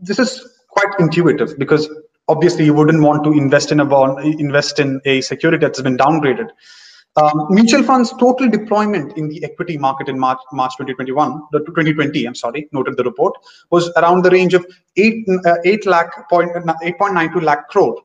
[0.00, 1.90] This is quite intuitive because
[2.28, 5.96] obviously you wouldn't want to invest in a bond, invest in a security that's been
[5.96, 6.48] downgraded.
[7.16, 12.24] Um, mutual funds total deployment in the equity market in March, March 2021, the 2020,
[12.24, 13.34] I'm sorry, noted the report,
[13.70, 14.64] was around the range of
[14.96, 18.00] 8, uh, 8 lakh point, 8.92 lakh crore.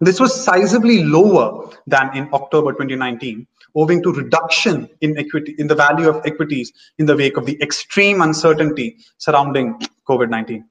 [0.00, 3.46] This was sizably lower than in October 2019,
[3.76, 7.60] owing to reduction in equity in the value of equities in the wake of the
[7.62, 9.78] extreme uncertainty surrounding
[10.08, 10.64] COVID-19.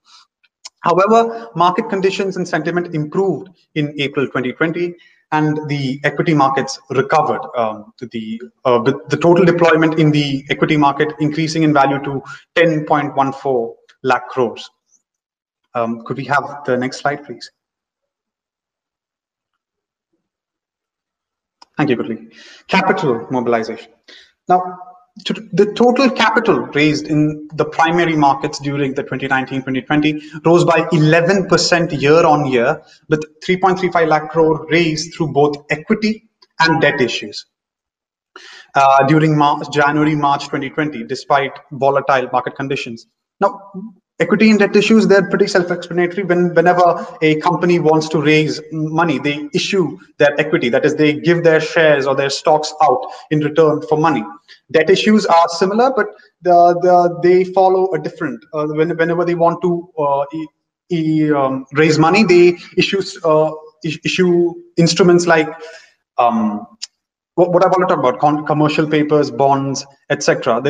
[0.81, 4.95] However, market conditions and sentiment improved in April 2020,
[5.31, 7.41] and the equity markets recovered.
[7.55, 12.21] Um, the uh, the total deployment in the equity market increasing in value to
[12.55, 14.69] 10.14 lakh crores.
[15.73, 17.49] Um, could we have the next slide, please?
[21.77, 22.33] Thank you, Gurli.
[22.67, 23.91] Capital mobilization.
[24.49, 32.01] Now, the total capital raised in the primary markets during the 2019-2020 rose by 11%
[32.01, 36.29] year on year, with 3.35 lakh crore raised through both equity
[36.59, 37.45] and debt issues.
[38.73, 43.05] Uh, during March, January, March 2020, despite volatile market conditions.
[43.41, 43.71] Now,
[44.21, 46.23] equity and debt issues they're pretty self-explanatory.
[46.23, 50.69] When whenever a company wants to raise money they issue their equity.
[50.69, 54.23] That is they give their shares or their stocks out in return for money.
[54.71, 56.07] Debt issues are similar but
[56.41, 60.47] the, the they follow a different uh, when, whenever they want to uh, e,
[60.91, 63.51] e, um, raise money they issue uh,
[63.83, 65.49] issue instruments like
[66.17, 66.65] um,
[67.35, 70.61] what, what I want to talk about, con- commercial papers, bonds, etc.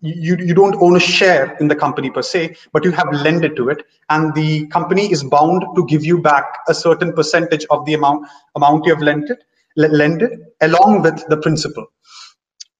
[0.00, 3.56] You, you don't own a share in the company per se, but you have lended
[3.56, 7.84] to it, and the company is bound to give you back a certain percentage of
[7.86, 8.26] the amount
[8.56, 9.42] amount you have lent it,
[9.76, 11.86] lended, along with the principal.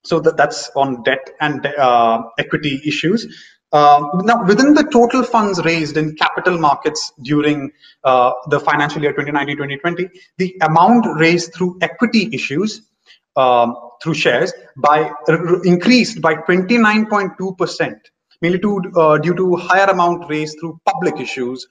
[0.05, 3.27] So that, that's on debt and uh, equity issues.
[3.71, 7.71] Uh, now, within the total funds raised in capital markets during
[8.05, 10.09] uh, the financial year 2019-2020,
[10.39, 12.83] the amount raised through equity issues
[13.37, 15.11] um, through shares by
[15.65, 17.95] increased by 29.2%,
[18.41, 21.67] mainly to, uh, due to higher amount raised through public issues.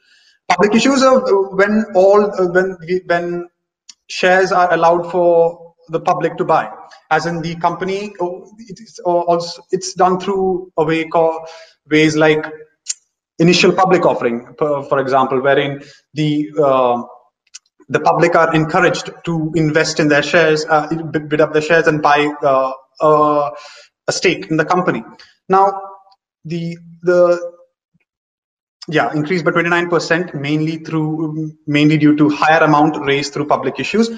[0.49, 1.19] Public issues are
[1.56, 3.49] when all uh, when when
[4.07, 6.72] shares are allowed for the public to buy,
[7.11, 8.14] as in the company.
[8.22, 11.48] Oh, it's also it's done through a way called
[11.89, 12.45] ways like
[13.39, 15.84] initial public offering, for example, wherein
[16.14, 17.03] the uh,
[17.89, 22.01] the public are encouraged to invest in their shares, uh, bid up their shares and
[22.01, 23.49] buy uh, uh,
[24.07, 25.03] a stake in the company.
[25.47, 25.72] Now,
[26.43, 27.53] the the
[28.89, 34.09] yeah increased by 29% mainly through mainly due to higher amount raised through public issues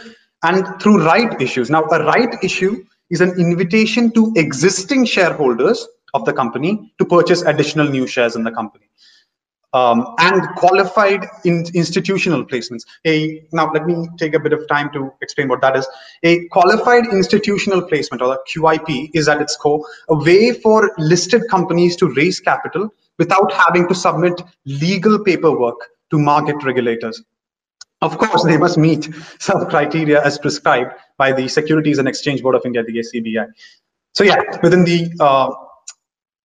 [0.44, 1.70] and through right issues.
[1.70, 7.42] Now, a right issue is an invitation to existing shareholders of the company to purchase
[7.42, 8.90] additional new shares in the company
[9.74, 12.86] um, and qualified in institutional placements.
[13.06, 15.88] A now let me take a bit of time to explain what that is.
[16.24, 21.44] A qualified institutional placement or a QIP is at its core a way for listed
[21.50, 27.22] companies to raise capital without having to submit legal paperwork to market regulators.
[28.02, 29.10] Of course, they must meet
[29.40, 33.46] some criteria as prescribed by the Securities and Exchange Board of India, the SEBI.
[34.14, 35.52] So yeah, within the uh,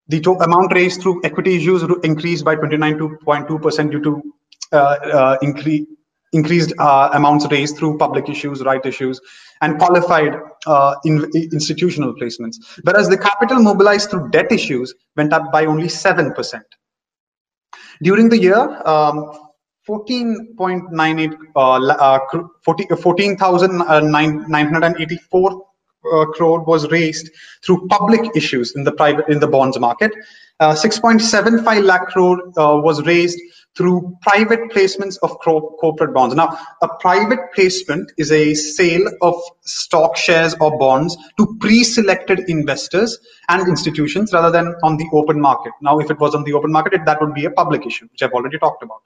[0.09, 4.22] the amount raised through equity issues increased by 29.2% due to
[4.72, 5.86] uh, uh, incre
[6.32, 9.18] increased uh, amounts raised through public issues, right issues,
[9.62, 10.35] and qualified
[10.66, 12.56] uh, in institutional placements.
[12.82, 16.60] Whereas the capital mobilized through debt issues went up by only 7%.
[18.02, 19.32] During the year, um,
[19.89, 22.18] 14.98 uh,
[22.62, 25.68] 14,984 14,
[26.12, 27.31] uh, crore was raised
[27.65, 30.12] through public issues in the private in the bonds market.
[30.61, 33.39] Uh, 6.75 lakh crore uh, was raised
[33.77, 36.35] through private placements of corporate bonds.
[36.35, 43.16] Now, a private placement is a sale of stock shares or bonds to pre-selected investors
[43.49, 45.73] and institutions rather than on the open market.
[45.81, 48.23] Now, if it was on the open market, that would be a public issue, which
[48.23, 49.03] I've already talked about.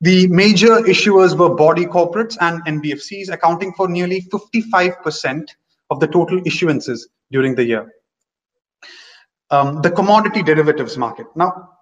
[0.00, 5.46] The major issuers were body corporates and NBFCs, accounting for nearly 55%
[5.90, 7.00] of the total issuances
[7.30, 7.92] during the year.
[9.50, 11.26] Um, the commodity derivatives market.
[11.36, 11.76] Now,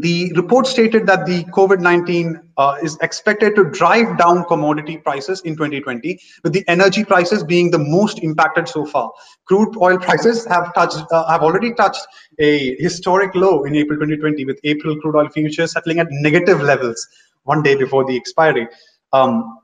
[0.00, 5.54] the report stated that the COVID-19 uh, is expected to drive down commodity prices in
[5.54, 9.10] 2020, with the energy prices being the most impacted so far.
[9.46, 12.06] Crude oil prices have touched, uh, have already touched
[12.38, 17.06] a historic low in April 2020, with April crude oil futures settling at negative levels
[17.44, 18.68] one day before the expiry.
[19.12, 19.58] Um,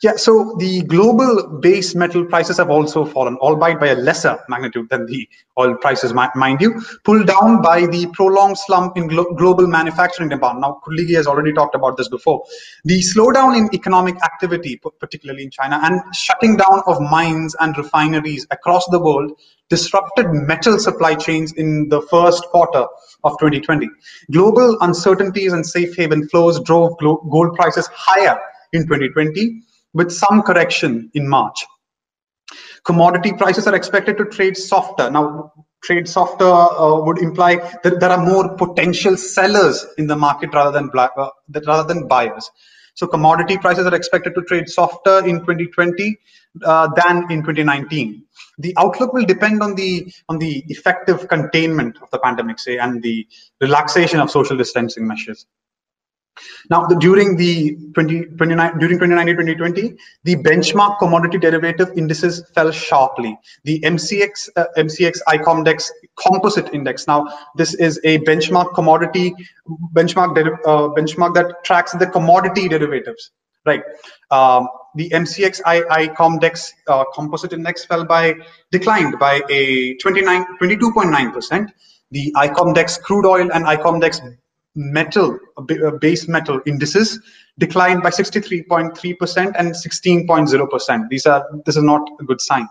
[0.00, 4.88] yeah, so the global base metal prices have also fallen, albeit by a lesser magnitude
[4.90, 9.66] than the oil prices, mind you, pulled down by the prolonged slump in glo global
[9.66, 10.60] manufacturing demand.
[10.60, 12.44] Now, Kudligi has already talked about this before.
[12.84, 18.46] The slowdown in economic activity, particularly in China, and shutting down of mines and refineries
[18.52, 19.32] across the world
[19.68, 22.86] disrupted metal supply chains in the first quarter
[23.24, 23.88] of 2020.
[24.30, 28.38] Global uncertainties and safe haven flows drove gold prices higher
[28.72, 29.62] in 2020
[29.98, 31.66] with some correction in March.
[32.84, 35.10] Commodity prices are expected to trade softer.
[35.10, 35.52] Now,
[35.82, 40.70] trade softer uh, would imply that there are more potential sellers in the market rather
[40.70, 41.30] than uh,
[41.66, 42.48] rather than buyers.
[42.94, 46.18] So commodity prices are expected to trade softer in 2020
[46.64, 48.24] uh, than in 2019.
[48.58, 53.02] The outlook will depend on the on the effective containment of the pandemic, say, and
[53.02, 53.26] the
[53.60, 55.46] relaxation of social distancing measures.
[56.70, 63.38] Now, the, during the 20, 29, during 2019-2020, the benchmark commodity derivative indices fell sharply.
[63.64, 67.06] The MCX uh, MCX ICOMDEX composite index.
[67.06, 69.34] Now, this is a benchmark commodity
[69.94, 70.36] benchmark
[70.66, 73.30] uh, benchmark that tracks the commodity derivatives.
[73.64, 73.82] Right.
[74.30, 78.34] Um, the MCX ICOMDEX uh, composite index fell by
[78.70, 81.70] declined by a 29 22.9 percent.
[82.10, 84.36] The ICOMDEX crude oil and ICOMDEX
[84.74, 85.38] metal,
[86.00, 87.20] base metal indices
[87.58, 91.08] declined by 63.3% and 16.0%.
[91.08, 92.68] These are this is not a good sign.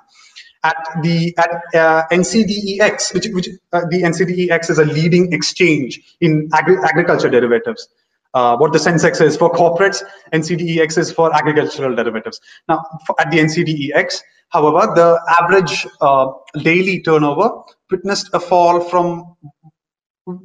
[0.64, 6.49] At the at uh, NCDEX, which, which uh, the NCDEX is a leading exchange in
[6.53, 7.88] agri agriculture derivatives.
[8.34, 10.03] Uh, what the Sensex is for corporates,
[10.34, 12.41] NCDEX is for agricultural derivatives.
[12.68, 16.28] Now, for, at the NCDEX, however, the average uh,
[16.61, 19.36] daily turnover witnessed a fall from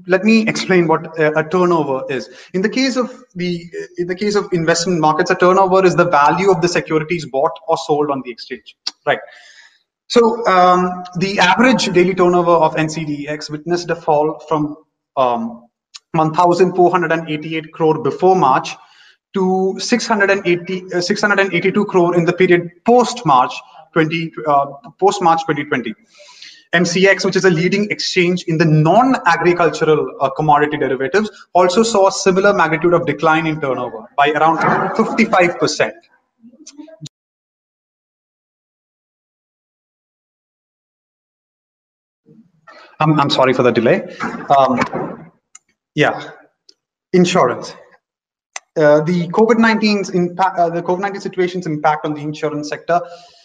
[0.06, 2.28] let me explain what a, turnover is.
[2.54, 3.68] In the case of the
[3.98, 7.52] in the case of investment markets a turnover is the value of the securities bought
[7.66, 8.76] or sold on the exchange.
[9.06, 9.18] Right.
[10.08, 14.76] So um, the average daily turnover of ncdex witnessed a fall from
[15.16, 15.68] um,
[16.12, 18.76] 1488 crore before march
[19.34, 23.54] to 680 uh, 682 crore in the period post march
[23.94, 24.66] 20 uh,
[25.00, 25.94] post march 2020
[26.74, 32.12] MCX, which is a leading exchange in the non-agricultural uh, commodity derivatives, also saw a
[32.12, 34.58] similar magnitude of decline in turnover by around
[34.96, 35.92] 55%.
[43.00, 44.16] I'm, I'm sorry for the delay.
[44.56, 44.80] Um,
[45.94, 46.30] yeah,
[47.12, 47.74] insurance.
[48.74, 53.02] Uh, the COVID-19's impact, uh, the COVID-19 situation's impact on the insurance sector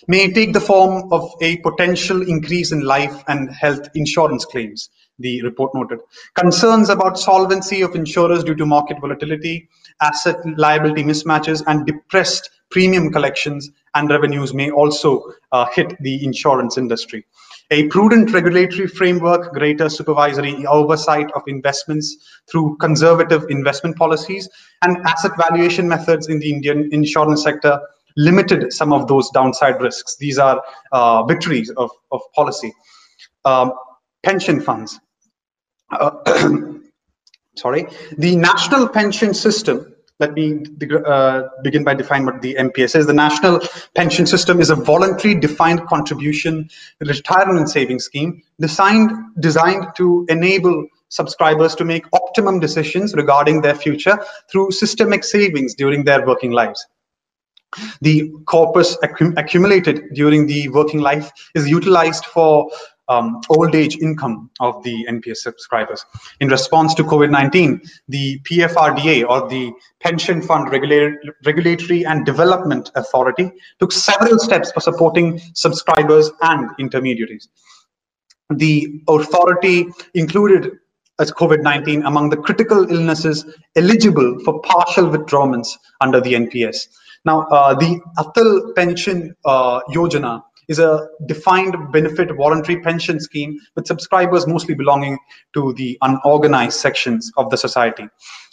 [0.08, 4.90] may take the form of a potential increase in life and health insurance claims,
[5.20, 6.00] the report noted.
[6.36, 9.68] Concerns about solvency of insurers due to market volatility,
[10.02, 16.78] asset liability mismatches, and depressed premium collections and revenues may also uh, hit the insurance
[16.78, 17.26] industry.
[17.70, 22.16] A prudent regulatory framework, greater supervisory oversight of investments
[22.50, 24.48] through conservative investment policies,
[24.84, 27.80] and asset valuation methods in the Indian insurance sector
[28.16, 30.16] limited some of those downside risks.
[30.18, 30.64] These are
[30.94, 32.74] uh, victories of, of policy.
[33.44, 33.74] Um,
[34.24, 35.00] pension funds.
[35.92, 36.12] Uh,
[37.58, 37.88] sorry,
[38.18, 40.64] the national pension system let me
[41.06, 43.06] uh, begin by defining what the NPS is.
[43.06, 43.60] The National
[43.96, 46.70] Pension System is a voluntary defined contribution
[47.00, 54.18] retirement savings scheme designed, designed to enable subscribers to make optimum decisions regarding their future
[54.52, 56.86] through systemic savings during their working lives.
[58.02, 62.70] The corpus accumulated during the working life is utilized for
[63.10, 66.06] um, old age income of the NPS subscribers.
[66.40, 69.72] In response to COVID-19, the PFRDA or the
[70.02, 77.48] Pension Fund Regulatory and Development Authority took several steps for supporting subscribers and intermediaries.
[78.50, 80.72] The authority included
[81.20, 86.88] as COVID-19 among the critical illnesses eligible for partial withdrawals under the NPS.
[87.26, 93.88] Now, uh, the Atal Pension uh, Yojana is a defined benefit voluntary pension scheme with
[93.88, 95.18] subscribers mostly belonging
[95.54, 98.08] to the unorganized sections of the society,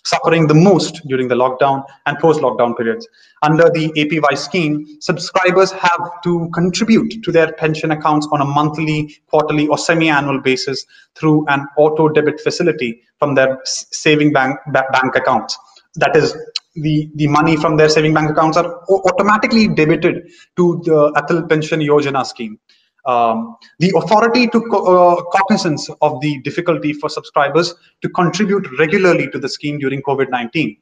[0.05, 3.09] suffering the most during the lockdown and post-lockdown periods.
[3.43, 9.17] Under the APY scheme, subscribers have to contribute to their pension accounts on a monthly,
[9.29, 10.85] quarterly, or semi-annual basis
[11.15, 15.59] through an auto debit facility from their saving bank, bank accounts.
[15.97, 16.37] That is
[16.75, 21.81] the, the money from their saving bank accounts are automatically debited to the Atal Pension
[21.81, 22.59] Yojana scheme.
[23.07, 29.39] Um, the authority took uh, cognizance of the difficulty for subscribers to contribute regularly to
[29.39, 30.79] the scheme during COVID-19.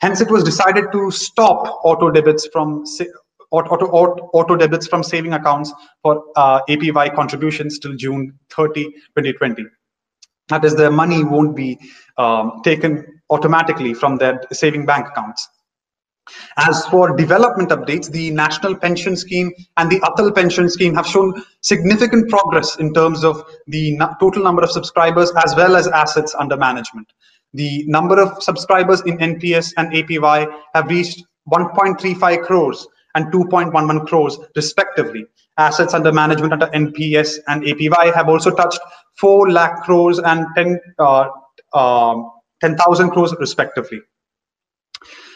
[0.00, 2.84] Hence, it was decided to stop auto debits from
[3.52, 5.72] auto, auto, auto debits from saving accounts
[6.02, 9.64] for uh, APY contributions till June 30, 2020.
[10.48, 11.78] That is, the money won't be
[12.18, 15.48] um, taken automatically from their saving bank accounts.
[16.56, 21.42] As for development updates, the National Pension Scheme and the Atal Pension Scheme have shown
[21.62, 26.56] significant progress in terms of the total number of subscribers as well as assets under
[26.56, 27.12] management.
[27.54, 34.38] The number of subscribers in NPS and APY have reached 1.35 crores and 2.11 crores
[34.56, 35.26] respectively.
[35.58, 38.80] Assets under management under NPS and APY have also touched
[39.18, 41.28] 4 lakh crores and 10 uh,
[41.74, 42.22] uh,
[42.62, 44.00] 10,000 crores respectively.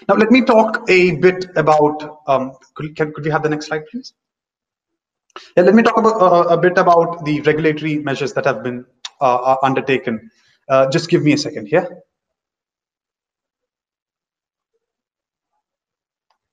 [0.09, 3.66] Now, let me talk a bit about, um, could, can, could we have the next
[3.66, 4.15] slide, please?
[5.57, 8.86] Yeah, let me talk about uh, a bit about the regulatory measures that have been
[9.20, 10.31] uh, uh undertaken.
[10.69, 12.03] Uh, just give me a second here.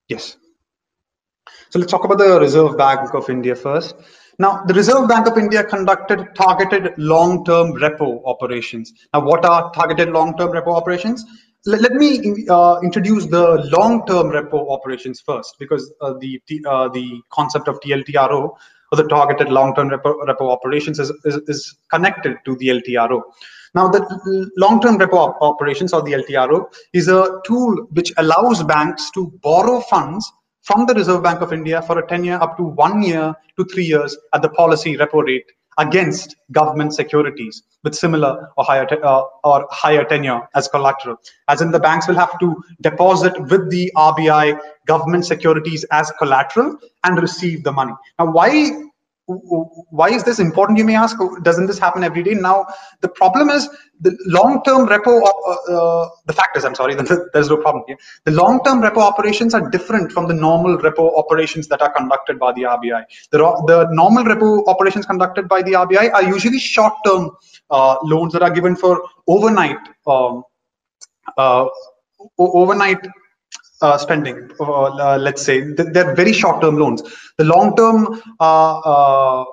[0.10, 0.38] Yes.
[1.70, 3.96] So let's talk about the Reserve Bank of India first.
[4.40, 8.94] Now, the Reserve Bank of India conducted targeted long-term repo operations.
[9.14, 11.24] Now, what are targeted long-term repo operations?
[11.66, 17.22] Let, let me uh, introduce the long-term repo operations first, because uh, the uh, the
[17.32, 18.56] concept of TLTRO
[18.94, 23.22] or the targeted long-term repo, repo operations is, is, is connected to the LTRO.
[23.76, 29.32] Now, the long-term repo operations or the LTRO is a tool which allows banks to
[29.42, 30.32] borrow funds
[30.64, 33.84] from the Reserve Bank of India for a tenure up to one year to three
[33.84, 35.46] years at the policy repo rate
[35.78, 41.18] against government securities with similar or higher uh, or higher tenure as collateral.
[41.48, 46.78] As in the banks will have to deposit with the RBI government securities as collateral
[47.04, 47.94] and receive the money.
[48.20, 48.72] Now why
[49.26, 51.18] why is this important you may ask?
[51.44, 52.34] Doesn't this happen every day?
[52.34, 52.66] Now
[53.02, 53.70] the problem is
[54.06, 56.96] the long-term repo uh, uh, the fact is i'm sorry
[57.34, 57.98] there's no problem here.
[58.26, 62.52] The long-term repo operations are different from the normal repo operations that are conducted by
[62.54, 63.38] the rbi the,
[63.72, 67.32] the normal repo operations conducted by the rbi are usually short-term
[67.70, 70.44] uh, loans that are given for overnight um,
[71.38, 71.66] uh,
[72.38, 73.06] overnight
[73.82, 77.02] uh, spending, uh, let's say, they're very short-term loans.
[77.38, 79.46] The long-term uh, uh,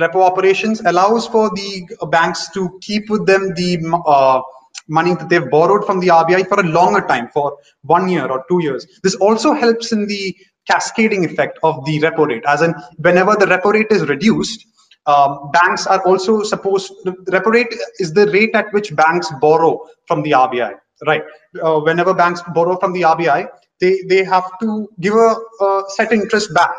[0.00, 4.40] repo operations allows for the banks to keep with them the uh,
[4.88, 8.44] money that they've borrowed from the RBI for a longer time, for one year or
[8.48, 8.86] two years.
[9.02, 10.36] This also helps in the
[10.68, 14.66] cascading effect of the repo rate, as in whenever the repo rate is reduced,
[15.06, 19.80] um, banks are also supposed, the repo rate is the rate at which banks borrow
[20.06, 20.74] from the RBI,
[21.06, 21.22] right?
[21.60, 23.48] Uh, whenever banks borrow from the RBI,
[23.80, 26.76] they they have to give a, a set interest back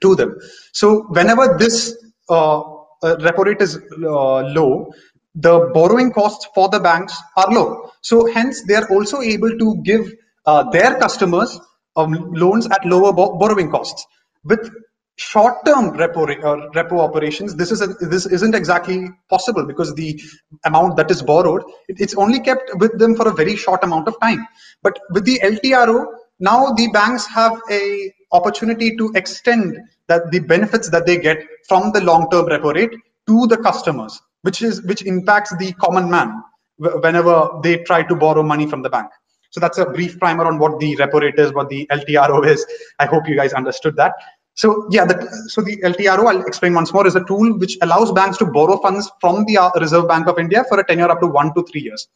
[0.00, 0.36] to them.
[0.72, 1.96] So whenever this
[2.28, 4.92] uh, uh, repo rate is uh, low,
[5.34, 7.90] the borrowing costs for the banks are low.
[8.02, 10.12] So hence they are also able to give
[10.46, 11.58] uh, their customers
[11.96, 14.06] um, loans at lower bo borrowing costs.
[14.44, 14.70] With
[15.16, 20.20] short-term repo uh, repo operations, this is a, this isn't exactly possible because the
[20.64, 24.18] amount that is borrowed it's only kept with them for a very short amount of
[24.20, 24.46] time.
[24.82, 26.06] But with the LTRO,
[26.38, 29.78] now the banks have a opportunity to extend
[30.08, 31.38] that the benefits that they get
[31.68, 32.94] from the long-term repo rate
[33.26, 36.42] to the customers, which is which impacts the common man
[36.78, 39.10] whenever they try to borrow money from the bank.
[39.50, 42.64] So that's a brief primer on what the repo rate is, what the LTRO is.
[42.98, 44.14] I hope you guys understood that.
[44.54, 48.12] So yeah, the, so the LTRO, I'll explain once more, is a tool which allows
[48.12, 51.20] banks to borrow funds from the uh, Reserve Bank of India for a tenure up
[51.20, 52.08] to one to three years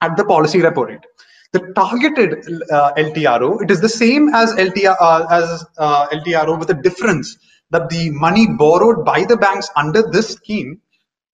[0.00, 1.04] at the policy repo rate.
[1.52, 6.70] The targeted uh, LTRO, it is the same as LTR uh, as uh, LTRO with
[6.70, 7.38] a difference
[7.70, 10.80] that the money borrowed by the banks under this scheme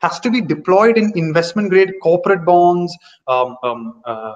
[0.01, 2.97] has to be deployed in investment grade corporate bonds,
[3.27, 4.35] um, um, uh,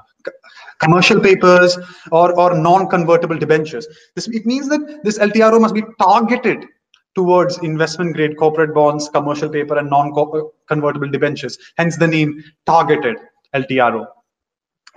[0.81, 1.79] commercial papers,
[2.11, 3.87] or, or non-convertible debentures.
[4.15, 6.65] This it means that this LTRO must be targeted
[7.15, 11.59] towards investment grade corporate bonds, commercial paper, and non-convertible debentures.
[11.77, 13.17] Hence the name targeted
[13.55, 14.07] LTRO.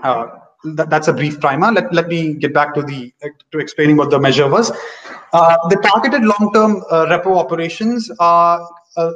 [0.04, 0.28] Uh,
[0.64, 1.72] that, that's a brief primer.
[1.72, 3.14] Let, let me get back to the
[3.52, 4.72] to explaining what the measure was.
[5.34, 8.68] Uh, the targeted long-term uh, repo operations are
[8.98, 9.12] uh,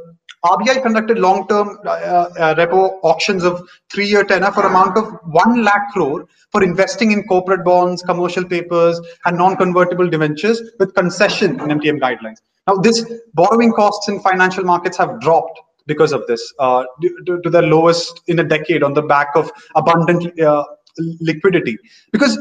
[0.46, 5.92] RBI conducted long-term uh, uh, repo auctions of three-year tenor for amount of one lakh
[5.92, 12.00] crore for investing in corporate bonds, commercial papers, and non-convertible debentures with concession in MTM
[12.00, 12.38] guidelines.
[12.68, 17.50] Now, this borrowing costs in financial markets have dropped because of this uh, to, to,
[17.50, 20.64] the lowest in a decade on the back of abundant uh,
[20.98, 21.78] liquidity.
[22.12, 22.38] Because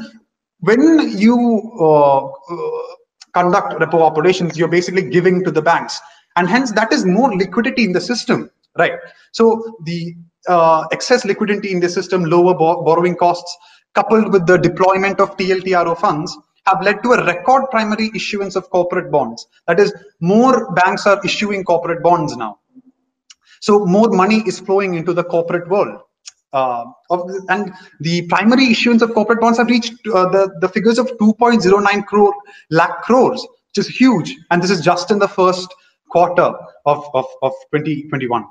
[0.60, 2.94] when you uh, uh,
[3.34, 6.00] conduct repo operations, you're basically giving to the banks.
[6.36, 8.92] And hence that is more liquidity in the system, right?
[9.32, 10.14] So the
[10.48, 13.56] uh, excess liquidity in the system, lower bo borrowing costs,
[13.94, 16.36] coupled with the deployment of TLTRO funds,
[16.66, 19.46] have led to a record primary issuance of corporate bonds.
[19.68, 22.58] That is, more banks are issuing corporate bonds now.
[23.60, 26.00] So more money is flowing into the corporate world.
[26.54, 30.98] Uh, of, and the primary issuance of corporate bonds have reached uh, the, the figures
[30.98, 32.34] of 2.09 crore
[32.70, 34.36] lakh crores, which is huge.
[34.52, 35.74] And this is just in the first
[36.10, 36.54] quarter
[36.86, 38.46] of, of, of 2021.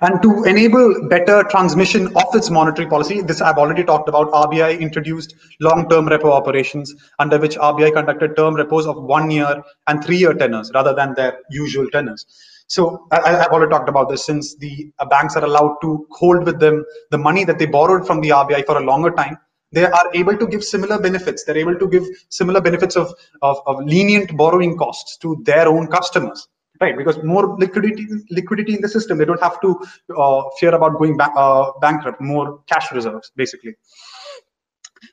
[0.00, 4.80] And to enable better transmission of its monetary policy, this I've already talked about, RBI
[4.80, 10.34] introduced long-term repo operations under which RBI conducted term repos of one year and three-year
[10.34, 12.26] tenors rather than their usual tenors.
[12.66, 16.44] So I, have already talked about this since the uh, banks are allowed to hold
[16.44, 19.36] with them the money that they borrowed from the RBI for a longer time.
[19.72, 21.44] They are able to give similar benefits.
[21.44, 23.12] They're able to give similar benefits of,
[23.42, 26.46] of, of lenient borrowing costs to their own customers,
[26.80, 26.96] right?
[26.96, 29.80] Because more liquidity liquidity in the system, they don't have to
[30.16, 32.20] uh, fear about going uh, bankrupt.
[32.20, 33.74] More cash reserves, basically.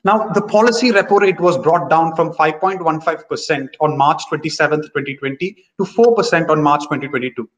[0.04, 5.84] Now, the policy repo rate was brought down from 5.15% on March 27th, 2020 to
[5.84, 7.48] 4% on March 2022.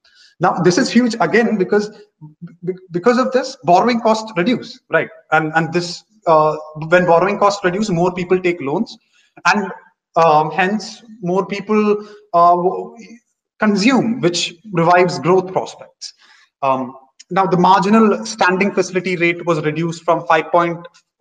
[0.41, 1.97] Now, this is huge again because
[2.91, 5.09] because of this, borrowing costs reduce, right?
[5.31, 6.57] And and this uh,
[6.89, 8.97] when borrowing costs reduce, more people take loans,
[9.47, 9.71] and
[10.17, 12.57] um, hence more people uh,
[13.61, 16.15] consume, which revives growth prospects.
[16.63, 16.95] Um,
[17.31, 20.27] now, the marginal standing facility rate was reduced from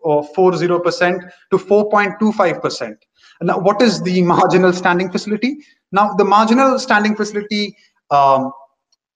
[0.04, 0.34] 5.
[0.36, 2.96] 40% to 4.25%.
[3.42, 5.58] Now, what is the marginal standing facility?
[5.92, 7.76] Now, the marginal standing facility
[8.10, 8.52] um,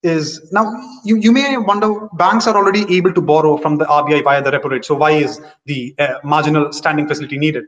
[0.03, 0.71] is now
[1.03, 4.51] you, you may wonder banks are already able to borrow from the RBI via the
[4.51, 4.85] repo rate.
[4.85, 7.65] So why is the uh, marginal standing facility needed?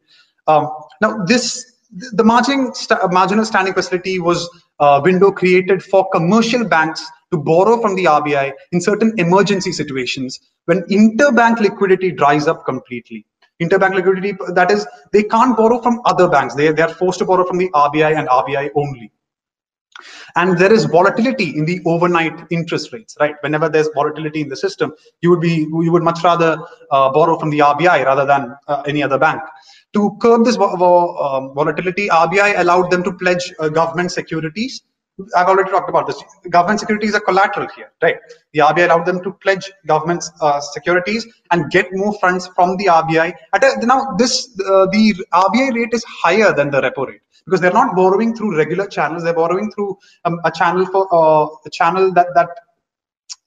[0.47, 0.69] Um,
[1.01, 4.47] now, this the margin st marginal standing facility was
[4.79, 10.39] a window created for commercial banks to borrow from the RBI in certain emergency situations
[10.65, 13.25] when interbank liquidity dries up completely.
[13.61, 16.55] Interbank liquidity, that is, they can't borrow from other banks.
[16.55, 19.11] They, they are forced to borrow from the RBI and RBI only.
[20.35, 23.35] And there is volatility in the overnight interest rates, right?
[23.41, 26.57] Whenever there's volatility in the system, you would be you would much rather
[26.91, 29.41] uh, borrow from the RBI rather than uh, any other bank.
[29.93, 34.83] To curb this um, volatility, RBI allowed them to pledge uh, government securities
[35.35, 36.21] I've already talked about this.
[36.49, 38.15] Government securities are collateral here, right?
[38.53, 42.85] The RBI allowed them to pledge government uh, securities and get more funds from the
[42.85, 43.33] RBI.
[43.53, 47.73] A, now, this uh, the RBI rate is higher than the repo rate because they're
[47.73, 49.23] not borrowing through regular channels.
[49.23, 52.49] They're borrowing through um, a channel for uh, a channel that that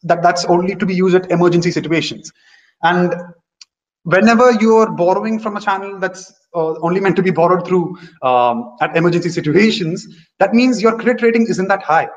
[0.03, 2.33] that that's only to be used at emergency situations.
[2.83, 3.15] And
[4.05, 8.77] whenever you're borrowing from a channel that's uh, only meant to be borrowed through um,
[8.81, 10.07] at emergency situations,
[10.39, 12.09] that means your credit rating isn't that high.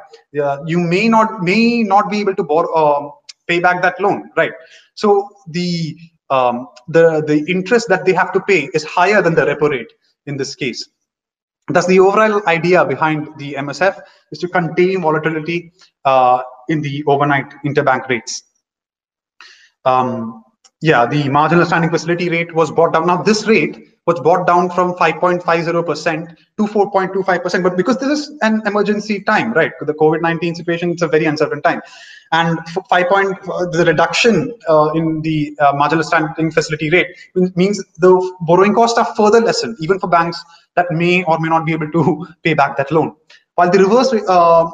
[0.42, 3.10] Uh, you may not may not be able to borrow, uh,
[3.48, 4.52] pay back that loan, right?
[4.96, 5.96] So the
[6.30, 9.94] um, the the interest that they have to pay is higher than the repo rate
[10.26, 10.90] in this case.
[11.70, 14.00] That's the overall idea behind the MSF
[14.32, 15.72] is to contain volatility
[16.04, 18.44] uh, in the overnight interbank rates.
[19.84, 20.45] Um,
[20.86, 23.08] yeah, the marginal standing facility rate was brought down.
[23.08, 27.64] Now, this rate was brought down from 5.50% to 4.25%.
[27.64, 29.72] But because this is an emergency time, right?
[29.82, 31.82] The COVID-19 situation, it's a very uncertain time.
[32.32, 33.42] And 5 point,
[33.72, 37.08] the reduction uh, in the uh, marginal standing facility rate
[37.56, 40.40] means the borrowing costs are further lessened, even for banks
[40.76, 43.16] that may or may not be able to pay back that loan.
[43.56, 44.70] While the reverse, uh,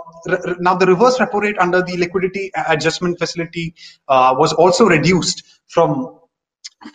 [0.59, 3.75] now the reverse repo rate under the liquidity adjustment facility
[4.07, 6.19] uh, was also reduced from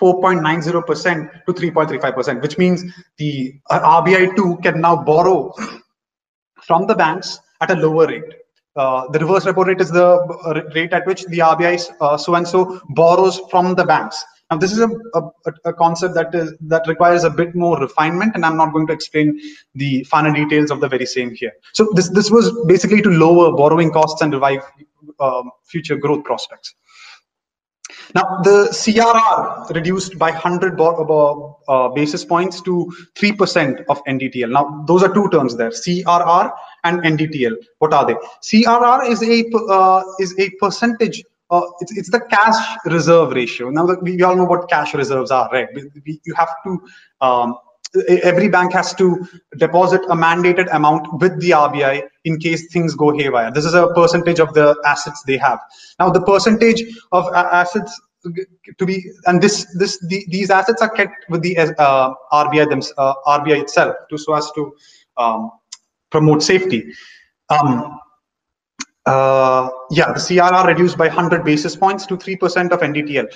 [0.00, 2.84] 4.90% to 3.35%, which means
[3.18, 5.52] the uh, RBI too can now borrow
[6.62, 8.34] from the banks at a lower rate.
[8.74, 12.34] Uh, the reverse repo rate is the uh, rate at which the RBI uh, so
[12.34, 14.22] and so borrows from the banks.
[14.50, 15.22] Now, this is a, a,
[15.64, 18.92] a, concept that is that requires a bit more refinement, and I'm not going to
[18.92, 19.40] explain
[19.74, 21.52] the finer details of the very same here.
[21.72, 24.62] So this this was basically to lower borrowing costs and revive
[25.18, 26.74] um, future growth prospects.
[28.14, 34.50] Now, the CRR reduced by 100 uh, basis points to 3% of NDTL.
[34.50, 36.52] Now, those are two terms there, CRR
[36.84, 37.56] and NDTL.
[37.78, 38.14] What are they?
[38.42, 43.70] CRR is a uh, is a percentage uh, it's, it's the cash reserve ratio.
[43.70, 45.68] Now we, we all know what cash reserves are, right?
[45.74, 46.82] We, we, you have to,
[47.20, 47.58] um,
[48.08, 49.26] every bank has to
[49.58, 53.50] deposit a mandated amount with the RBI in case things go haywire.
[53.50, 55.60] This is a percentage of the assets they have.
[55.98, 56.82] Now the percentage
[57.12, 58.00] of assets
[58.78, 62.82] to be and this this the, these assets are kept with the uh, RBI them
[62.98, 64.74] uh, RBI itself to so as to
[65.16, 65.50] um,
[66.10, 66.92] promote safety.
[67.48, 68.00] Um,
[69.06, 73.32] uh, yeah, the CRR reduced by 100 basis points to 3% of NDTL.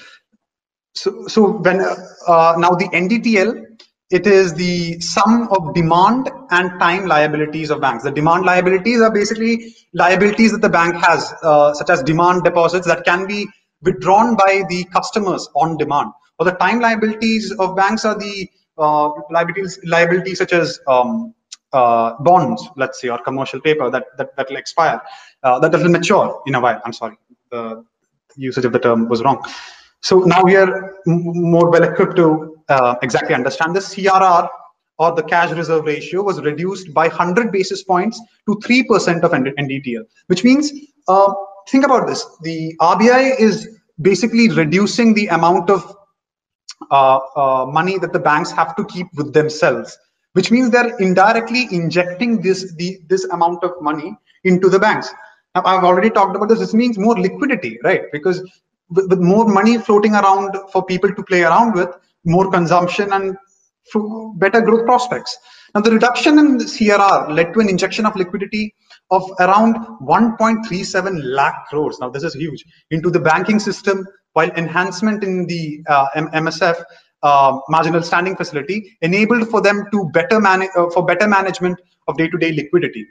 [0.94, 3.66] So, so when uh, now the NDTL,
[4.11, 8.03] it is the sum of demand and time liabilities of banks.
[8.03, 12.87] The demand liabilities are basically liabilities that the bank has, uh, such as demand deposits
[12.89, 13.47] that can be
[13.82, 16.11] withdrawn by the customers on demand.
[16.39, 21.32] Or the time liabilities of banks are the uh, liabilities, liabilities such as um,
[21.73, 25.01] uh, bonds, let's say, or commercial paper that that, will expire,
[25.45, 26.81] uh, that will mature in a while.
[26.85, 27.16] I'm sorry,
[27.51, 27.85] the
[28.37, 29.45] usage of the term was wrong.
[30.03, 33.95] So now we are more well equipped to uh, exactly understand this.
[33.95, 34.49] CRR
[34.99, 40.05] or the cash reserve ratio was reduced by 100 basis points to 3% of NDTL,
[40.27, 40.73] which means,
[41.09, 41.33] uh,
[41.69, 42.25] think about this.
[42.43, 45.97] The RBI is basically reducing the amount of
[46.91, 49.99] uh, uh, money that the banks have to keep with themselves
[50.33, 55.13] which means they're indirectly injecting this the, this amount of money into the banks.
[55.55, 56.61] Now, I've already talked about this.
[56.61, 58.03] This means more liquidity, right?
[58.13, 58.41] Because
[58.89, 61.89] with, with more money floating around for people to play around with,
[62.25, 63.37] more consumption and
[64.37, 65.37] better growth prospects.
[65.75, 68.75] Now, the reduction in the CRR led to an injection of liquidity
[69.11, 71.99] of around 1.37 lakh crores.
[72.01, 76.83] Now, this is huge into the banking system, while enhancement in the uh, MSF
[77.23, 81.79] uh, marginal standing facility enabled for them to better manage uh, for better management
[82.09, 83.07] of day-to-day liquidity.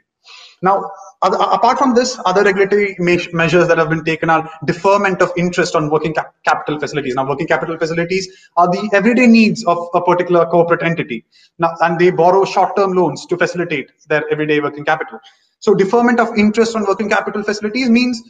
[0.62, 0.90] Now,
[1.22, 5.76] apart from this, other regulatory me measures that have been taken are deferment of interest
[5.76, 7.16] on working cap capital facilities.
[7.16, 11.26] Now, working capital facilities are the everyday needs of a particular corporate entity.
[11.58, 15.20] Now, and they borrow short-term loans to facilitate their everyday working capital.
[15.60, 18.22] So, deferment of interest on working capital facilities means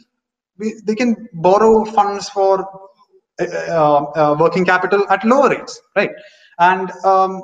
[0.84, 2.68] they can borrow funds for
[3.40, 6.10] uh, uh, working capital at lower rates, right?
[6.58, 7.40] And um,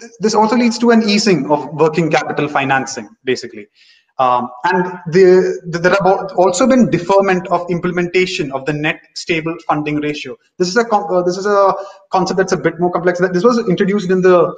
[0.00, 3.68] th this also leads to an easing of working capital financing, basically.
[4.18, 9.56] Um, and the, the, there have also been deferment of implementation of the net stable
[9.66, 10.36] funding ratio.
[10.56, 11.74] This is a uh, this is a
[12.10, 13.20] concept that's a bit more complex.
[13.32, 14.54] This was introduced in the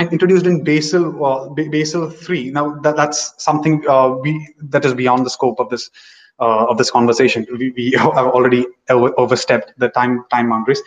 [0.00, 2.50] introduced in Basel uh, Basel three.
[2.50, 5.90] Now that, that's something uh, we that is beyond the scope of this
[6.38, 7.44] uh, of this conversation.
[7.50, 10.82] We, we have already overstepped the time time boundaries.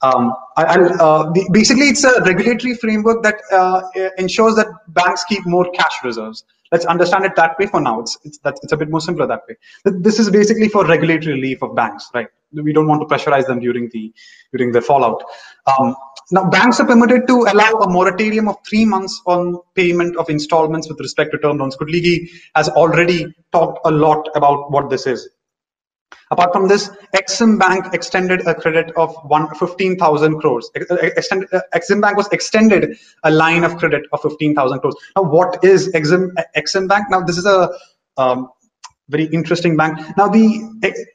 [0.00, 3.82] Um, uh, basically, it's a regulatory framework that uh,
[4.16, 6.44] ensures that banks keep more cash reserves.
[6.72, 8.00] Let's understand it that way for now.
[8.00, 9.56] It's it's that it's a bit more simpler that way.
[9.84, 12.28] This is basically for regulatory relief of banks, right?
[12.52, 14.12] We don't want to pressurize them during the
[14.52, 15.22] during the fallout.
[15.66, 15.94] Um,
[16.30, 20.88] now, banks are permitted to allow a moratorium of three months on payment of installments
[20.88, 21.76] with respect to term loans.
[21.76, 25.28] Kudligi has already talked a lot about what this is.
[26.30, 29.16] Apart from this, Exim Bank extended a credit of
[29.58, 30.70] 15,000 crores.
[30.74, 34.96] Extended, uh, Exim Bank was extended a line of credit of 15,000 crores.
[35.16, 37.06] Now, what is Exim, Exim Bank?
[37.10, 37.70] Now, this is a
[38.18, 38.50] um,
[39.08, 39.98] very interesting bank.
[40.18, 40.60] Now, the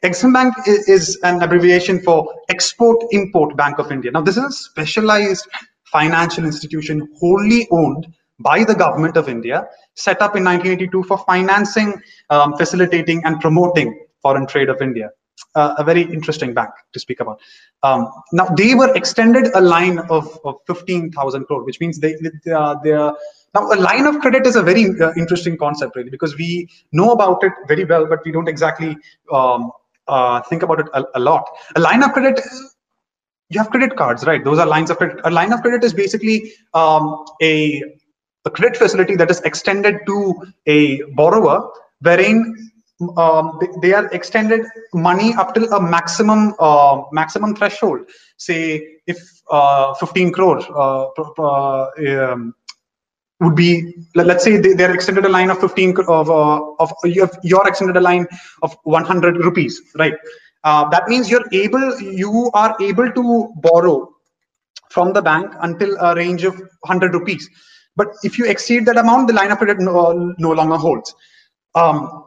[0.04, 4.12] Exim Bank is an abbreviation for Export Import Bank of India.
[4.12, 5.48] Now, this is a specialized
[5.86, 8.08] financial institution wholly owned
[8.40, 11.94] by the government of India, set up in 1982 for financing,
[12.32, 15.10] um, facilitating, and promoting foreign trade of India.
[15.56, 17.40] uh, a very interesting bank to speak about.
[17.84, 22.52] Um, now they were extended a line of, of 15,000 crore, which means they, they,
[22.52, 23.16] are, they are
[23.54, 27.12] now, a line of credit is a very uh, interesting concept, really, because we know
[27.12, 28.98] about it very well, but we don't exactly
[29.32, 29.72] um,
[30.08, 31.48] uh, think about it a, a, lot.
[31.76, 32.40] A line of credit,
[33.50, 34.44] you have credit cards, right?
[34.44, 35.20] Those are lines of credit.
[35.24, 37.84] A line of credit is basically um, a,
[38.46, 40.34] a credit facility that is extended to
[40.66, 41.70] a borrower,
[42.02, 42.72] wherein
[43.18, 48.10] um, they, are extended money up till a maximum uh, maximum threshold.
[48.38, 49.18] Say if
[49.52, 52.56] uh, 15 crores uh, uh um,
[53.40, 57.68] would be let's say they, they're extended a line of 15 of uh, of you're
[57.68, 58.26] extended a line
[58.62, 60.14] of 100 rupees right?
[60.64, 64.10] Uh, that means you're able you are able to borrow
[64.90, 67.50] from the bank until a range of 100 rupees.
[67.96, 71.14] But if you exceed that amount the line of credit no, no longer holds.
[71.76, 72.23] Um,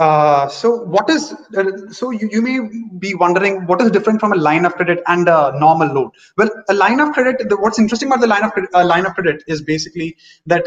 [0.00, 2.58] uh, so what is uh, so you, you may
[2.98, 6.10] be wondering what is different from a line of credit and a normal loan.
[6.38, 9.04] Well a line of credit the, what's interesting about the line of credit, uh, line
[9.04, 10.16] of credit is basically
[10.46, 10.64] that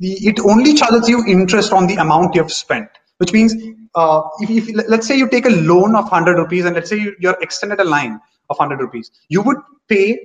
[0.00, 3.54] the, it only charges you interest on the amount you have spent which means
[3.94, 6.98] uh, if, if let's say you take a loan of 100 rupees and let's say
[6.98, 8.20] you, you're extended a line
[8.50, 9.56] of 100 rupees you would
[9.88, 10.18] pay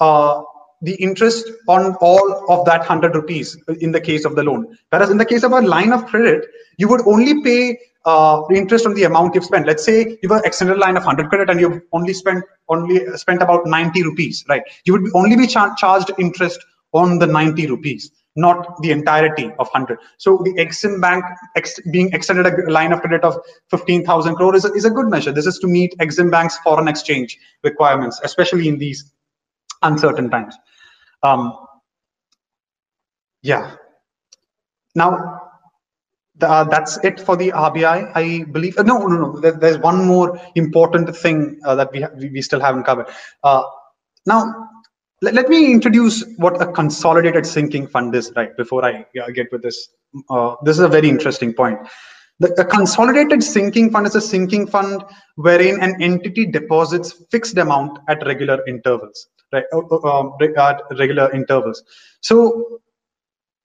[0.00, 0.42] uh,
[0.82, 4.76] the interest on all of that 100 rupees in the case of the loan.
[4.90, 6.46] Whereas in the case of a line of credit,
[6.78, 9.66] you would only pay uh, interest on the amount you've spent.
[9.66, 13.42] Let's say you have extended line of 100 credit and you've only spent only spent
[13.42, 14.62] about 90 rupees, right?
[14.84, 19.68] You would only be char charged interest on the 90 rupees, not the entirety of
[19.68, 19.98] 100.
[20.18, 21.24] So the Exim Bank
[21.56, 23.38] ex being extended a line of credit of
[23.70, 25.32] 15,000 crore is a, is a good measure.
[25.32, 29.12] This is to meet Exim Bank's foreign exchange requirements, especially in these
[29.82, 30.56] uncertain times.
[31.22, 31.52] Um,
[33.42, 33.76] yeah.
[34.94, 35.40] Now,
[36.38, 38.78] the, uh, that's it for the RBI, I believe.
[38.78, 39.40] Uh, no, no, no.
[39.40, 43.06] There, there's one more important thing uh, that we, we still haven't covered.
[43.42, 43.62] Uh,
[44.26, 44.68] now,
[45.22, 49.62] let, let, me introduce what a consolidated sinking fund is, right, before I get with
[49.62, 49.88] this.
[50.28, 51.78] Uh, this is a very interesting point.
[52.38, 55.02] The, a consolidated sinking fund is a sinking fund
[55.36, 61.32] wherein an entity deposits fixed amount at regular intervals right, uh, uh, um, at regular
[61.32, 61.82] intervals.
[62.20, 62.80] So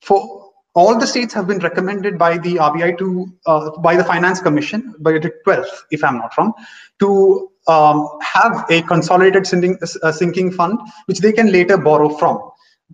[0.01, 4.41] for all the states have been recommended by the RBI to, uh, by the Finance
[4.41, 6.53] Commission, by the 12th, if I'm not wrong,
[6.99, 12.39] to um, have a consolidated sinking, uh, sinking fund, which they can later borrow from.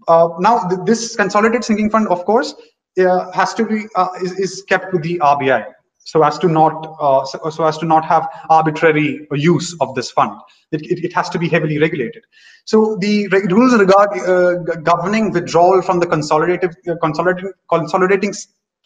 [0.07, 2.53] Uh, now, th this consolidated sinking fund, of course,
[2.99, 3.87] uh, has to be
[4.21, 5.65] is, is kept with the RBI
[6.07, 10.09] so as to not uh, so, so, as to not have arbitrary use of this
[10.09, 10.39] fund.
[10.71, 12.23] It, it, it has to be heavily regulated.
[12.63, 14.53] So the reg rules regard uh,
[14.91, 18.33] governing withdrawal from the consolidated uh, consolidating consolidating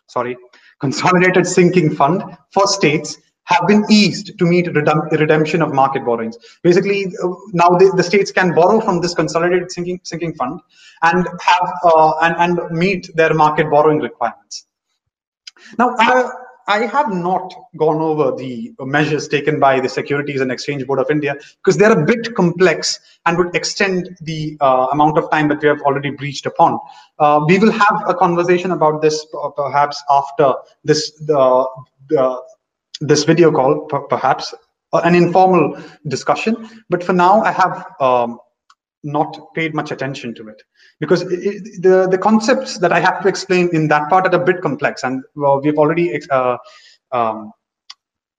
[0.08, 0.36] sorry
[0.80, 6.38] consolidated sinking fund for states have been eased to meet redem redemption of market borrowings.
[6.64, 10.60] Basically, uh, now the, the, states can borrow from this consolidated sinking sinking fund
[11.04, 14.66] and have uh, and, and meet their market borrowing requirements.
[15.78, 16.30] Now, uh,
[16.68, 21.10] I have not gone over the measures taken by the Securities and Exchange Board of
[21.10, 25.62] India because they're a bit complex and would extend the uh, amount of time that
[25.62, 26.80] we have already breached upon.
[27.20, 29.26] Uh, we will have a conversation about this
[29.56, 31.12] perhaps after this
[33.02, 34.54] this video call, perhaps
[34.94, 35.78] uh, an informal
[36.08, 36.70] discussion.
[36.90, 38.40] But for now, I have um,
[39.04, 40.62] not paid much attention to it
[41.00, 44.44] because it, the the concepts that I have to explain in that part are a
[44.44, 46.58] bit complex, and well, we've already uh,
[47.12, 47.52] um,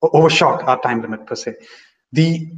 [0.01, 1.55] overshot our time limit per se.
[2.11, 2.49] The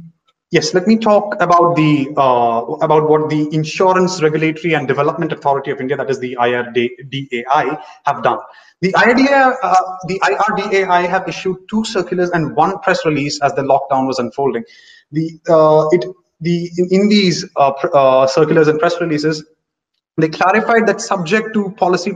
[0.50, 5.70] yes, let me talk about the uh, about what the Insurance Regulatory and Development Authority
[5.70, 8.38] of India, that is the IRDAI, have done.
[8.82, 9.74] The IRDAI, uh,
[10.06, 14.64] the IRDAI have issued two circulars and one press release as the lockdown was unfolding.
[15.12, 16.04] The uh, it
[16.40, 19.44] the in, these uh, uh, circulars and press releases,
[20.18, 22.12] they clarified that subject to policy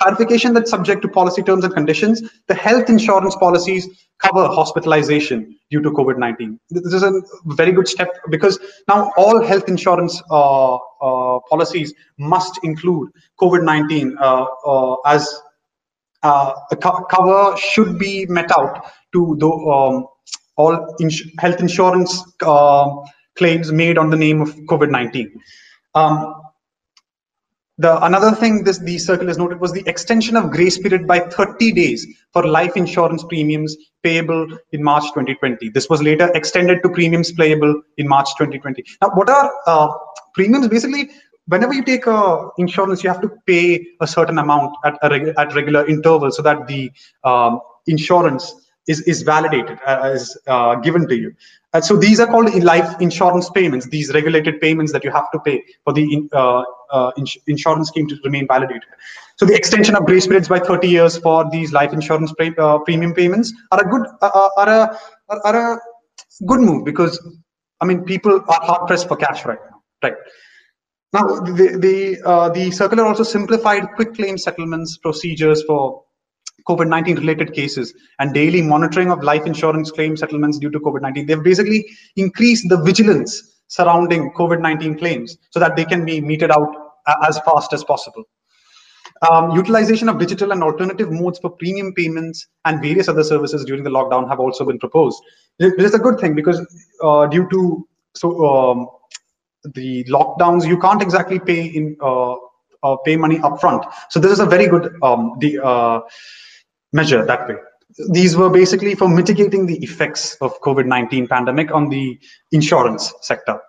[0.00, 3.88] clarification that subject to policy terms and conditions, the health insurance policies
[4.18, 6.58] cover hospitalization due to COVID-19.
[6.70, 7.12] This is a
[7.46, 8.58] very good step because
[8.88, 15.28] now all health insurance uh, uh, policies must include COVID-19 uh, uh, as
[16.22, 20.06] uh, a co cover should be met out to the um,
[20.56, 22.22] all ins health insurance
[23.36, 25.32] claims made on the name of COVID-19.
[25.94, 26.34] Um,
[27.78, 31.72] the another thing this the circulars noted was the extension of grace period by 30
[31.72, 35.70] days for life insurance premiums payable in March 2020.
[35.70, 38.84] This was later extended to premiums payable in March 2020.
[39.00, 39.88] Now, what are uh,
[40.34, 40.68] premiums?
[40.68, 41.10] Basically,
[41.46, 45.54] whenever you take a insurance, you have to pay a certain amount at, reg at
[45.54, 46.92] regular intervals so that the
[47.24, 48.54] um, insurance
[48.86, 51.34] is, is validated, uh, is uh, given to you.
[51.72, 55.38] Uh, so these are called life insurance payments, these regulated payments that you have to
[55.40, 58.88] pay for the uh, uh, ins insurance scheme to remain validated.
[59.36, 62.78] So the extension of grace periods by 30 years for these life insurance pre uh,
[62.80, 64.98] premium payments are a good are a
[65.44, 65.80] are a
[66.46, 67.18] good move because
[67.80, 70.14] I mean people are hard pressed for cash right now, right?
[71.14, 76.02] Now the the the circular also simplified quick claim settlements procedures for
[76.68, 81.26] COVID-19 related cases and daily monitoring of life insurance claim settlements due to COVID-19.
[81.26, 86.68] They've basically increased the vigilance surrounding COVID-19 claims so that they can be meted out
[87.26, 88.24] as fast as possible.
[89.30, 93.84] Um, utilization of digital and alternative modes for premium payments and various other services during
[93.84, 95.22] the lockdown have also been proposed.
[95.58, 96.60] It is a good thing because
[97.02, 98.88] uh, due to so um,
[99.74, 102.34] the lockdowns, you can't exactly pay in uh,
[102.82, 103.84] uh, pay money upfront.
[104.10, 106.00] So this is a very good um, the uh,
[106.92, 107.56] measure that way.
[108.10, 112.18] These were basically for mitigating the effects of COVID-19 pandemic on the
[112.52, 113.60] insurance sector.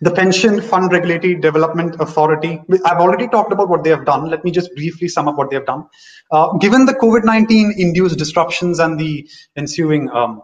[0.00, 4.28] The Pension Fund Regulatory Development Authority, I've already talked about what they have done.
[4.28, 5.86] Let me just briefly sum up what they have done.
[6.32, 10.42] Uh, given the COVID-19 induced disruptions and the ensuing um,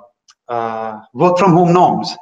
[0.49, 2.15] uh, work from home norms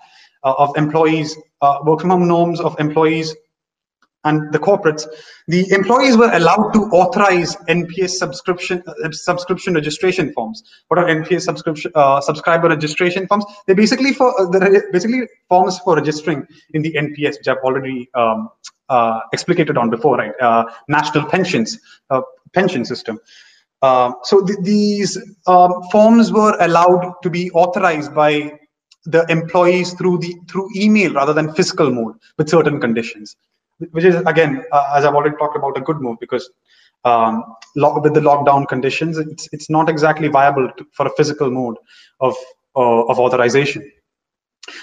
[0.45, 3.35] uh, of employees, uh, work from home norms of employees
[4.25, 5.07] and the corporates,
[5.49, 10.63] the employees were allowed to authorize NPS subscription uh, subscription registration forms.
[10.89, 13.45] What are NPS subscription uh, subscriber registration forms?
[13.67, 18.09] They basically for uh, they're basically forms for registering in the NPS, which I've already
[18.15, 18.49] um,
[18.89, 20.33] uh, explicated on before, right?
[20.41, 21.79] Uh, national pensions
[22.11, 22.23] uh,
[22.53, 23.19] pension system.
[24.29, 25.11] so th these
[25.53, 28.33] um, forms were allowed to be authorized by
[29.15, 33.37] the employees through the through email rather than physical mode with certain conditions
[33.93, 36.51] which is again, uh, as I've already talked about, a good move because
[37.05, 37.45] um,
[37.75, 41.77] with the lockdown conditions, it's it's not exactly viable to, for a physical mode
[42.21, 42.35] of
[42.77, 43.91] uh, of authorization.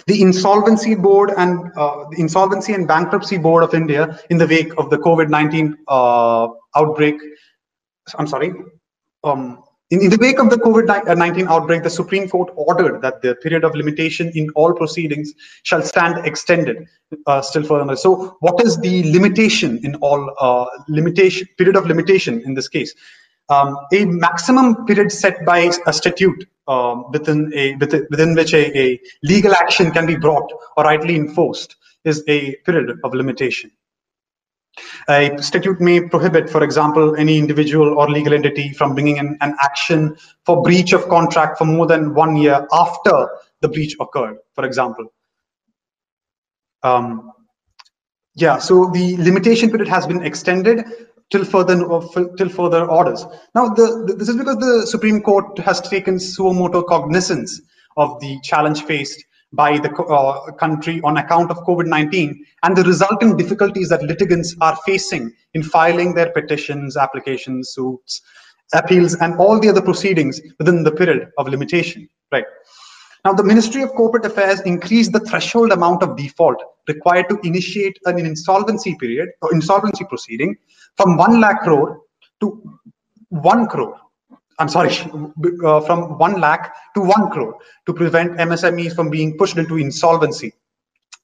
[0.05, 4.71] The Insolvency Board and uh, the Insolvency and Bankruptcy Board of India, in the wake
[4.77, 7.15] of the COVID-19 uh, outbreak,
[8.17, 8.53] I'm sorry,
[9.23, 13.35] um, in, in the wake of the COVID-19 outbreak, the Supreme Court ordered that the
[13.35, 16.87] period of limitation in all proceedings shall stand extended
[17.27, 17.95] uh, still further.
[17.97, 22.95] So what is the limitation in all uh, limitation period of limitation in this case?
[23.49, 28.77] Um, a maximum period set by a statute um, within a within, within which a,
[28.79, 33.71] a legal action can be brought or rightly enforced is a period of limitation.
[35.09, 39.55] A statute may prohibit, for example, any individual or legal entity from bringing in an
[39.61, 40.15] action
[40.45, 43.29] for breach of contract for more than one year after
[43.61, 45.11] the breach occurred, for example.
[46.83, 47.31] Um,
[48.35, 50.85] yeah, so the limitation period has been extended
[51.31, 51.77] till further
[52.37, 53.25] till further orders.
[53.53, 57.61] Now, the, the, this is because the Supreme Court has taken suo motu cognizance
[57.97, 59.23] of the challenge faced
[59.53, 64.77] by the uh, country on account of COVID-19 and the resulting difficulties that litigants are
[64.85, 68.21] facing in filing their petitions, applications, suits,
[68.73, 72.45] appeals, and all the other proceedings within the period of limitation, right?
[73.25, 76.57] Now, the Ministry of Corporate Affairs increased the threshold amount of default
[76.87, 80.57] required to initiate an insolvency period or insolvency proceeding
[80.97, 82.01] from 1 lakh crore
[82.39, 82.79] to
[83.29, 83.99] 1 crore
[84.61, 84.91] I'm sorry,
[85.65, 87.55] uh, from 1 lakh to 1 crore
[87.87, 90.53] to prevent MSMEs from being pushed into insolvency,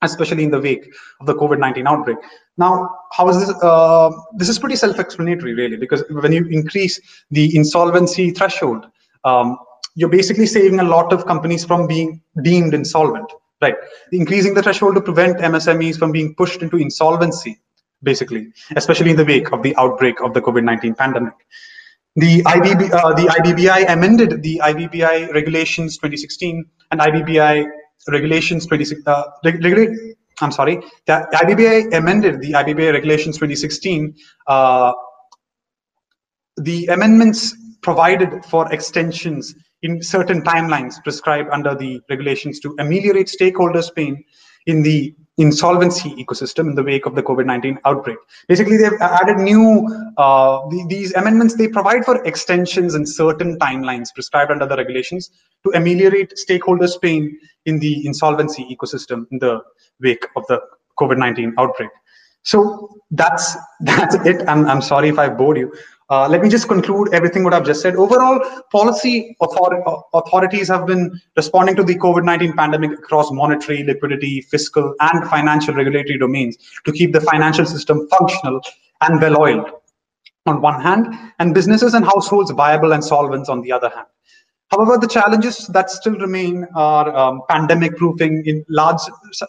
[0.01, 2.17] especially in the wake of the COVID-19 outbreak.
[2.57, 3.51] Now, how is this?
[3.61, 6.99] Uh, this is pretty self-explanatory, really, because when you increase
[7.29, 8.87] the insolvency threshold,
[9.23, 9.55] um,
[9.93, 13.31] you're basically saving a lot of companies from being deemed insolvent,
[13.61, 13.75] right?
[14.11, 17.59] Increasing the threshold to prevent MSMEs from being pushed into insolvency,
[18.01, 21.35] basically, especially in the wake of the outbreak of the COVID-19 pandemic.
[22.17, 27.67] The, IBB, uh, the IBBI amended the IBBI regulations 2016 and IBBI
[28.07, 29.01] regulations 26.
[29.05, 29.23] Uh,
[30.41, 34.15] I'm sorry, the IBBI amended the IBBI regulations 2016.
[34.47, 34.93] Uh,
[36.57, 39.53] the amendments provided for extensions
[39.83, 44.23] in certain timelines prescribed under the regulations to ameliorate stakeholders' pain
[44.65, 48.17] in the insolvency ecosystem in the wake of the COVID-19 outbreak.
[48.47, 49.87] Basically, they've added new,
[50.17, 55.29] uh, the, these amendments, they provide for extensions in certain timelines prescribed under the regulations
[55.63, 59.61] to ameliorate stakeholders' pain in the insolvency ecosystem in the
[60.01, 60.59] wake of the
[60.99, 61.89] COVID-19 outbreak.
[62.43, 64.47] So that's that's it.
[64.47, 65.73] I'm, I'm sorry if I bored you.
[66.09, 67.95] Uh, let me just conclude everything what I've just said.
[67.95, 68.39] Overall,
[68.71, 75.27] policy author authorities have been responding to the COVID-19 pandemic across monetary, liquidity, fiscal, and
[75.29, 78.61] financial regulatory domains to keep the financial system functional
[79.01, 79.69] and well-oiled
[80.45, 84.07] on one hand, and businesses and households viable and solvent on the other hand.
[84.69, 88.99] However, the challenges that still remain are um, pandemic proofing in large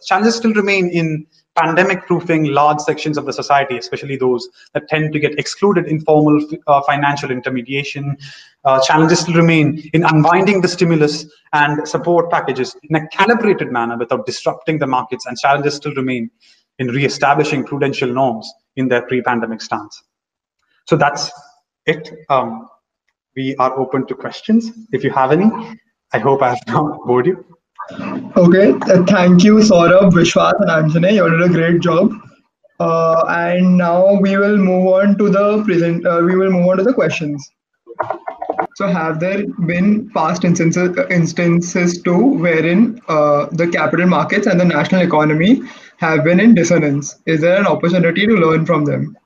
[0.07, 1.27] challenges still remain in
[1.59, 6.01] pandemic proofing large sections of the society, especially those that tend to get excluded in
[6.01, 8.17] formal uh, financial intermediation.
[8.65, 13.97] Uh, challenges still remain in unwinding the stimulus and support packages in a calibrated manner
[13.97, 16.31] without disrupting the markets, and challenges still remain
[16.79, 20.03] in re-establishing prudential norms in their pre-pandemic stance.
[20.87, 21.31] So that's
[21.87, 22.11] it.
[22.29, 22.69] Um,
[23.37, 25.51] we are open to questions if you have any.
[26.13, 27.58] I hope I have not bored you.
[27.91, 31.15] Okay, uh, thank you, Saurabh, Vishwas, and Anjane.
[31.15, 32.13] You did a great job.
[32.81, 36.07] Uh, and now we will move on to the present.
[36.07, 37.51] Uh, we will move on to the questions.
[38.77, 44.65] So, have there been past instances instances too, wherein uh, the capital markets and the
[44.65, 45.63] national economy
[45.97, 47.17] have been in dissonance?
[47.27, 49.17] Is there an opportunity to learn from them?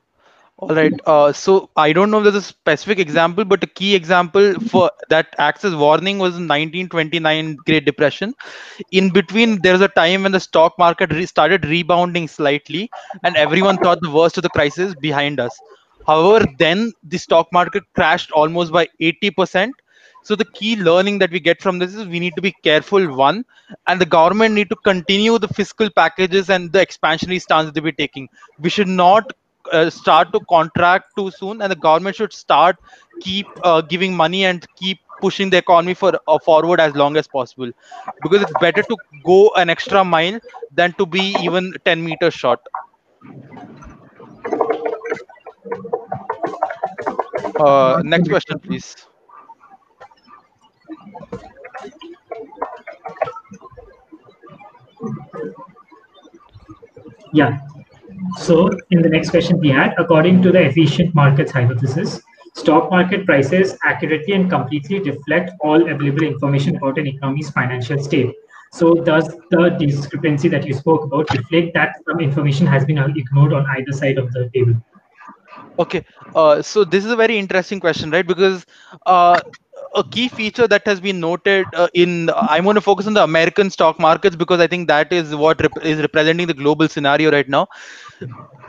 [0.69, 0.93] All right.
[1.05, 4.89] Uh, so I don't know if there's a specific example, but a key example for
[5.09, 8.33] that acts as warning was 1929 Great Depression.
[8.91, 12.89] In between, there was a time when the stock market re- started rebounding slightly,
[13.23, 15.59] and everyone thought the worst of the crisis behind us.
[16.07, 19.73] However, then the stock market crashed almost by 80%.
[20.23, 23.13] So the key learning that we get from this is we need to be careful.
[23.15, 23.43] One,
[23.87, 27.91] and the government need to continue the fiscal packages and the expansionary stance that we're
[27.91, 28.29] taking.
[28.59, 29.33] We should not
[29.73, 32.77] uh, start to contract too soon and the government should start
[33.19, 37.27] keep uh, giving money and keep pushing the economy for uh, forward as long as
[37.27, 37.71] possible.
[38.21, 40.39] Because it's better to go an extra mile
[40.71, 42.59] than to be even 10 meters short.
[47.59, 48.95] Uh, next question please.
[57.33, 57.57] Yeah
[58.37, 62.21] so in the next question we had, according to the efficient markets hypothesis,
[62.53, 68.33] stock market prices accurately and completely reflect all available information about an economy's financial state.
[68.71, 73.53] So does the discrepancy that you spoke about reflect that some information has been ignored
[73.53, 74.73] on either side of the table?
[75.79, 76.05] Okay,
[76.35, 78.25] uh, so this is a very interesting question, right?
[78.25, 78.65] Because
[79.05, 79.39] uh,
[79.95, 83.23] a key feature that has been noted uh, in i'm going to focus on the
[83.23, 87.31] american stock markets because i think that is what rep- is representing the global scenario
[87.31, 87.67] right now.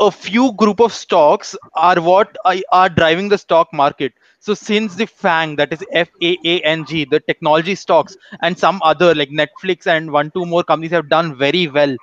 [0.01, 2.37] A few group of stocks are what
[2.73, 4.13] are driving the stock market.
[4.41, 8.59] So since the fang that is f a a n g the technology stocks and
[8.59, 11.97] some other like netflix and one two more companies have done very well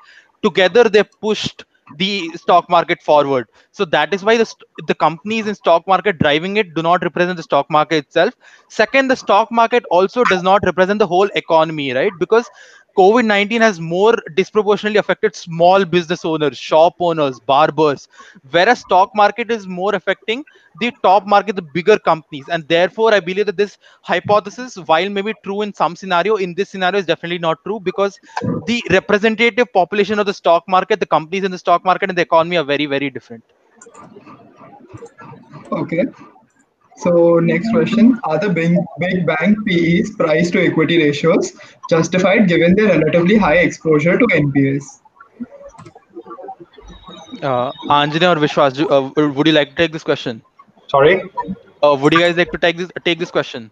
[0.44, 1.66] together they pushed
[1.98, 3.48] the stock market forward.
[3.72, 4.54] So that is why the,
[4.88, 8.34] the companies in stock market driving it do not represent the stock market itself.
[8.70, 12.18] Second the stock market also does not represent the whole economy right?
[12.18, 12.50] Because
[12.98, 18.08] COVID 19 has more disproportionately affected small business owners, shop owners, barbers,
[18.50, 20.44] whereas stock market is more affecting
[20.80, 22.46] the top market, the bigger companies.
[22.50, 26.70] And therefore, I believe that this hypothesis, while maybe true in some scenario, in this
[26.70, 28.20] scenario is definitely not true because
[28.66, 32.24] the representative population of the stock market, the companies in the stock market and the
[32.24, 33.44] economy are very, very different.
[35.72, 36.06] Okay.
[37.02, 41.54] So next question, are the big, big bank PEs price to equity ratios
[41.90, 44.84] justified given their relatively high exposure to NPAs?
[47.42, 50.44] Uh, Anjane or Vishwas, uh, would you like to take this question?
[50.88, 51.24] Sorry?
[51.82, 53.72] Uh, would you guys like to take this take this question?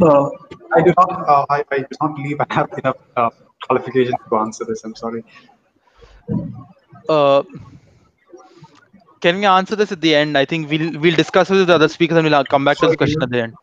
[0.00, 0.28] Uh,
[0.74, 1.28] I do not.
[1.28, 3.30] Uh, I, I do not believe I have enough uh,
[3.68, 4.82] qualifications to answer this.
[4.82, 5.22] I'm sorry.
[7.08, 7.44] Uh,
[9.22, 10.36] can we answer this at the end?
[10.36, 12.96] I think we'll we'll discuss with the other speakers and we'll come back to the
[12.96, 13.54] question at the end.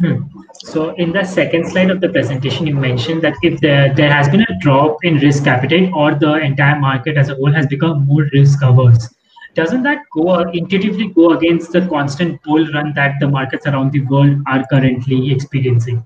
[0.00, 0.18] Hmm.
[0.54, 4.28] So in the second slide of the presentation, you mentioned that if there, there has
[4.28, 8.06] been a drop in risk appetite or the entire market as a whole has become
[8.06, 9.08] more risk averse,
[9.54, 14.00] doesn't that go intuitively go against the constant bull run that the markets around the
[14.06, 16.04] world are currently experiencing?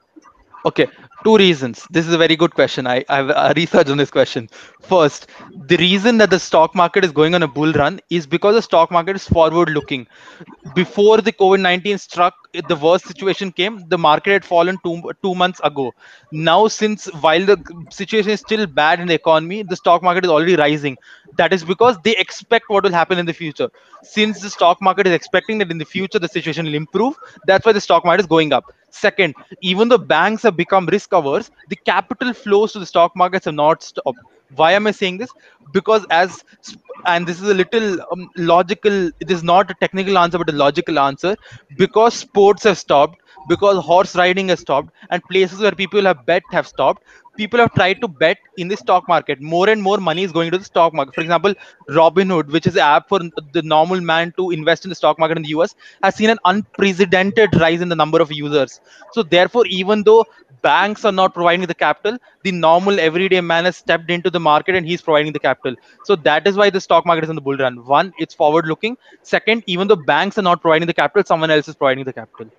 [0.67, 0.89] Okay,
[1.25, 1.87] two reasons.
[1.91, 2.87] This is a very good question.
[2.87, 4.49] I i have researched on this question.
[4.93, 5.27] First
[5.73, 8.63] the reason that the stock market is going on a bull run is because the
[8.63, 10.07] stock market is forward looking.
[10.75, 12.35] Before the covid-19 struck
[12.73, 15.93] the worst situation came the market had fallen two, two months ago.
[16.33, 17.57] Now since while the
[17.91, 20.97] situation is still bad in the economy the stock market is already rising.
[21.37, 23.71] That is because they expect what will happen in the future.
[24.03, 27.15] Since the stock market is expecting that in the future the situation will improve
[27.47, 31.13] that's why the stock market is going up second even though banks have become risk
[31.21, 34.19] averse the capital flows to the stock markets have not stopped.
[34.55, 35.31] Why am i saying this?
[35.73, 36.43] Because as
[37.07, 40.57] and this is a little um, logical it is not a technical answer but a
[40.65, 41.37] logical answer
[41.77, 46.45] because sports have stopped because horse riding has stopped and places where people have bet
[46.51, 47.05] have stopped.
[47.37, 49.41] People have tried to bet in the stock market.
[49.41, 51.15] More and more money is going to the stock market.
[51.15, 51.55] For example
[51.89, 53.19] robinhood which is an app for
[53.53, 56.39] the normal man to invest in the stock market in the us has seen an
[56.45, 58.81] unprecedented rise in the number of users.
[59.11, 60.25] So therefore even though
[60.63, 64.75] banks are not providing the capital the normal everyday man has stepped into the market
[64.75, 65.77] and he's providing the capital.
[66.03, 67.85] So that is why the stock market is in the bull run.
[67.85, 68.97] One it's forward looking.
[69.23, 72.51] Second even though banks are not providing the capital someone else is providing the capital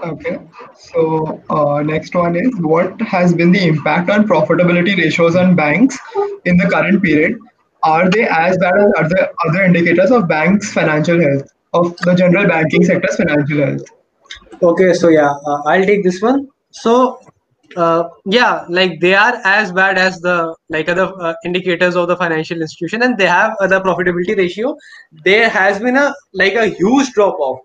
[0.00, 0.38] Okay.
[0.74, 5.98] So uh, next one is what has been the impact on profitability ratios on banks
[6.44, 7.38] in the current period?
[7.82, 12.46] Are they as bad as other other indicators of banks' financial health of the general
[12.46, 13.82] banking sector's financial health?
[14.62, 16.48] Okay, so yeah, uh, I'll take this one.
[16.70, 17.20] So
[17.76, 22.16] uh, yeah, like they are as bad as the like other uh, indicators of the
[22.16, 24.76] financial institution, and they have other profitability ratio.
[25.24, 27.60] There has been a like a huge drop off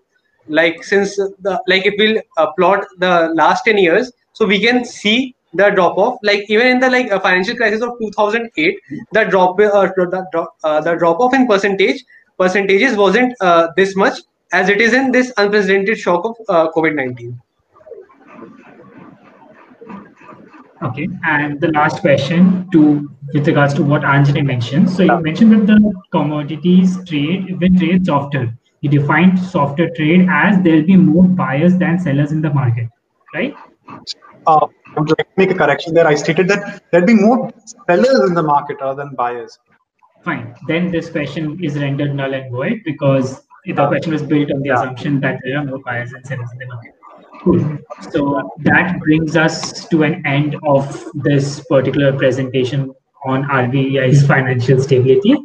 [0.48, 4.84] like since the like if we'll uh, plot the last 10 years so we can
[4.84, 6.18] see the drop off.
[6.22, 8.80] Like even in the like financial crisis of 2008
[9.12, 12.04] the drop uh, the, drop, uh, the drop off in percentage
[12.38, 14.20] percentages wasn't uh, this much
[14.52, 17.36] as it is in this unprecedented shock of uh, covid-19
[20.82, 24.88] okay and the last question to with regards to what Anjane mentioned.
[24.88, 30.60] So you mentioned that the commodities trade when trade softer he defined softer trade as
[30.62, 32.88] there'll be more buyers than sellers in the market,
[33.34, 33.54] right?
[34.46, 36.06] Uh, I would like to make a correction there.
[36.06, 37.50] I stated that there'll be more
[37.88, 39.58] sellers in the market rather than buyers.
[40.24, 40.54] Fine.
[40.66, 44.70] Then this question is rendered null and void because the question was built on the
[44.70, 46.94] assumption that there are more buyers and sellers in the market.
[47.42, 47.78] Cool.
[48.10, 52.92] So that brings us to an end of this particular presentation
[53.24, 55.36] on RBI's financial stability.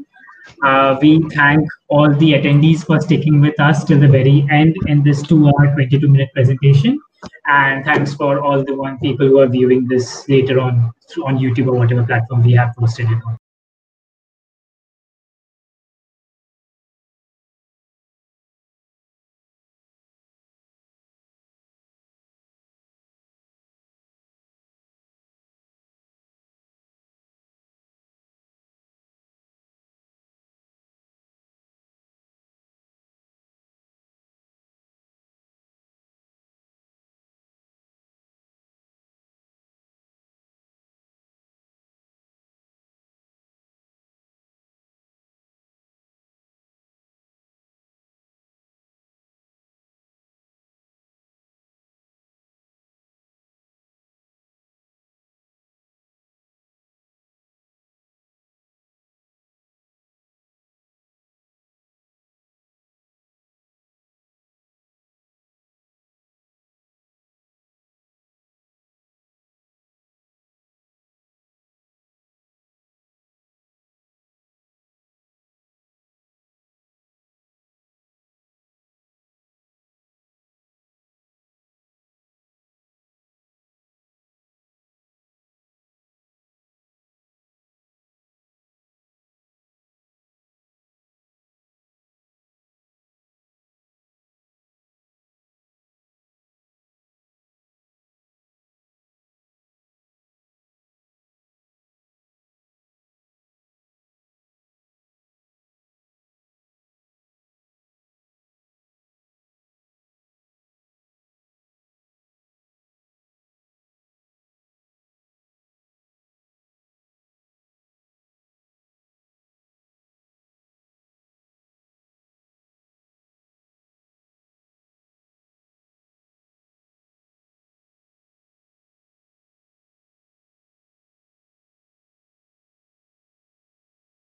[0.63, 5.03] Uh, we thank all the attendees for sticking with us till the very end in
[5.03, 6.99] this two hour, 22 minute presentation.
[7.47, 10.91] And thanks for all the one people who are viewing this later on
[11.25, 13.37] on YouTube or whatever platform we have posted it on.